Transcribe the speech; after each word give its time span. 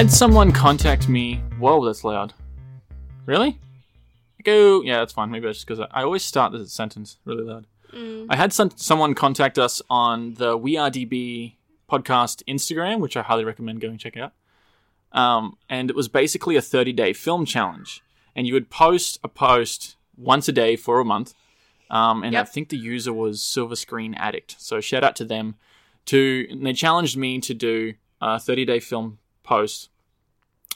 had 0.00 0.10
someone 0.10 0.50
contact 0.50 1.10
me. 1.10 1.42
Whoa, 1.58 1.84
that's 1.84 2.04
loud. 2.04 2.32
Really? 3.26 3.58
Go. 4.44 4.80
Yeah, 4.80 5.00
that's 5.00 5.12
fine. 5.12 5.30
Maybe 5.30 5.44
that's 5.44 5.58
just 5.58 5.66
because 5.66 5.80
I, 5.80 6.00
I 6.00 6.04
always 6.04 6.24
start 6.24 6.52
the 6.52 6.66
sentence 6.66 7.18
really 7.26 7.44
loud. 7.44 7.66
I 8.30 8.34
had 8.34 8.54
some, 8.54 8.70
someone 8.76 9.12
contact 9.12 9.58
us 9.58 9.82
on 9.90 10.36
the 10.36 10.56
We 10.56 10.78
Are 10.78 10.90
DB 10.90 11.56
podcast 11.86 12.42
Instagram, 12.48 13.00
which 13.00 13.14
I 13.14 13.20
highly 13.20 13.44
recommend 13.44 13.82
going 13.82 13.98
check 13.98 14.16
out. 14.16 14.32
Um, 15.12 15.58
and 15.68 15.90
it 15.90 15.96
was 15.96 16.08
basically 16.08 16.56
a 16.56 16.62
30 16.62 16.94
day 16.94 17.12
film 17.12 17.44
challenge. 17.44 18.02
And 18.34 18.46
you 18.46 18.54
would 18.54 18.70
post 18.70 19.20
a 19.22 19.28
post 19.28 19.96
once 20.16 20.48
a 20.48 20.52
day 20.52 20.76
for 20.76 20.98
a 21.00 21.04
month. 21.04 21.34
Um, 21.90 22.24
and 22.24 22.34
I 22.38 22.44
think 22.44 22.70
the 22.70 22.78
user 22.78 23.12
was 23.12 23.42
Silver 23.42 23.76
Screen 23.76 24.14
Addict. 24.14 24.56
So 24.58 24.80
shout 24.80 25.04
out 25.04 25.16
to 25.16 25.26
them. 25.26 25.56
To 26.06 26.46
and 26.48 26.64
they 26.64 26.72
challenged 26.72 27.18
me 27.18 27.38
to 27.40 27.52
do 27.52 27.92
a 28.22 28.40
30 28.40 28.64
day 28.64 28.80
film 28.80 29.18
post. 29.42 29.90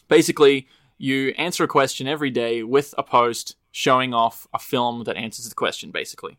Basically, 0.09 0.69
you 0.99 1.29
answer 1.39 1.65
a 1.65 1.69
question 1.69 2.07
every 2.07 2.31
day 2.31 2.63
with 2.63 2.95
a 2.99 3.03
post 3.03 3.57
showing 3.73 4.15
off 4.15 4.47
a 4.55 4.59
film 4.59 5.05
that 5.05 5.17
answers 5.17 5.49
the 5.49 5.55
question. 5.55 5.91
Basically, 5.91 6.37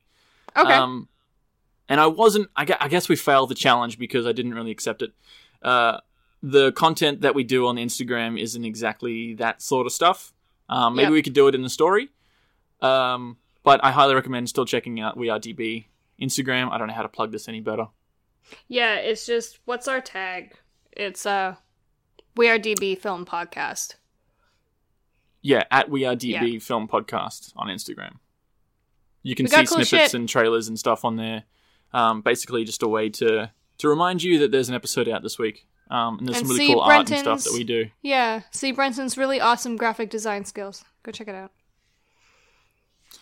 Okay. 0.55 0.73
um, 0.73 1.09
and 1.89 1.99
I 1.99 2.07
wasn't. 2.07 2.49
I 2.55 2.65
gue- 2.65 2.77
I 2.79 2.87
guess 2.87 3.09
we 3.09 3.15
failed 3.15 3.49
the 3.49 3.55
challenge 3.55 3.97
because 3.99 4.25
I 4.25 4.31
didn't 4.31 4.53
really 4.53 4.71
accept 4.71 5.01
it. 5.01 5.11
Uh, 5.61 5.99
the 6.43 6.71
content 6.73 7.21
that 7.21 7.33
we 7.35 7.43
do 7.43 7.65
on 7.67 7.75
Instagram 7.77 8.39
isn't 8.39 8.63
exactly 8.65 9.33
that 9.35 9.61
sort 9.61 9.85
of 9.87 9.93
stuff. 9.93 10.31
Um, 10.69 10.95
maybe 10.95 11.05
Yep. 11.07 11.11
we 11.13 11.21
could 11.23 11.33
do 11.33 11.47
it 11.47 11.55
in 11.55 11.61
the 11.63 11.69
story. 11.69 12.09
Um, 12.81 13.37
but 13.63 13.83
I 13.83 13.91
highly 13.91 14.13
recommend 14.15 14.47
still 14.49 14.65
checking 14.65 14.99
out 14.99 15.17
We 15.17 15.29
Are 15.29 15.39
DB 15.39 15.85
Instagram. 16.21 16.71
I 16.71 16.77
don't 16.77 16.87
know 16.87 16.93
how 16.93 17.01
to 17.01 17.09
plug 17.09 17.31
this 17.31 17.47
any 17.47 17.61
better. 17.61 17.87
yeah, 18.67 18.95
it's 18.95 19.25
just 19.25 19.59
what's 19.65 19.87
our 19.87 20.01
tag? 20.01 20.53
It's 20.91 21.25
uh 21.25 21.55
We 22.35 22.49
Are 22.49 22.59
DB 22.59 22.97
Film 22.99 23.25
Podcast. 23.25 23.95
Yeah, 25.41 25.63
at 25.71 25.89
We 25.89 26.05
Are 26.05 26.15
DB 26.15 26.61
Film 26.61 26.87
Podcast 26.87 27.53
on 27.55 27.67
Instagram. 27.67 28.15
You 29.23 29.35
can 29.35 29.45
We 29.45 29.49
see 29.49 29.55
cool 29.57 29.83
snippets 29.83 29.89
shit. 30.11 30.13
and 30.15 30.27
trailers 30.27 30.67
and 30.67 30.77
stuff 30.77 31.05
on 31.05 31.15
there. 31.15 31.43
Um, 31.93 32.21
basically, 32.21 32.63
just 32.63 32.83
a 32.83 32.87
way 32.87 33.09
to 33.09 33.51
to 33.77 33.89
remind 33.89 34.23
you 34.23 34.39
that 34.39 34.51
there's 34.51 34.69
an 34.69 34.75
episode 34.75 35.07
out 35.09 35.21
this 35.23 35.37
week. 35.39 35.67
Um, 35.89 36.17
and 36.19 36.27
there's 36.27 36.39
And 36.39 36.47
some 36.47 36.57
really 36.57 36.73
cool 36.73 36.81
art 36.81 37.09
and 37.11 37.19
stuff 37.19 37.43
that 37.43 37.53
we 37.53 37.63
do. 37.63 37.89
Yeah, 38.01 38.41
see 38.51 38.71
Brenton's 38.71 39.17
really 39.17 39.39
awesome 39.39 39.77
graphic 39.77 40.09
design 40.09 40.43
skills. 40.45 40.83
Go 41.03 41.11
check 41.11 41.27
it 41.27 41.35
out. 41.35 41.51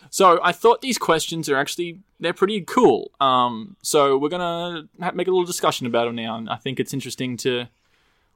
So 0.10 0.40
I 0.44 0.52
thought 0.54 0.82
these 0.82 0.98
questions 0.98 1.50
are 1.50 1.58
actually 1.58 2.00
they're 2.20 2.34
pretty 2.34 2.62
cool. 2.62 3.12
Um, 3.20 3.76
so 3.82 4.18
we're 4.18 4.30
gonna 4.30 4.88
ha- 5.02 5.12
make 5.14 5.28
a 5.28 5.32
little 5.32 5.46
discussion 5.46 5.86
about 5.88 6.06
them 6.06 6.16
now, 6.16 6.36
and 6.38 6.50
I 6.50 6.56
think 6.56 6.80
it's 6.80 6.94
interesting 6.94 7.38
to 7.38 7.68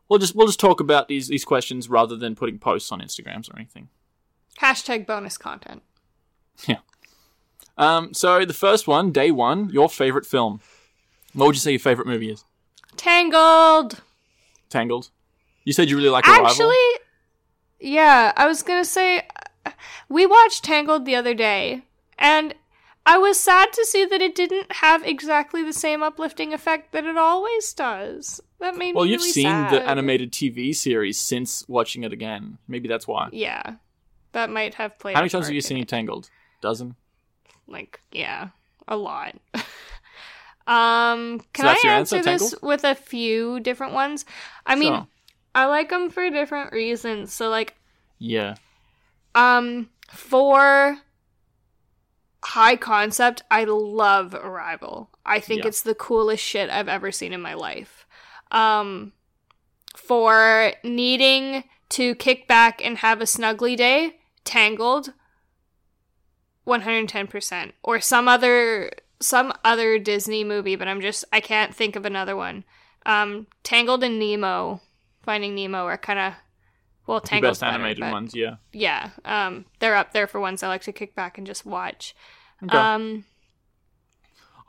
we'll 0.10 0.20
just 0.20 0.36
we'll 0.36 0.48
just 0.48 0.60
talk 0.60 0.80
about 0.80 1.08
these 1.08 1.28
these 1.28 1.46
questions 1.46 1.90
rather 1.90 2.16
than 2.16 2.36
putting 2.36 2.60
posts 2.60 2.92
on 2.92 3.02
Instagrams 3.02 3.52
or 3.52 3.58
anything. 3.58 3.90
Hashtag 4.60 5.06
bonus 5.06 5.38
content. 5.38 5.84
Um, 7.78 8.14
so 8.14 8.44
the 8.44 8.54
first 8.54 8.88
one, 8.88 9.12
day 9.12 9.32
one, 9.32 9.70
your 9.70 9.90
favorite 9.90 10.26
film. 10.26 10.60
What 11.34 11.48
would 11.48 11.56
you 11.56 11.62
say 11.62 11.72
your 11.72 11.80
favorite 11.80 12.08
movie 12.08 12.32
is? 12.32 12.44
Tangled. 12.96 14.02
Tangled. 14.70 15.12
You 15.64 15.74
said 15.74 15.90
you 15.90 15.98
really 15.98 16.10
like 16.10 16.28
Arrival. 16.28 16.48
Actually, 16.48 16.76
yeah, 17.80 18.34
I 18.36 18.48
was 18.48 18.64
gonna 18.64 18.86
say 18.86 19.28
we 20.10 20.26
watched 20.26 20.64
Tangled 20.64 21.06
the 21.06 21.16
other 21.16 21.34
day, 21.34 21.84
and 22.18 22.56
I 23.06 23.18
was 23.18 23.40
sad 23.40 23.72
to 23.74 23.86
see 23.86 24.06
that 24.06 24.22
it 24.22 24.34
didn't 24.34 24.72
have 24.72 25.06
exactly 25.06 25.64
the 25.64 25.74
same 25.74 26.02
uplifting 26.02 26.54
effect 26.54 26.92
that 26.94 27.06
it 27.06 27.18
always 27.18 27.74
does. 27.74 28.42
That 28.60 28.76
made 28.76 28.96
well, 28.96 29.06
me 29.06 29.12
you've 29.12 29.22
really 29.22 29.32
seen 29.32 29.44
sad. 29.44 29.72
the 29.72 29.88
animated 29.88 30.32
TV 30.32 30.76
series 30.76 31.20
since 31.20 31.64
watching 31.68 32.04
it 32.04 32.12
again. 32.12 32.58
Maybe 32.68 32.88
that's 32.88 33.08
why. 33.08 33.30
Yeah, 33.32 33.76
that 34.32 34.50
might 34.50 34.74
have 34.76 34.98
played. 34.98 35.16
How 35.16 35.22
many 35.22 35.30
times 35.30 35.46
have 35.46 35.54
you 35.54 35.62
seen. 35.62 35.86
Tangled? 35.86 36.30
Dozen. 36.62 36.96
Like, 37.68 38.02
yeah, 38.12 38.50
a 38.88 38.98
lot. 38.98 39.36
um, 40.66 41.40
can 41.54 41.66
that's 41.66 41.86
I 41.86 41.90
answer, 41.90 42.16
answer, 42.18 42.24
this 42.24 42.56
with 42.62 42.84
a 42.84 42.96
few 42.96 43.60
different 43.60 43.94
ones? 43.94 44.26
I 44.66 44.76
mean, 44.76 44.94
Sure. 44.94 45.08
I 45.54 45.66
like 45.66 45.90
them 45.90 46.10
for 46.10 46.30
different 46.30 46.72
reasons. 46.72 47.34
So, 47.34 47.50
like, 47.50 47.76
Yeah. 48.18 48.56
Um, 49.36 49.90
for 50.12 50.98
high 52.44 52.76
concept, 52.76 53.44
I 53.52 53.66
love 53.66 54.34
Arrival. 54.34 55.10
I 55.26 55.40
think 55.40 55.62
Yeah. 55.62 55.68
it's 55.68 55.82
the 55.82 55.94
coolest 55.96 56.44
shit 56.44 56.70
I've 56.70 56.88
ever 56.88 57.12
seen 57.12 57.34
in 57.34 57.42
my 57.42 57.54
life. 57.54 58.07
Um, 58.52 59.14
for 59.96 60.74
needing 60.84 61.64
to 61.90 62.16
kick 62.16 62.48
back 62.48 62.84
and 62.84 63.00
have 63.00 63.22
a 63.22 63.26
snuggly 63.26 63.76
day, 63.76 64.20
Tangled, 64.44 65.14
110%. 66.66 67.72
Or 67.84 68.00
some 68.00 68.28
other 68.28 68.92
some 69.20 69.52
other 69.66 69.98
Disney 69.98 70.44
movie, 70.44 70.76
but 70.76 70.88
I'm 70.88 71.02
just 71.02 71.26
I 71.34 71.40
can't 71.40 71.74
think 71.74 71.96
of 71.96 72.06
another 72.06 72.36
one. 72.36 72.64
Um, 73.06 73.48
Tangled 73.64 74.04
and 74.04 74.20
Nemo, 74.20 74.82
Finding 75.24 75.56
Nemo 75.56 75.86
are 75.86 75.98
kind 75.98 76.20
of 76.20 76.34
well, 77.08 77.20
Tangled. 77.22 77.46
The 77.46 77.52
best 77.52 77.62
better, 77.62 77.74
animated 77.74 78.12
ones, 78.12 78.36
yeah. 78.36 78.56
yeah 78.74 79.10
um 79.24 79.66
they're 79.80 79.96
up 79.96 80.12
there 80.12 80.28
for 80.28 80.42
ones 80.42 80.62
i 80.62 80.68
like 80.68 80.82
to 80.82 80.92
kick 80.92 81.16
back 81.16 81.38
and 81.38 81.48
just 81.48 81.66
watch 81.66 82.14
Okay. 82.62 82.78
um 82.78 83.24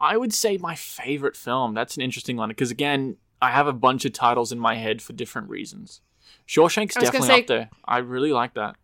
I 0.00 0.16
would 0.16 0.32
say 0.32 0.56
my 0.58 0.76
favorite 0.76 1.36
film. 1.36 1.74
That's 1.74 1.96
an 1.96 2.02
interesting 2.02 2.36
one 2.36 2.48
because 2.50 2.70
again, 2.70 3.16
I 3.40 3.50
have 3.50 3.66
a 3.66 3.72
bunch 3.72 4.04
of 4.04 4.12
titles 4.12 4.50
in 4.52 4.58
my 4.58 4.74
head 4.76 5.00
for 5.00 5.12
different 5.12 5.48
reasons. 5.48 6.00
Shawshank's 6.46 6.94
definitely 6.94 7.28
say- 7.28 7.40
up 7.40 7.46
there. 7.46 7.70
I 7.84 7.98
really 7.98 8.32
like 8.32 8.54
that. 8.54 8.76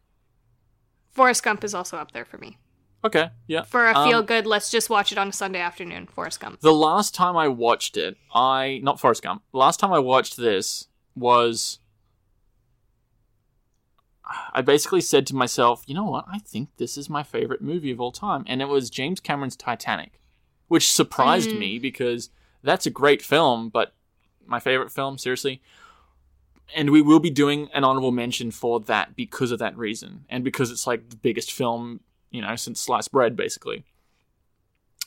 forrest 1.10 1.42
gump 1.42 1.62
is 1.64 1.74
also 1.74 1.96
up 1.96 2.10
there 2.12 2.24
for 2.24 2.38
me 2.38 2.58
Okay, 3.04 3.30
yeah. 3.46 3.62
for 3.62 3.86
a 3.88 3.94
Um, 3.96 4.08
feel 4.08 4.22
good 4.22 4.46
let's 4.46 4.68
just 4.70 4.90
watch 4.90 5.12
it 5.12 5.18
on 5.18 5.28
a 5.28 5.32
sunday 5.32 5.60
afternoon 5.60 6.06
forrest 6.08 6.40
gump 6.40 6.58
The 6.60 6.72
last 6.72 7.14
time 7.14 7.36
I 7.36 7.46
watched 7.48 7.96
it, 7.96 8.16
I 8.34 8.80
not 8.82 8.98
Forrest 8.98 9.22
Gump. 9.22 9.42
Last 9.52 9.78
time 9.78 9.92
I 9.92 9.98
watched 10.00 10.36
this 10.36 10.88
was 11.14 11.78
I 14.54 14.62
basically 14.62 15.02
said 15.02 15.26
to 15.28 15.34
myself, 15.36 15.84
you 15.86 15.94
know 15.94 16.04
what? 16.04 16.24
I 16.32 16.38
think 16.38 16.70
this 16.78 16.96
is 16.96 17.10
my 17.10 17.22
favorite 17.22 17.60
movie 17.60 17.90
of 17.90 18.00
all 18.00 18.10
time, 18.12 18.42
and 18.46 18.62
it 18.62 18.68
was 18.68 18.88
James 18.88 19.20
Cameron's 19.20 19.54
Titanic, 19.56 20.18
which 20.68 20.90
surprised 20.90 21.50
Mm. 21.50 21.58
me 21.58 21.78
because 21.78 22.30
that's 22.62 22.86
a 22.86 22.90
great 22.90 23.20
film, 23.20 23.68
but 23.68 23.94
my 24.46 24.60
favorite 24.60 24.92
film, 24.92 25.18
seriously. 25.18 25.60
And 26.74 26.90
we 26.90 27.02
will 27.02 27.20
be 27.20 27.30
doing 27.30 27.68
an 27.74 27.84
honorable 27.84 28.10
mention 28.12 28.50
for 28.50 28.80
that 28.80 29.14
because 29.14 29.50
of 29.52 29.58
that 29.58 29.76
reason, 29.76 30.24
and 30.30 30.42
because 30.42 30.70
it's 30.70 30.86
like 30.86 31.10
the 31.10 31.16
biggest 31.16 31.52
film, 31.52 32.00
you 32.30 32.40
know, 32.40 32.56
since 32.56 32.80
sliced 32.80 33.12
bread, 33.12 33.36
basically. 33.36 33.84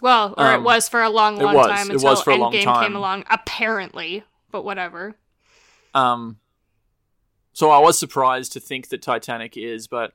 well 0.01 0.35
or 0.37 0.51
it 0.51 0.57
um, 0.57 0.63
was 0.63 0.87
for 0.87 1.01
a 1.01 1.09
long 1.09 1.39
it 1.41 1.43
long 1.43 1.55
was. 1.55 1.67
time 1.67 1.89
It 1.89 1.93
until 1.93 2.11
was 2.11 2.21
for 2.21 2.29
a 2.31 2.35
long 2.35 2.53
endgame 2.53 2.63
time. 2.65 2.83
came 2.83 2.95
along 2.95 3.23
apparently 3.31 4.23
but 4.51 4.63
whatever 4.63 5.15
Um, 5.95 6.37
so 7.53 7.71
I 7.71 7.79
was 7.79 7.97
surprised 7.97 8.53
to 8.53 8.59
think 8.59 8.89
that 8.89 9.01
Titanic 9.01 9.57
is, 9.57 9.87
but 9.87 10.13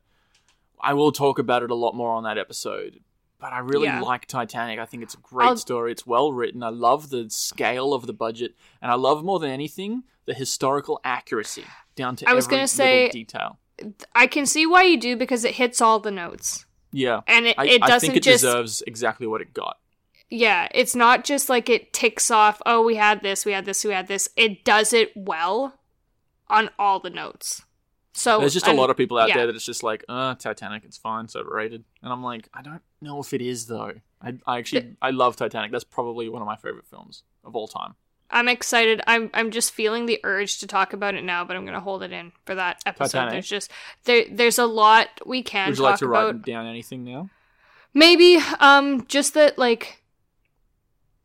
I 0.81 0.95
will 0.95 1.11
talk 1.11 1.41
about 1.41 1.65
it 1.65 1.73
a 1.73 1.75
lot 1.75 1.97
more 1.97 2.13
on 2.13 2.23
that 2.23 2.39
episode. 2.39 3.01
But 3.43 3.53
I 3.53 3.59
really 3.59 3.87
Yeah. 3.89 4.01
like 4.01 4.27
Titanic. 4.27 4.79
I 4.79 4.87
think 4.87 5.03
it's 5.03 5.15
a 5.15 5.19
great 5.19 5.49
I'll- 5.49 5.57
story. 5.57 5.91
It's 5.93 6.07
well 6.07 6.33
written. 6.33 6.63
I 6.63 6.69
love 6.69 7.11
the 7.11 7.29
scale 7.29 7.93
of 7.93 8.07
the 8.07 8.13
budget, 8.15 8.55
and 8.81 8.91
I 8.91 8.95
love 8.95 9.23
more 9.25 9.39
than 9.41 9.51
anything 9.51 10.05
the 10.27 10.33
historical 10.35 11.01
accuracy 11.05 11.65
down 11.97 12.15
to 12.17 12.29
I 12.31 12.33
was 12.35 12.47
gonna 12.47 12.69
say- 12.69 13.11
detail. 13.11 13.59
i 14.15 14.29
can 14.29 14.47
see 14.47 14.65
why 14.65 14.85
you 14.85 14.97
do 14.97 15.17
because 15.17 15.45
it 15.45 15.55
hits 15.57 15.81
all 15.81 15.99
the 15.99 16.13
notes 16.13 16.67
Yeah, 16.93 17.23
and 17.27 17.47
it, 17.49 17.57
I, 17.59 17.67
it 17.67 17.83
I 17.83 17.89
doesn't 17.89 18.11
think 18.11 18.17
it 18.19 18.23
just 18.23 18.43
deserves 18.45 18.83
exactly 18.87 19.27
what 19.27 19.41
it 19.41 19.53
got. 19.53 19.79
yeah 20.31 20.69
it's 20.73 20.95
not 20.95 21.25
just 21.25 21.49
like 21.49 21.69
it 21.69 21.93
ticks 21.93 22.31
off 22.31 22.63
oh 22.65 22.81
we 22.83 22.95
had 22.95 23.23
this 23.23 23.45
we 23.45 23.51
had 23.51 23.65
this 23.65 23.85
we 23.85 23.93
had 23.93 24.07
this 24.07 24.29
it 24.37 24.65
does 24.65 24.93
it 24.93 25.11
well 25.17 25.81
on 26.49 26.71
all 26.79 27.01
the 27.01 27.11
notes 27.11 27.63
so 28.13 28.41
There's 28.41 28.53
just 28.53 28.67
a 28.67 28.71
I'm- 28.71 28.77
lot 28.79 28.91
of 28.91 28.97
people 28.97 29.19
out 29.19 29.29
yeah. 29.29 29.37
there 29.39 29.47
that 29.47 29.57
it's 29.57 29.65
just 29.65 29.83
like, 29.83 30.05
uh, 30.09 30.35
Titanic, 30.35 30.85
it's 30.85 30.97
fine, 30.99 31.25
it's 31.25 31.37
overrated. 31.37 31.85
And 32.03 32.13
I'm 32.13 32.23
like, 32.23 32.49
I 32.53 32.63
don't 32.63 32.83
know 33.01 33.21
if 33.21 33.33
it 33.33 33.41
is 33.43 33.67
though. 33.67 33.93
I, 34.21 34.35
I 34.47 34.59
actually, 34.59 34.97
I 35.01 35.11
love 35.11 35.37
Titanic. 35.37 35.73
That's 35.73 35.85
probably 35.85 36.29
one 36.29 36.43
of 36.43 36.47
my 36.47 36.57
favorite 36.57 36.87
films 36.87 37.23
of 37.45 37.57
all 37.57 37.67
time. 37.69 37.95
I'm 38.35 38.49
excited. 38.49 39.03
I'm 39.07 39.29
I'm 39.35 39.51
just 39.51 39.73
feeling 39.73 40.07
the 40.07 40.19
urge 40.25 40.61
to 40.61 40.67
talk 40.67 40.95
about 40.95 41.15
it 41.15 41.23
now, 41.23 41.45
but 41.45 41.55
I'm 41.55 41.67
gonna 41.67 41.81
hold 41.81 42.03
it 42.03 42.13
in 42.13 42.33
for 42.47 42.55
that 42.55 42.81
episode. 42.87 43.09
Titanic? 43.19 43.33
There's 43.33 43.49
just 43.49 43.71
there 44.05 44.25
there's 44.31 44.59
a 44.59 44.65
lot 44.65 45.09
we 45.27 45.43
can 45.43 45.69
Would 45.69 45.77
you 45.77 45.85
like 45.85 45.99
to 45.99 46.07
about. 46.07 46.27
write 46.37 46.43
down 46.43 46.67
anything 46.67 47.05
now? 47.05 47.29
Maybe 47.93 48.39
um 48.59 49.05
just 49.07 49.35
that 49.35 49.59
like 49.59 50.02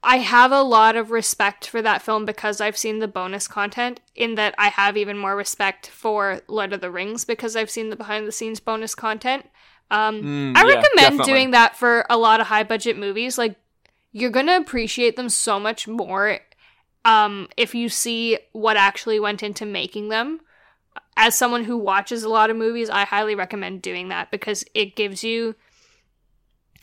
I 0.03 0.17
have 0.19 0.51
a 0.51 0.61
lot 0.61 0.95
of 0.95 1.11
respect 1.11 1.67
for 1.67 1.81
that 1.81 2.01
film 2.01 2.25
because 2.25 2.61
I've 2.61 2.77
seen 2.77 2.99
the 2.99 3.07
bonus 3.07 3.47
content 3.47 3.99
in 4.15 4.35
that 4.35 4.55
I 4.57 4.69
have 4.69 4.95
even 4.95 5.17
more 5.17 5.35
respect 5.35 5.87
for 5.87 6.41
Lord 6.47 6.71
of 6.73 6.81
the 6.81 6.91
Rings 6.91 7.25
because 7.25 7.55
I've 7.55 7.69
seen 7.69 7.89
the 7.89 7.95
behind 7.95 8.27
the 8.27 8.31
scenes 8.31 8.59
bonus 8.59 8.95
content. 8.95 9.45
Um 9.91 10.23
Mm, 10.23 10.55
I 10.55 10.63
yeah, 10.63 10.75
recommend 10.75 10.95
definitely. 10.97 11.23
doing 11.23 11.51
that 11.51 11.75
for 11.75 12.05
a 12.09 12.17
lot 12.17 12.39
of 12.41 12.47
high 12.47 12.63
budget 12.63 12.97
movies. 12.97 13.37
Like 13.37 13.55
you're 14.11 14.31
gonna 14.31 14.57
appreciate 14.57 15.15
them 15.15 15.29
so 15.29 15.59
much 15.59 15.87
more 15.87 16.39
um, 17.05 17.47
if 17.55 17.73
you 17.73 17.89
see 17.89 18.37
what 18.51 18.75
actually 18.77 19.19
went 19.19 19.41
into 19.43 19.65
making 19.65 20.09
them. 20.09 20.41
as 21.15 21.35
someone 21.35 21.63
who 21.65 21.77
watches 21.77 22.23
a 22.23 22.29
lot 22.29 22.49
of 22.49 22.57
movies, 22.57 22.89
I 22.89 23.05
highly 23.05 23.35
recommend 23.35 23.81
doing 23.81 24.09
that 24.09 24.31
because 24.31 24.63
it 24.73 24.95
gives 24.95 25.23
you 25.23 25.55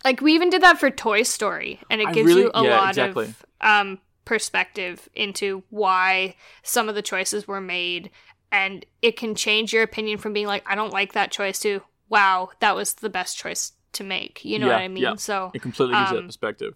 like 0.04 0.20
we 0.20 0.34
even 0.34 0.50
did 0.50 0.62
that 0.62 0.78
for 0.78 0.90
Toy 0.90 1.22
Story 1.22 1.80
and 1.90 2.00
it 2.00 2.08
I 2.08 2.12
gives 2.12 2.26
really- 2.28 2.42
you 2.42 2.50
a 2.54 2.62
yeah, 2.64 2.76
lot 2.78 2.88
exactly. 2.90 3.24
of 3.26 3.44
um 3.60 3.98
perspective 4.24 5.08
into 5.14 5.62
why 5.70 6.34
some 6.62 6.88
of 6.88 6.94
the 6.94 7.02
choices 7.02 7.46
were 7.46 7.60
made 7.60 8.10
and 8.50 8.86
it 9.02 9.16
can 9.16 9.34
change 9.34 9.72
your 9.72 9.82
opinion 9.82 10.18
from 10.18 10.32
being 10.32 10.46
like 10.46 10.62
I 10.66 10.74
don't 10.74 10.92
like 10.92 11.12
that 11.12 11.30
choice 11.30 11.58
to 11.60 11.82
wow, 12.08 12.50
that 12.60 12.76
was 12.76 12.94
the 12.94 13.10
best 13.10 13.36
choice 13.36 13.72
to 13.94 14.04
make. 14.04 14.44
You 14.44 14.58
know 14.58 14.66
Yeah, 14.68 14.74
what 14.74 14.82
I 14.82 14.88
mean? 14.88 15.02
yeah. 15.02 15.14
So 15.16 15.50
It 15.54 15.62
completely 15.62 15.94
gives 15.96 16.10
you 16.10 16.16
that 16.16 16.22
Um, 16.22 16.28
perspective. 16.28 16.74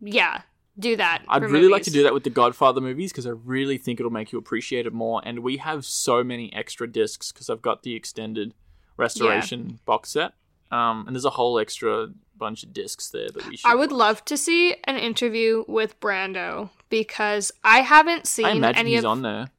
yeah, 0.00 0.42
do 0.78 0.96
that. 0.96 1.22
I'd 1.28 1.42
really 1.42 1.68
like 1.68 1.84
to 1.84 1.90
do 1.90 2.02
that 2.02 2.12
with 2.14 2.24
the 2.24 2.30
Godfather 2.30 2.80
movies 2.80 3.12
because 3.12 3.26
I 3.26 3.30
really 3.30 3.78
think 3.78 4.00
it'll 4.00 4.12
make 4.12 4.32
you 4.32 4.38
appreciate 4.38 4.86
it 4.86 4.92
more. 4.92 5.22
And 5.24 5.38
we 5.40 5.58
have 5.58 5.84
so 5.84 6.22
many 6.24 6.52
extra 6.52 6.86
discs 6.90 7.30
because 7.32 7.48
I've 7.48 7.62
got 7.62 7.82
the 7.84 7.94
extended 7.94 8.54
restoration 8.96 9.78
box 9.86 10.10
set. 10.10 10.32
Um, 10.74 11.06
and 11.06 11.14
there's 11.14 11.24
a 11.24 11.30
whole 11.30 11.58
extra 11.58 12.08
bunch 12.36 12.62
of 12.64 12.72
discs 12.72 13.08
there 13.10 13.28
that 13.30 13.46
we 13.48 13.56
should. 13.56 13.70
I 13.70 13.74
would 13.74 13.92
love 13.92 14.24
to 14.24 14.36
see 14.36 14.74
an 14.84 14.96
interview 14.96 15.64
with 15.68 15.98
Brando 16.00 16.70
because 16.88 17.52
I 17.62 17.80
haven't 17.80 18.26
seen 18.26 18.46
I 18.46 18.50
imagine 18.50 18.78
any 18.80 18.90
he's 18.94 19.00
of 19.04 19.10
on 19.10 19.22
there. 19.22 19.50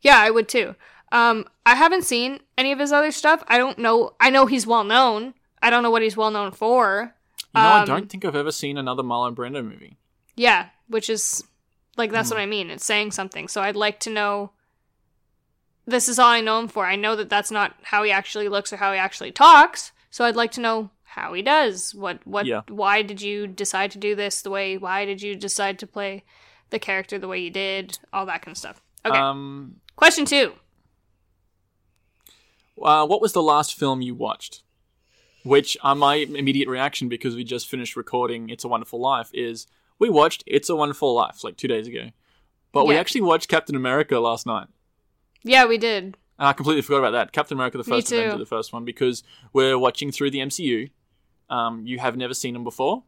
Yeah, 0.00 0.18
I 0.18 0.30
would 0.30 0.48
too. 0.48 0.74
Um, 1.12 1.46
I 1.66 1.74
haven't 1.74 2.04
seen 2.04 2.40
any 2.56 2.72
of 2.72 2.78
his 2.78 2.90
other 2.92 3.10
stuff. 3.12 3.44
I 3.48 3.58
don't 3.58 3.78
know. 3.78 4.14
I 4.20 4.30
know 4.30 4.46
he's 4.46 4.66
well 4.66 4.84
known. 4.84 5.34
I 5.60 5.68
don't 5.70 5.82
know 5.82 5.90
what 5.90 6.02
he's 6.02 6.16
well 6.16 6.30
known 6.30 6.52
for. 6.52 7.14
You 7.54 7.62
know, 7.62 7.68
I 7.68 7.80
Um, 7.80 7.86
don't 7.86 8.08
think 8.10 8.24
I've 8.24 8.36
ever 8.36 8.52
seen 8.52 8.78
another 8.78 9.02
Marlon 9.02 9.34
Brando 9.34 9.62
movie. 9.64 9.96
Yeah, 10.36 10.68
which 10.88 11.08
is 11.10 11.44
like 11.96 12.10
that's 12.12 12.28
Hmm. 12.30 12.36
what 12.36 12.40
I 12.42 12.46
mean. 12.46 12.70
It's 12.70 12.84
saying 12.84 13.12
something. 13.12 13.48
So 13.48 13.62
I'd 13.62 13.76
like 13.76 14.00
to 14.00 14.10
know. 14.10 14.52
This 15.86 16.08
is 16.08 16.18
all 16.18 16.30
I 16.30 16.40
know 16.40 16.58
him 16.58 16.68
for. 16.68 16.84
I 16.86 16.96
know 16.96 17.14
that 17.16 17.28
that's 17.30 17.50
not 17.50 17.74
how 17.84 18.02
he 18.02 18.10
actually 18.10 18.48
looks 18.48 18.72
or 18.72 18.76
how 18.78 18.92
he 18.92 18.98
actually 18.98 19.32
talks. 19.32 19.92
So 20.16 20.24
I'd 20.24 20.34
like 20.34 20.52
to 20.52 20.62
know 20.62 20.88
how 21.02 21.34
he 21.34 21.42
does. 21.42 21.94
What 21.94 22.26
what 22.26 22.46
Yeah. 22.46 22.62
why 22.68 23.02
did 23.02 23.20
you 23.20 23.46
decide 23.46 23.90
to 23.90 23.98
do 23.98 24.14
this 24.14 24.40
the 24.40 24.48
way? 24.48 24.78
Why 24.78 25.04
did 25.04 25.20
you 25.20 25.34
decide 25.34 25.78
to 25.80 25.86
play 25.86 26.24
the 26.70 26.78
character 26.78 27.18
the 27.18 27.28
way 27.28 27.38
you 27.40 27.50
did? 27.50 27.98
All 28.14 28.24
that 28.24 28.40
kind 28.40 28.54
of 28.54 28.56
stuff. 28.56 28.80
Okay. 29.04 29.18
Um, 29.18 29.82
Question 29.94 30.24
two. 30.24 30.54
uh, 32.82 33.06
what 33.06 33.20
was 33.20 33.34
the 33.34 33.42
last 33.42 33.74
film 33.74 34.00
you 34.00 34.14
watched? 34.14 34.62
Which 35.44 35.76
uh, 35.82 35.94
my 35.94 36.14
immediate 36.14 36.70
reaction, 36.70 37.10
because 37.10 37.36
we 37.36 37.44
just 37.44 37.68
finished 37.68 37.94
recording 37.94 38.48
"It's 38.48 38.64
a 38.64 38.68
Wonderful 38.68 38.98
Life," 38.98 39.28
is 39.34 39.66
we 39.98 40.08
watched 40.08 40.44
"It's 40.46 40.70
a 40.70 40.76
Wonderful 40.76 41.12
Life" 41.12 41.44
like 41.44 41.58
two 41.58 41.68
days 41.68 41.86
ago, 41.88 42.08
but 42.72 42.86
we 42.86 42.96
actually 42.96 43.20
watched 43.20 43.48
Captain 43.48 43.76
America 43.76 44.18
last 44.18 44.46
night. 44.46 44.68
Yeah, 45.42 45.66
we 45.66 45.76
did. 45.76 46.16
And 46.38 46.48
I 46.48 46.52
completely 46.52 46.82
forgot 46.82 46.98
about 46.98 47.12
that. 47.12 47.32
Captain 47.32 47.56
America, 47.56 47.78
the 47.78 47.90
Me 47.90 47.96
first 47.96 48.12
Avenger, 48.12 48.32
too. 48.32 48.38
the 48.38 48.46
first 48.46 48.72
one, 48.72 48.84
because 48.84 49.22
we're 49.52 49.78
watching 49.78 50.12
through 50.12 50.30
the 50.30 50.38
MCU. 50.38 50.90
Um, 51.48 51.86
you 51.86 51.98
have 51.98 52.16
never 52.16 52.34
seen 52.34 52.54
them 52.54 52.64
before. 52.64 53.04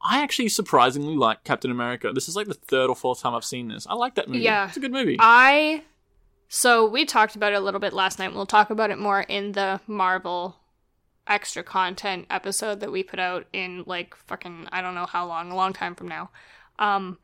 I 0.00 0.22
actually 0.22 0.50
surprisingly 0.50 1.16
like 1.16 1.44
Captain 1.44 1.70
America. 1.70 2.12
This 2.12 2.28
is 2.28 2.36
like 2.36 2.46
the 2.46 2.54
third 2.54 2.90
or 2.90 2.96
fourth 2.96 3.22
time 3.22 3.34
I've 3.34 3.44
seen 3.44 3.68
this. 3.68 3.86
I 3.88 3.94
like 3.94 4.16
that 4.16 4.28
movie. 4.28 4.40
Yeah. 4.40 4.68
It's 4.68 4.76
a 4.76 4.80
good 4.80 4.92
movie. 4.92 5.16
I 5.18 5.82
so 6.48 6.86
we 6.86 7.06
talked 7.06 7.36
about 7.36 7.52
it 7.52 7.56
a 7.56 7.60
little 7.60 7.80
bit 7.80 7.94
last 7.94 8.18
night. 8.18 8.34
We'll 8.34 8.46
talk 8.46 8.70
about 8.70 8.90
it 8.90 8.98
more 8.98 9.22
in 9.22 9.52
the 9.52 9.80
Marvel 9.86 10.56
extra 11.26 11.62
content 11.64 12.26
episode 12.28 12.80
that 12.80 12.92
we 12.92 13.02
put 13.02 13.18
out 13.18 13.46
in 13.54 13.82
like 13.86 14.14
fucking 14.14 14.68
I 14.70 14.82
don't 14.82 14.94
know 14.94 15.06
how 15.06 15.26
long, 15.26 15.50
a 15.50 15.56
long 15.56 15.72
time 15.72 15.94
from 15.94 16.08
now. 16.08 16.30
Um 16.78 17.18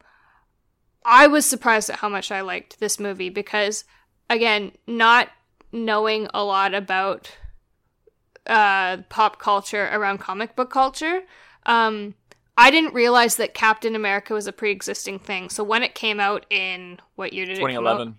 I 1.04 1.26
was 1.26 1.44
surprised 1.44 1.90
at 1.90 1.96
how 1.96 2.08
much 2.08 2.32
I 2.32 2.40
liked 2.40 2.80
this 2.80 2.98
movie 2.98 3.28
because 3.30 3.84
again, 4.30 4.72
not 4.86 5.28
knowing 5.72 6.28
a 6.32 6.42
lot 6.42 6.72
about 6.74 7.30
uh 8.46 8.96
pop 9.10 9.38
culture 9.38 9.90
around 9.92 10.18
comic 10.18 10.56
book 10.56 10.70
culture, 10.70 11.20
um 11.66 12.14
I 12.56 12.70
didn't 12.70 12.94
realize 12.94 13.36
that 13.36 13.54
Captain 13.54 13.94
America 13.94 14.34
was 14.34 14.46
a 14.46 14.52
pre-existing 14.52 15.18
thing. 15.18 15.48
So 15.48 15.64
when 15.64 15.82
it 15.82 15.94
came 15.94 16.20
out 16.20 16.44
in 16.50 16.98
what 17.14 17.32
year 17.32 17.46
did 17.46 17.56
it 17.56 17.60
come 17.60 17.86
out? 17.86 17.98
2011. 17.98 18.18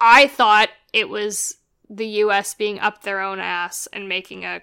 I 0.00 0.28
thought 0.28 0.68
it 0.92 1.08
was 1.08 1.56
the 1.88 2.06
U.S. 2.06 2.54
being 2.54 2.78
up 2.78 3.02
their 3.02 3.20
own 3.20 3.40
ass 3.40 3.88
and 3.92 4.08
making 4.08 4.44
a 4.44 4.62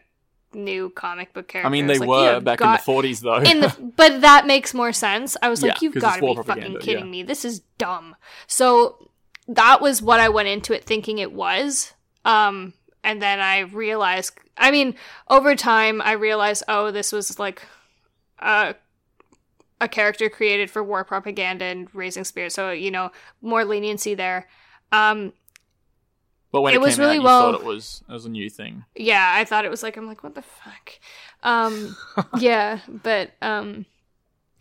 new 0.54 0.90
comic 0.92 1.34
book 1.34 1.50
character. 1.50 1.68
I 1.68 1.70
mean, 1.70 1.88
they 1.88 2.00
like, 2.00 2.08
were 2.08 2.40
back 2.40 2.60
got- 2.60 2.88
in 2.88 2.96
the 2.96 3.02
40s, 3.02 3.20
though. 3.20 3.38
in 3.42 3.60
the 3.60 3.94
but 3.98 4.22
that 4.22 4.48
makes 4.48 4.74
more 4.74 4.94
sense. 4.94 5.36
I 5.42 5.50
was 5.50 5.62
like, 5.62 5.82
"You've 5.82 5.96
got 5.96 6.20
to 6.20 6.22
be 6.22 6.44
fucking 6.44 6.80
kidding 6.80 7.06
yeah. 7.06 7.12
me. 7.12 7.24
This 7.24 7.44
is 7.44 7.60
dumb. 7.78 8.16
So 8.48 9.10
that 9.48 9.82
was 9.82 10.02
what 10.02 10.20
I 10.20 10.30
went 10.30 10.48
into 10.48 10.74
it 10.74 10.84
thinking 10.84 11.20
it 11.20 11.32
was. 11.32 11.94
Um, 12.26 12.74
and 13.04 13.22
then 13.22 13.40
I 13.40 13.60
realized. 13.60 14.34
I 14.58 14.72
mean, 14.72 14.96
over 15.30 15.56
time, 15.56 16.02
I 16.02 16.14
realized, 16.14 16.64
oh, 16.68 16.92
this 16.92 17.12
was 17.12 17.40
like 17.40 17.62
a 18.40 18.76
a 19.80 19.88
character 19.88 20.30
created 20.30 20.72
for 20.72 20.84
war 20.84 21.04
propaganda 21.04 21.66
and 21.66 21.88
raising 21.94 22.24
spirits. 22.24 22.56
So 22.56 22.72
you 22.72 22.92
know, 22.92 23.12
more 23.42 23.64
leniency 23.64 24.16
there. 24.16 24.48
Um, 24.92 25.34
but 26.52 26.62
when 26.62 26.74
it 26.74 26.78
it, 26.78 26.82
was 26.82 26.98
really 26.98 27.18
out, 27.18 27.24
well- 27.24 27.52
thought 27.52 27.62
it 27.62 27.66
was, 27.66 28.04
it 28.10 28.12
was 28.12 28.26
a 28.26 28.30
new 28.30 28.50
thing. 28.50 28.86
yeah 28.96 29.34
i 29.36 29.44
thought 29.44 29.66
it 29.66 29.70
was 29.70 29.84
like 29.84 29.98
i'm 29.98 30.08
like 30.08 30.24
what 30.24 30.34
the 30.34 30.42
fuck 30.42 30.94
um 31.44 31.96
yeah 32.40 32.80
but 32.88 33.32
um 33.42 33.86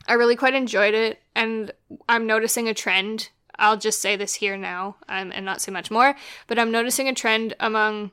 i 0.08 0.14
really 0.14 0.36
quite 0.36 0.52
enjoyed 0.52 0.94
it 0.94 1.20
and 1.34 1.70
i'm 2.08 2.26
noticing 2.26 2.68
a 2.68 2.74
trend 2.74 3.30
i'll 3.58 3.76
just 3.76 4.00
say 4.00 4.16
this 4.16 4.34
here 4.34 4.56
now 4.56 4.96
um, 5.08 5.32
and 5.34 5.44
not 5.44 5.60
say 5.60 5.70
much 5.72 5.90
more 5.90 6.14
but 6.46 6.58
i'm 6.58 6.70
noticing 6.70 7.08
a 7.08 7.14
trend 7.14 7.54
among 7.60 8.10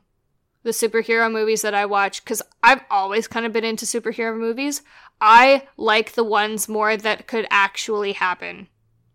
the 0.63 0.71
superhero 0.71 1.31
movies 1.31 1.61
that 1.61 1.73
i 1.73 1.85
watch 1.85 2.23
because 2.23 2.41
i've 2.63 2.81
always 2.89 3.27
kind 3.27 3.45
of 3.45 3.51
been 3.53 3.63
into 3.65 3.85
superhero 3.85 4.37
movies 4.37 4.81
i 5.21 5.67
like 5.77 6.13
the 6.13 6.23
ones 6.23 6.67
more 6.69 6.95
that 6.97 7.27
could 7.27 7.45
actually 7.49 8.13
happen 8.13 8.67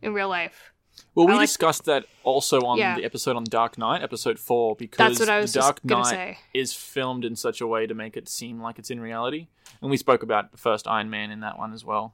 in 0.02 0.12
real 0.12 0.28
life 0.28 0.72
Well, 1.14 1.26
we 1.26 1.34
like- 1.34 1.42
discussed 1.48 1.84
that 1.86 2.04
also 2.22 2.60
on 2.60 2.78
Yeah. 2.78 2.94
the 2.96 3.04
episode 3.04 3.34
on 3.36 3.44
Dark 3.44 3.78
Knight, 3.78 4.02
episode 4.02 4.38
4, 4.38 4.76
because 4.76 4.98
That's 4.98 5.18
what 5.20 5.28
I 5.28 5.40
was 5.40 5.52
the 5.52 5.60
Dark 5.60 5.82
Knight 5.84 6.36
is 6.52 6.72
filmed 6.74 7.24
in 7.24 7.34
such 7.34 7.60
a 7.62 7.66
way 7.66 7.86
to 7.86 7.94
make 7.94 8.16
it 8.16 8.28
seem 8.28 8.60
like 8.60 8.78
it's 8.78 8.90
in 8.90 9.00
reality. 9.00 9.48
And 9.80 9.90
we 9.90 9.96
spoke 9.96 10.22
about 10.22 10.52
the 10.52 10.58
first 10.58 10.86
Iron 10.86 11.08
Man 11.08 11.30
in 11.30 11.40
that 11.40 11.58
one 11.58 11.72
as 11.72 11.84
well. 11.84 12.12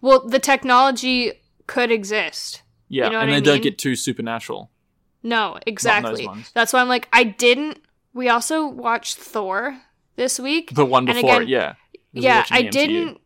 well 0.00 0.20
the 0.26 0.38
technology 0.38 1.32
could 1.66 1.90
exist 1.90 2.62
Yeah, 2.88 3.08
know 3.08 3.20
and 3.20 3.30
they 3.30 3.36
I 3.36 3.40
don't 3.40 3.62
get 3.62 3.78
too 3.78 3.96
supernatural. 3.96 4.70
No, 5.22 5.58
exactly. 5.66 6.28
That's 6.54 6.72
why 6.72 6.80
I'm 6.80 6.88
like, 6.88 7.08
I 7.12 7.24
didn't. 7.24 7.78
We 8.14 8.28
also 8.28 8.66
watched 8.66 9.16
Thor 9.18 9.80
this 10.14 10.38
week. 10.38 10.74
The 10.74 10.84
one 10.86 11.08
And 11.08 11.16
before 11.16 11.42
again- 11.42 11.42
it, 11.42 11.48
yeah. 11.48 11.74
yeah, 12.12 12.44
I 12.50 12.62
didn't. 12.62 13.20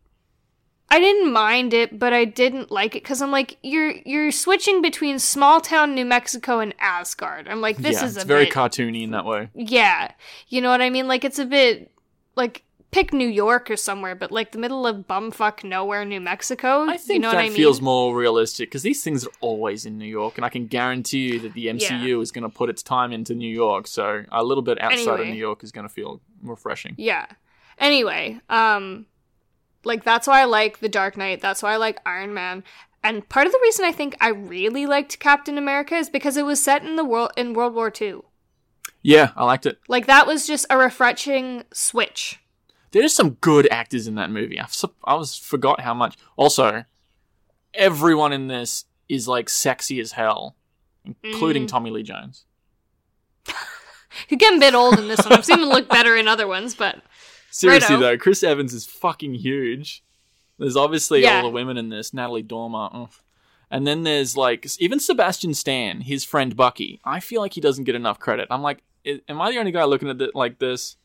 I 0.92 0.98
didn't 0.98 1.32
mind 1.32 1.72
it, 1.72 2.00
but 2.00 2.12
I 2.12 2.24
didn't 2.24 2.72
like 2.72 2.96
it 2.96 3.04
because 3.04 3.22
I'm 3.22 3.30
like, 3.30 3.58
you're 3.62 3.92
you're 4.04 4.32
switching 4.32 4.82
between 4.82 5.20
small 5.20 5.60
town 5.60 5.94
New 5.94 6.04
Mexico 6.04 6.58
and 6.58 6.74
Asgard. 6.80 7.46
I'm 7.48 7.60
like, 7.60 7.76
this 7.76 8.00
yeah, 8.00 8.06
is 8.06 8.16
it's 8.16 8.24
a 8.24 8.26
very 8.26 8.46
bit, 8.46 8.54
cartoony 8.54 9.04
in 9.04 9.12
that 9.12 9.24
way. 9.24 9.50
yeah, 9.54 10.10
you 10.48 10.60
know 10.60 10.68
what 10.68 10.80
I 10.80 10.90
mean? 10.90 11.06
Like 11.06 11.22
it's 11.24 11.38
a 11.38 11.44
bit 11.46 11.92
like 12.34 12.64
pick 12.90 13.12
New 13.12 13.28
York 13.28 13.70
or 13.70 13.76
somewhere, 13.76 14.14
but 14.14 14.32
like 14.32 14.52
the 14.52 14.58
middle 14.58 14.86
of 14.86 15.06
bumfuck 15.06 15.62
nowhere, 15.62 16.04
New 16.04 16.20
Mexico. 16.20 16.88
I 16.88 16.96
think 16.96 17.16
you 17.16 17.18
know 17.20 17.30
that 17.30 17.36
what 17.36 17.44
I 17.44 17.48
mean? 17.48 17.56
feels 17.56 17.80
more 17.80 18.14
realistic 18.14 18.68
because 18.68 18.82
these 18.82 19.02
things 19.02 19.26
are 19.26 19.32
always 19.40 19.86
in 19.86 19.98
New 19.98 20.06
York, 20.06 20.36
and 20.36 20.44
I 20.44 20.48
can 20.48 20.66
guarantee 20.66 21.32
you 21.32 21.40
that 21.40 21.54
the 21.54 21.66
MCU 21.66 22.20
is 22.22 22.32
going 22.32 22.42
to 22.42 22.48
put 22.48 22.70
its 22.70 22.82
time 22.82 23.12
into 23.12 23.34
New 23.34 23.52
York. 23.52 23.86
So 23.86 24.24
a 24.30 24.42
little 24.42 24.62
bit 24.62 24.80
outside 24.80 25.20
of 25.20 25.26
New 25.26 25.34
York 25.34 25.62
is 25.62 25.72
going 25.72 25.86
to 25.86 25.92
feel 25.92 26.20
refreshing. 26.42 26.94
Yeah. 26.98 27.26
Anyway, 27.78 28.40
um 28.48 29.06
like 29.84 30.04
that's 30.04 30.26
why 30.26 30.42
I 30.42 30.44
like 30.44 30.80
The 30.80 30.88
Dark 30.88 31.16
Knight. 31.16 31.40
That's 31.40 31.62
why 31.62 31.72
I 31.72 31.76
like 31.76 32.00
Iron 32.04 32.34
Man. 32.34 32.64
And 33.02 33.26
part 33.28 33.46
of 33.46 33.52
the 33.52 33.60
reason 33.62 33.86
I 33.86 33.92
think 33.92 34.14
I 34.20 34.28
really 34.28 34.84
liked 34.84 35.18
Captain 35.20 35.56
America 35.56 35.94
is 35.94 36.10
because 36.10 36.36
it 36.36 36.44
was 36.44 36.62
set 36.62 36.84
in 36.84 36.96
the 36.96 37.04
world 37.04 37.30
in 37.36 37.54
World 37.54 37.74
War 37.74 37.90
II. 37.98 38.20
Yeah, 39.02 39.30
I 39.36 39.44
liked 39.44 39.64
it. 39.64 39.78
Like 39.88 40.06
that 40.06 40.26
was 40.26 40.46
just 40.46 40.66
a 40.68 40.76
refreshing 40.76 41.64
switch. 41.72 42.40
There's 42.92 43.14
some 43.14 43.30
good 43.40 43.68
actors 43.70 44.06
in 44.06 44.16
that 44.16 44.30
movie. 44.30 44.58
I've, 44.58 44.74
I 45.04 45.14
was 45.14 45.36
forgot 45.36 45.80
how 45.80 45.94
much. 45.94 46.16
Also, 46.36 46.84
everyone 47.74 48.32
in 48.32 48.48
this 48.48 48.84
is 49.08 49.28
like 49.28 49.48
sexy 49.48 50.00
as 50.00 50.12
hell, 50.12 50.56
including 51.22 51.64
Mm. 51.64 51.68
Tommy 51.68 51.90
Lee 51.90 52.02
Jones. 52.02 52.44
He's 54.26 54.38
getting 54.38 54.58
a 54.58 54.60
bit 54.60 54.74
old 54.74 54.98
in 54.98 55.08
this 55.08 55.20
one. 55.20 55.32
I've 55.32 55.44
seen 55.44 55.60
him 55.60 55.68
look 55.68 55.88
better 55.88 56.16
in 56.16 56.26
other 56.28 56.46
ones, 56.48 56.74
but 56.74 57.00
Seriously 57.50 57.94
Righto. 57.96 58.06
though, 58.06 58.18
Chris 58.18 58.42
Evans 58.42 58.74
is 58.74 58.86
fucking 58.86 59.34
huge. 59.34 60.02
There's 60.58 60.76
obviously 60.76 61.22
Yeah. 61.22 61.36
all 61.36 61.42
the 61.44 61.48
women 61.50 61.76
in 61.76 61.88
this. 61.88 62.12
Natalie 62.12 62.42
Dormer. 62.42 62.88
ugh. 62.92 63.10
And 63.70 63.86
then 63.86 64.02
there's 64.02 64.36
like 64.36 64.66
even 64.80 64.98
Sebastian 64.98 65.54
Stan, 65.54 66.00
his 66.00 66.24
friend 66.24 66.56
Bucky. 66.56 67.00
I 67.04 67.20
feel 67.20 67.40
like 67.40 67.52
he 67.54 67.60
doesn't 67.60 67.84
get 67.84 67.94
enough 67.94 68.18
credit. 68.18 68.48
I'm 68.50 68.62
like, 68.62 68.82
am 69.06 69.40
I 69.40 69.52
the 69.52 69.58
only 69.58 69.70
guy 69.70 69.84
looking 69.84 70.08
at 70.10 70.20
it 70.20 70.34
like 70.34 70.58
this? 70.58 70.96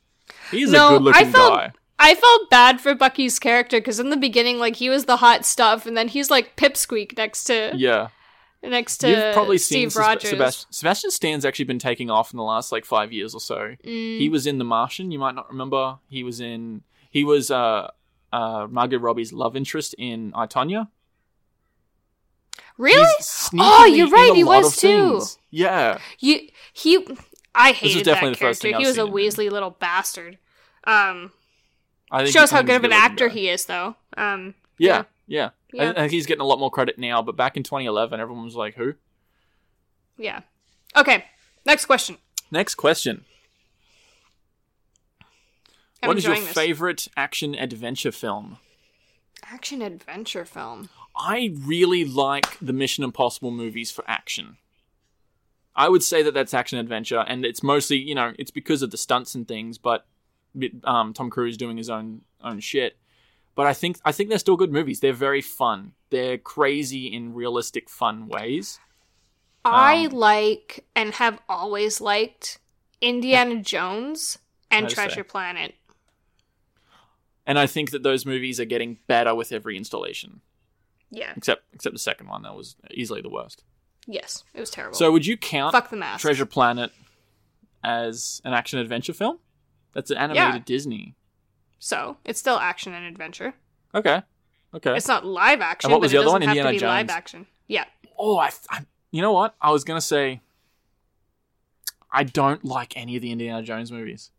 He's 0.51 0.72
No, 0.72 0.88
a 0.88 0.91
good-looking 0.98 1.27
I 1.27 1.32
felt- 1.32 1.53
guy. 1.55 1.72
I 1.98 2.13
felt 2.15 2.50
bad 2.50 2.82
for 2.82 2.94
Bucky's 2.94 3.39
character 3.39 3.77
because 3.79 4.01
in 4.01 4.10
the 4.10 4.17
beginning, 4.17 4.60
like 4.60 4.75
he 4.75 4.89
was 4.89 5.05
the 5.05 5.15
hot 5.17 5.46
stuff, 5.46 5.86
and 5.86 5.96
then 5.96 6.10
he's 6.10 6.29
like 6.29 6.58
Pipsqueak 6.58 7.15
next 7.17 7.46
to 7.46 7.72
Yeah, 7.74 8.10
next 8.62 8.98
to 8.98 9.10
You've 9.10 9.34
probably 9.34 9.58
seen 9.58 9.89
Steve 9.89 9.94
Seb- 9.94 10.01
Rogers. 10.01 10.32
Sebast- 10.34 10.65
Sebastian 10.72 11.12
Stan's 11.12 11.46
actually 11.46 11.65
been 11.65 11.79
taking 11.79 12.10
off 12.10 12.34
in 12.34 12.38
the 12.38 12.44
last 12.44 12.74
like 12.74 12.84
five 12.84 13.13
years 13.13 13.34
or 13.34 13.39
so. 13.39 13.75
Mm. 13.86 14.17
He 14.20 14.27
was 14.27 14.46
in 14.46 14.58
The 14.58 14.65
Martian. 14.65 15.10
You 15.12 15.20
might 15.20 15.36
not 15.36 15.50
remember. 15.50 16.00
He 16.10 16.24
was 16.24 16.41
in. 16.41 16.82
He 17.10 17.24
was 17.24 17.50
uh, 17.50 17.89
uh, 18.34 18.67
Margot 18.70 19.00
Robbie's 19.00 19.32
love 19.32 19.55
interest 19.55 19.96
in 19.98 20.34
I 20.36 20.48
Tonya. 20.48 20.89
really? 22.77 23.10
Oh, 23.58 23.86
you're 23.86 24.10
right, 24.10 24.34
he 24.36 24.44
was 24.44 24.75
too. 24.75 25.12
things. 25.20 25.38
Yeah, 25.50 26.00
You 26.20 26.50
he 26.74 27.08
I 27.55 27.71
hated 27.71 28.05
that 28.05 28.19
character. 28.38 28.77
He 28.77 28.85
was 28.85 28.97
a. 28.97 29.01
Weasley 29.01 29.50
little 29.50 29.71
bastard. 29.71 30.38
Um 30.85 31.31
I 32.12 32.24
think 32.24 32.35
shows 32.35 32.51
how 32.51 32.62
good 32.62 32.75
of 32.75 32.83
an 32.83 32.93
actor 32.93 33.29
he 33.29 33.50
is 33.50 33.65
though. 33.65 33.95
Um 34.17 34.55
Yeah, 34.77 35.03
yeah. 35.27 35.51
Yeah. 35.74 35.83
I, 35.83 35.89
I 35.89 35.93
think 35.93 36.12
he's 36.12 36.25
getting 36.25 36.41
a 36.41 36.45
lot 36.45 36.59
more 36.59 36.71
credit 36.71 36.97
now. 36.97 37.21
But 37.21 37.35
back 37.35 37.57
in 37.57 37.63
2011, 37.63 38.19
everyone 38.19 38.45
was 38.45 38.55
like, 38.55 38.75
"Who?" 38.75 38.93
yeah. 40.17 40.41
Okay. 40.95 41.25
Next 41.65 41.85
question. 41.85 42.17
Next 42.51 42.75
question. 42.75 43.25
I'm 46.01 46.09
what 46.09 46.17
is 46.17 46.25
your 46.25 46.35
this. 46.35 46.53
favorite 46.53 47.07
action 47.17 47.55
adventure 47.55 48.12
film? 48.12 48.59
action 49.51 49.81
adventure 49.81 50.45
film? 50.45 50.89
I 51.17 51.53
really 51.57 52.03
like 52.05 52.57
the 52.59 52.74
Mission 52.74 53.03
Impossible 53.03 53.51
movies 53.51 53.91
for 53.91 54.03
action. 54.07 54.57
I 55.75 55.89
would 55.89 56.03
say 56.03 56.24
that 56.24 56.34
that's 56.34 56.53
action 56.53 56.79
adventure, 56.79 57.20
and 57.27 57.46
it's 57.46 57.62
mostly 57.63 57.98
you 57.98 58.15
know 58.15 58.34
it's 58.39 58.51
because 58.51 58.82
of 58.82 58.91
the 58.91 58.98
stunts 58.98 59.36
and 59.36 59.48
things, 59.48 59.77
but 59.77 60.05
um, 60.84 61.13
Tom 61.13 61.29
Cruise 61.29 61.58
doing 61.58 61.77
his 61.77 61.89
own 61.89 62.22
own 62.44 62.60
shit. 62.60 62.98
But 63.55 63.67
I 63.67 63.74
think 63.74 63.98
I 64.05 64.12
think 64.12 64.29
they're 64.29 64.39
still 64.39 64.58
good 64.58 64.72
movies. 64.72 65.00
They're 65.00 65.13
very 65.13 65.41
fun. 65.41 65.94
They're 66.10 66.38
crazy 66.38 67.08
in 67.08 67.34
realistic, 67.34 67.89
fun 67.89 68.27
ways. 68.27 68.79
I 69.63 70.05
Um, 70.05 70.12
like 70.12 70.86
and 70.96 71.13
have 71.15 71.39
always 71.50 72.00
liked 72.00 72.60
Indiana 73.01 73.62
Jones 73.62 74.38
and 74.70 74.84
How'd 74.86 74.91
say? 74.91 74.96
Treasure 74.96 75.24
Planet. 75.24 75.75
And 77.48 77.60
I 77.60 77.67
think 77.67 77.91
that 77.91 78.03
those 78.03 78.25
movies 78.25 78.60
are 78.60 78.65
getting 78.65 79.00
better 79.08 79.36
with 79.36 79.51
every 79.51 79.77
installation, 79.77 80.41
Yeah. 81.12 81.34
except 81.36 81.63
except 81.74 81.94
the 81.94 82.00
second 82.00 82.27
one. 82.27 82.41
That 82.44 82.55
was 82.55 82.75
easily 82.91 83.22
the 83.22 83.29
worst. 83.29 83.63
Yes. 84.07 84.43
It 84.53 84.59
was 84.59 84.69
terrible. 84.69 84.95
So 84.95 85.12
would 85.12 85.25
you 85.25 85.35
count 85.38 85.71
fuck 85.71 85.89
the 85.89 85.95
mask. 85.97 86.21
Treasure 86.21 86.45
Planet 86.45 86.91
as 87.83 88.41
an 88.45 88.53
action 88.53 88.79
adventure 88.79 89.13
film? 89.13 89.39
That's 89.93 90.12
an 90.12 90.17
animated 90.17 90.53
Yeah. 90.55 90.59
Disney. 90.65 91.15
So 91.79 92.17
it's 92.25 92.39
still 92.39 92.57
action 92.57 92.93
and 92.93 93.05
adventure. 93.05 93.53
Okay. 93.93 94.21
Okay. 94.74 94.95
It's 94.95 95.07
not 95.07 95.25
live 95.25 95.62
action. 95.62 95.88
And 95.89 95.93
what 95.93 96.01
was 96.01 96.12
but 96.12 96.17
the 96.17 96.17
it 96.17 96.21
other 96.25 96.31
one? 96.31 96.41
doesn't 96.41 96.50
have 96.50 96.57
Indiana 96.57 96.77
to 96.79 96.83
be 96.85 96.88
live 96.88 97.09
action. 97.09 97.47
Yeah. 97.67 97.85
oh, 98.17 98.38
I, 98.38 98.51
I. 98.69 98.81
You 99.12 99.21
know 99.21 99.31
what? 99.31 99.55
I 99.62 99.71
was 99.71 99.83
gonna 99.83 100.01
say. 100.01 100.41
I 102.12 102.24
don't 102.24 102.63
like 102.63 102.95
any 102.95 103.15
of 103.15 103.21
the 103.21 103.31
Indiana 103.31 103.62
Jones 103.63 103.91
movies. 103.91 104.31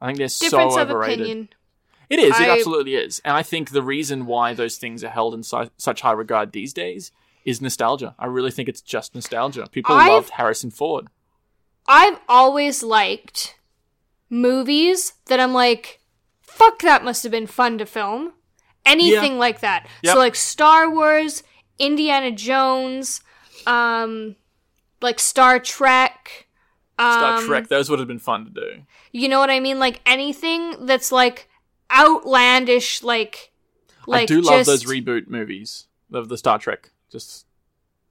I 0.00 0.06
think 0.06 0.18
they're 0.18 0.26
Difference 0.28 0.74
so 0.74 0.80
overrated. 0.80 1.20
opinion. 1.20 1.48
It 2.10 2.18
is. 2.18 2.38
It 2.38 2.48
absolutely 2.48 2.94
is. 2.96 3.20
And 3.24 3.36
I 3.36 3.42
think 3.42 3.70
the 3.70 3.82
reason 3.82 4.26
why 4.26 4.52
those 4.54 4.76
things 4.76 5.02
are 5.04 5.08
held 5.08 5.32
in 5.34 5.42
su- 5.42 5.70
such 5.78 6.02
high 6.02 6.12
regard 6.12 6.52
these 6.52 6.72
days 6.72 7.12
is 7.44 7.60
nostalgia. 7.60 8.14
I 8.18 8.26
really 8.26 8.50
think 8.50 8.68
it's 8.68 8.80
just 8.80 9.14
nostalgia. 9.14 9.66
People 9.70 9.94
I've- 9.94 10.10
loved 10.10 10.30
Harrison 10.30 10.70
Ford. 10.70 11.08
I've 11.86 12.18
always 12.28 12.82
liked 12.82 13.56
movies 14.30 15.14
that 15.26 15.38
I'm 15.40 15.52
like, 15.52 16.00
fuck, 16.40 16.80
that 16.80 17.04
must 17.04 17.22
have 17.22 17.32
been 17.32 17.46
fun 17.46 17.78
to 17.78 17.86
film. 17.86 18.32
Anything 18.86 19.38
like 19.38 19.60
that. 19.60 19.86
Yep. 20.02 20.12
So 20.14 20.18
like 20.18 20.34
Star 20.34 20.90
Wars, 20.90 21.42
Indiana 21.78 22.30
Jones, 22.30 23.22
um, 23.66 24.36
like 25.00 25.18
Star 25.18 25.58
Trek. 25.58 26.48
Um, 26.98 27.12
Star 27.12 27.42
Trek. 27.42 27.68
Those 27.68 27.90
would 27.90 27.98
have 27.98 28.08
been 28.08 28.18
fun 28.18 28.44
to 28.44 28.50
do. 28.50 28.82
You 29.12 29.28
know 29.28 29.38
what 29.38 29.50
I 29.50 29.60
mean? 29.60 29.78
Like 29.78 30.00
anything 30.06 30.86
that's 30.86 31.10
like 31.12 31.48
outlandish, 31.90 33.02
like 33.02 33.52
like 34.06 34.22
I 34.22 34.26
do 34.26 34.40
love 34.40 34.66
just- 34.66 34.68
those 34.68 34.84
reboot 34.84 35.28
movies 35.28 35.86
of 36.12 36.28
the 36.28 36.36
Star 36.38 36.58
Trek. 36.58 36.90
Just 37.10 37.46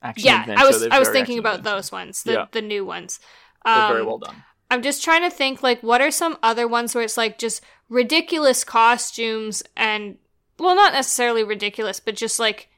action 0.01 0.25
Yeah. 0.25 0.55
I 0.57 0.65
was 0.65 0.85
I 0.87 0.99
was 0.99 1.09
thinking 1.09 1.39
about 1.39 1.63
those 1.63 1.91
ones, 1.91 2.23
the 2.23 2.33
Yeah. 2.33 2.45
the 2.51 2.61
new 2.61 2.85
ones. 2.85 3.19
They're 3.65 3.73
Um, 3.73 3.91
very 3.93 4.03
well 4.05 4.17
done. 4.17 4.43
I'm 4.71 4.81
just 4.81 5.03
trying 5.03 5.21
to 5.21 5.29
think 5.29 5.61
like 5.63 5.81
what 5.83 6.01
are 6.01 6.11
some 6.11 6.37
other 6.43 6.67
ones 6.67 6.95
where 6.95 7.03
it's 7.03 7.17
like 7.17 7.37
just 7.37 7.61
ridiculous 7.89 8.63
costumes 8.63 9.61
and 9.77 10.17
well 10.57 10.75
not 10.75 10.93
necessarily 10.93 11.43
ridiculous 11.43 11.99
but 11.99 12.15
just 12.15 12.39
like 12.39 12.69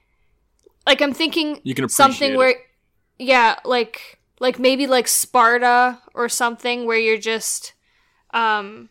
like 0.86 1.02
I'm 1.02 1.14
thinking 1.14 1.62
You 1.64 1.74
can 1.74 1.88
something 1.90 2.34
it. 2.34 2.38
where 2.38 2.56
yeah 3.18 3.60
like 3.64 4.20
like 4.40 4.60
maybe 4.60 4.88
like 4.88 5.08
Sparta 5.08 6.02
or 6.14 6.28
something 6.28 6.86
where 6.86 6.98
you're 6.98 7.18
just 7.18 7.74
um 8.34 8.90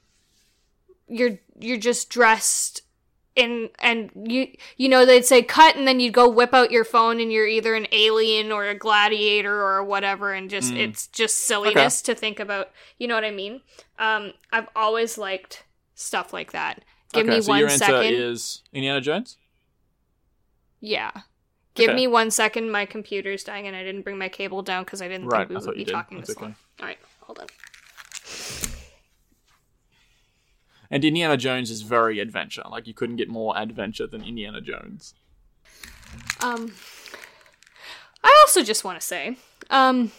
you're 1.08 1.38
you're 1.60 1.76
just 1.76 2.08
dressed 2.08 2.82
in 3.36 3.68
and 3.80 4.10
you 4.14 4.46
you 4.76 4.88
know 4.88 5.04
they'd 5.04 5.24
say 5.24 5.42
cut 5.42 5.74
and 5.76 5.88
then 5.88 5.98
you'd 5.98 6.14
go 6.14 6.28
whip 6.28 6.54
out 6.54 6.70
your 6.70 6.84
phone 6.84 7.18
and 7.20 7.32
you're 7.32 7.48
either 7.48 7.74
an 7.74 7.86
alien 7.90 8.52
or 8.52 8.66
a 8.66 8.74
gladiator 8.76 9.60
or 9.60 9.82
whatever 9.82 10.32
and 10.32 10.48
just 10.48 10.72
Mm. 10.72 10.78
it's 10.78 11.08
just 11.08 11.38
silliness 11.38 12.00
to 12.02 12.14
think 12.14 12.38
about. 12.38 12.70
You 12.98 13.08
know 13.08 13.14
what 13.16 13.24
i 13.24 13.32
mean? 13.32 13.60
Um 13.98 14.32
i've 14.52 14.68
always 14.76 15.18
liked 15.18 15.64
stuff 15.96 16.32
like 16.32 16.52
that. 16.52 16.84
Give 17.12 17.26
okay, 17.26 17.36
me 17.36 17.42
so 17.42 17.48
one 17.50 17.68
second. 17.70 18.14
is 18.14 18.62
Indiana 18.72 19.00
Jones. 19.00 19.36
yeah. 20.80 21.10
Give 21.74 21.88
Okay. 21.90 21.96
me 21.96 22.06
one 22.06 22.30
second. 22.30 22.70
My 22.70 22.86
computer's 22.86 23.42
dying 23.42 23.66
and 23.66 23.74
i 23.74 23.82
didn't 23.82 24.02
bring 24.02 24.16
my 24.16 24.28
cable 24.28 24.62
down 24.62 24.84
because 24.84 25.02
i 25.02 25.08
didn't 25.08 25.26
Right, 25.26 25.48
think 25.48 25.58
we 25.58 25.64
I 25.64 25.66
would 25.66 25.76
be 25.76 25.84
talking 25.84 26.18
That's 26.18 26.28
this 26.28 26.40
long 26.40 26.54
all 26.80 26.86
right 26.86 26.98
hold 27.20 27.40
on 27.40 27.46
And 30.90 31.04
Indiana 31.04 31.36
Jones 31.36 31.70
is 31.70 31.82
very 31.82 32.20
adventure. 32.20 32.62
Like 32.70 32.86
you 32.86 32.94
couldn't 32.94 33.16
get 33.16 33.28
more 33.28 33.56
adventure 33.56 34.06
than 34.06 34.22
Indiana 34.22 34.60
Jones. 34.60 35.14
Um, 36.42 36.72
I 38.22 38.36
also 38.42 38.62
just 38.62 38.84
want 38.84 39.00
to 39.00 39.06
say, 39.06 39.36
um, 39.70 40.12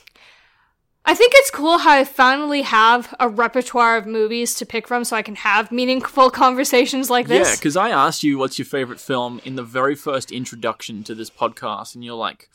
I 1.05 1.13
think 1.13 1.34
it's 1.36 1.51
cool 1.51 1.77
how 1.77 1.91
I 1.91 2.03
finally 2.03 2.63
have 2.63 3.13
a 3.19 3.29
repertoire 3.29 3.95
of 3.95 4.07
movies 4.07 4.55
to 4.55 4.65
pick 4.65 4.88
from, 4.88 5.03
so 5.03 5.15
I 5.15 5.22
can 5.22 5.36
have 5.36 5.72
meaningful 5.72 6.29
conversations 6.31 7.10
like 7.10 7.27
this. 7.27 7.48
Yeah, 7.48 7.55
because 7.55 7.77
I 7.77 7.91
asked 7.91 8.24
you 8.24 8.38
what's 8.38 8.57
your 8.57 8.65
favorite 8.65 9.00
film 9.00 9.39
in 9.45 9.55
the 9.55 9.63
very 9.63 9.95
first 9.95 10.31
introduction 10.31 11.03
to 11.03 11.13
this 11.13 11.29
podcast, 11.29 11.93
and 11.93 12.03
you're 12.03 12.15
like, 12.15 12.50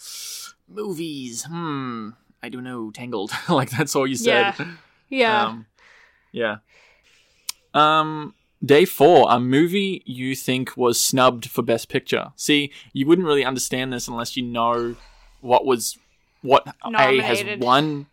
movies. 0.68 1.44
Hmm. 1.44 2.10
I 2.42 2.48
don't 2.48 2.64
know. 2.64 2.90
Tangled. 2.90 3.32
like 3.48 3.70
that's 3.70 3.94
all 3.94 4.06
you 4.06 4.16
said. 4.16 4.54
Yeah. 4.58 4.66
yeah. 5.08 5.44
Um, 5.44 5.66
yeah. 6.32 6.56
Um, 7.74 8.34
day 8.64 8.84
four, 8.84 9.26
a 9.30 9.38
movie 9.40 10.02
you 10.06 10.34
think 10.34 10.76
was 10.76 11.02
snubbed 11.02 11.48
for 11.48 11.62
Best 11.62 11.88
Picture. 11.88 12.32
See, 12.36 12.72
you 12.92 13.06
wouldn't 13.06 13.26
really 13.26 13.44
understand 13.44 13.92
this 13.92 14.08
unless 14.08 14.36
you 14.36 14.42
know 14.42 14.96
what 15.40 15.64
was 15.64 15.98
what 16.42 16.66
A 16.84 17.18
has 17.20 17.44
won 17.60 18.06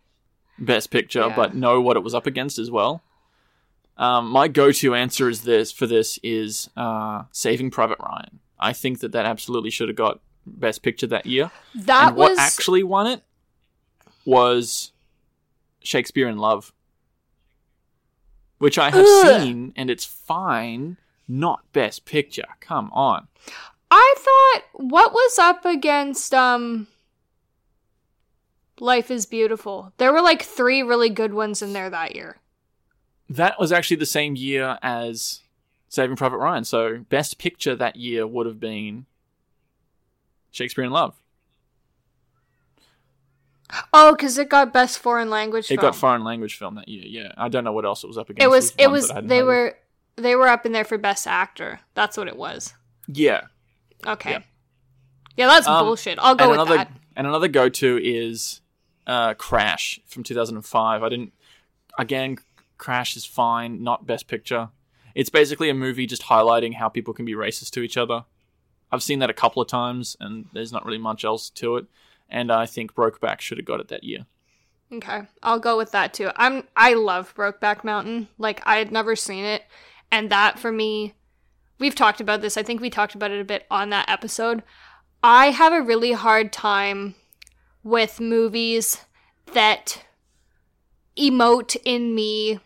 Best 0.58 0.90
Picture, 0.90 1.20
Yeah. 1.28 1.36
but 1.36 1.54
know 1.54 1.80
what 1.80 1.96
it 1.96 2.02
was 2.02 2.14
up 2.14 2.26
against 2.26 2.58
as 2.58 2.70
well. 2.70 3.02
Um, 3.96 4.28
my 4.30 4.46
go-to 4.48 4.94
answer 4.94 5.28
is 5.28 5.42
this 5.42 5.72
for 5.72 5.86
this 5.86 6.18
is 6.22 6.70
uh, 6.76 7.24
Saving 7.32 7.70
Private 7.70 7.98
Ryan. 8.00 8.38
I 8.58 8.72
think 8.72 9.00
that 9.00 9.12
that 9.12 9.24
absolutely 9.26 9.70
should 9.70 9.88
have 9.88 9.96
got 9.96 10.20
Best 10.46 10.82
Picture 10.82 11.06
that 11.08 11.26
year. 11.26 11.50
that 11.74 12.08
and 12.08 12.16
what 12.16 12.30
was 12.30 12.38
actually 12.38 12.82
won 12.84 13.06
it 13.08 13.22
was 14.24 14.92
Shakespeare 15.82 16.28
in 16.28 16.38
Love, 16.38 16.72
which 18.58 18.78
I 18.78 18.90
have 18.90 19.04
Ugh. 19.06 19.42
seen, 19.42 19.72
and 19.76 19.90
it's 19.90 20.04
fine. 20.04 20.96
Not 21.26 21.60
Best 21.72 22.04
Picture. 22.04 22.46
Come 22.60 22.90
on. 22.92 23.28
I 23.90 24.14
thought 24.18 24.62
what 24.72 25.12
was 25.12 25.38
up 25.38 25.64
against 25.64 26.34
um 26.34 26.88
Life 28.80 29.10
is 29.10 29.26
Beautiful. 29.26 29.92
There 29.98 30.12
were 30.12 30.22
like 30.22 30.42
three 30.42 30.82
really 30.82 31.10
good 31.10 31.34
ones 31.34 31.62
in 31.62 31.72
there 31.72 31.90
that 31.90 32.14
year. 32.14 32.38
That 33.28 33.58
was 33.58 33.72
actually 33.72 33.96
the 33.98 34.06
same 34.06 34.36
year 34.36 34.78
as 34.82 35.40
Saving 35.88 36.16
Private 36.16 36.38
Ryan. 36.38 36.64
So 36.64 36.98
Best 37.08 37.38
Picture 37.38 37.76
that 37.76 37.96
year 37.96 38.26
would 38.26 38.46
have 38.46 38.60
been 38.60 39.06
Shakespeare 40.50 40.84
in 40.84 40.90
Love. 40.92 41.14
Oh, 43.92 44.12
because 44.14 44.38
it 44.38 44.48
got 44.48 44.72
best 44.72 44.98
foreign 44.98 45.30
language. 45.30 45.66
It 45.66 45.76
film. 45.76 45.80
got 45.80 45.96
foreign 45.96 46.24
language 46.24 46.56
film 46.56 46.74
that 46.76 46.88
year. 46.88 47.04
Yeah, 47.06 47.32
I 47.36 47.48
don't 47.48 47.64
know 47.64 47.72
what 47.72 47.84
else 47.84 48.02
it 48.02 48.06
was 48.06 48.16
up 48.18 48.30
against. 48.30 48.44
It 48.44 48.48
was. 48.48 48.72
It 48.78 48.90
was. 48.90 49.08
that 49.08 49.12
I 49.12 49.14
hadn't 49.16 49.28
They 49.28 49.38
heard 49.38 49.46
were. 49.46 49.76
They 50.16 50.34
were 50.34 50.48
up 50.48 50.66
in 50.66 50.72
there 50.72 50.84
for 50.84 50.98
best 50.98 51.26
actor. 51.26 51.80
That's 51.94 52.16
what 52.16 52.28
it 52.28 52.36
was. 52.36 52.74
Yeah. 53.06 53.42
Okay. 54.06 54.30
Yeah. 54.30 54.42
Yeah, 55.36 55.46
that's 55.46 55.68
Um, 55.68 55.84
bullshit. 55.84 56.18
I'll 56.20 56.34
go 56.34 56.44
and 56.44 56.50
with 56.50 56.60
another 56.60 56.76
that. 56.78 56.92
and 57.14 57.26
another 57.26 57.46
go 57.46 57.68
to 57.68 58.00
is 58.02 58.60
uh, 59.06 59.34
Crash 59.34 60.00
from 60.06 60.24
2005. 60.24 61.02
I 61.02 61.08
didn't 61.08 61.32
again 61.98 62.38
Crash 62.78 63.16
is 63.16 63.24
fine, 63.24 63.82
not 63.82 64.06
best 64.06 64.26
picture. 64.28 64.70
It's 65.14 65.30
basically 65.30 65.68
a 65.68 65.74
movie 65.74 66.06
just 66.06 66.22
highlighting 66.22 66.74
how 66.74 66.88
people 66.88 67.12
can 67.14 67.24
be 67.24 67.34
racist 67.34 67.70
to 67.72 67.82
each 67.82 67.96
other. 67.96 68.24
I've 68.90 69.02
seen 69.02 69.18
that 69.18 69.30
a 69.30 69.34
couple 69.34 69.60
of 69.60 69.68
times 69.68 70.16
and 70.20 70.46
there's 70.52 70.72
not 70.72 70.84
really 70.84 70.98
much 70.98 71.24
else 71.24 71.50
to 71.50 71.76
it. 71.76 71.86
And 72.28 72.50
I 72.52 72.66
think 72.66 72.94
Brokeback 72.94 73.40
should 73.40 73.58
have 73.58 73.66
got 73.66 73.80
it 73.80 73.88
that 73.88 74.04
year. 74.04 74.26
Okay, 74.92 75.22
I'll 75.42 75.58
go 75.58 75.76
with 75.76 75.92
that 75.92 76.14
too. 76.14 76.30
I'm 76.36 76.64
I 76.74 76.94
love 76.94 77.34
Brokeback 77.34 77.84
Mountain. 77.84 78.28
Like 78.38 78.62
I 78.66 78.76
had 78.76 78.90
never 78.90 79.16
seen 79.16 79.44
it, 79.44 79.64
and 80.10 80.30
that 80.30 80.58
for 80.58 80.72
me, 80.72 81.14
we've 81.78 81.94
talked 81.94 82.20
about 82.20 82.40
this. 82.40 82.56
I 82.56 82.62
think 82.62 82.80
we 82.80 82.90
talked 82.90 83.14
about 83.14 83.30
it 83.30 83.40
a 83.40 83.44
bit 83.44 83.66
on 83.70 83.90
that 83.90 84.08
episode. 84.08 84.62
I 85.22 85.50
have 85.50 85.72
a 85.72 85.82
really 85.82 86.12
hard 86.12 86.52
time 86.52 87.16
with 87.82 88.20
movies 88.20 89.04
that 89.52 90.04
emote 91.16 91.76
in 91.84 92.14
me 92.14 92.60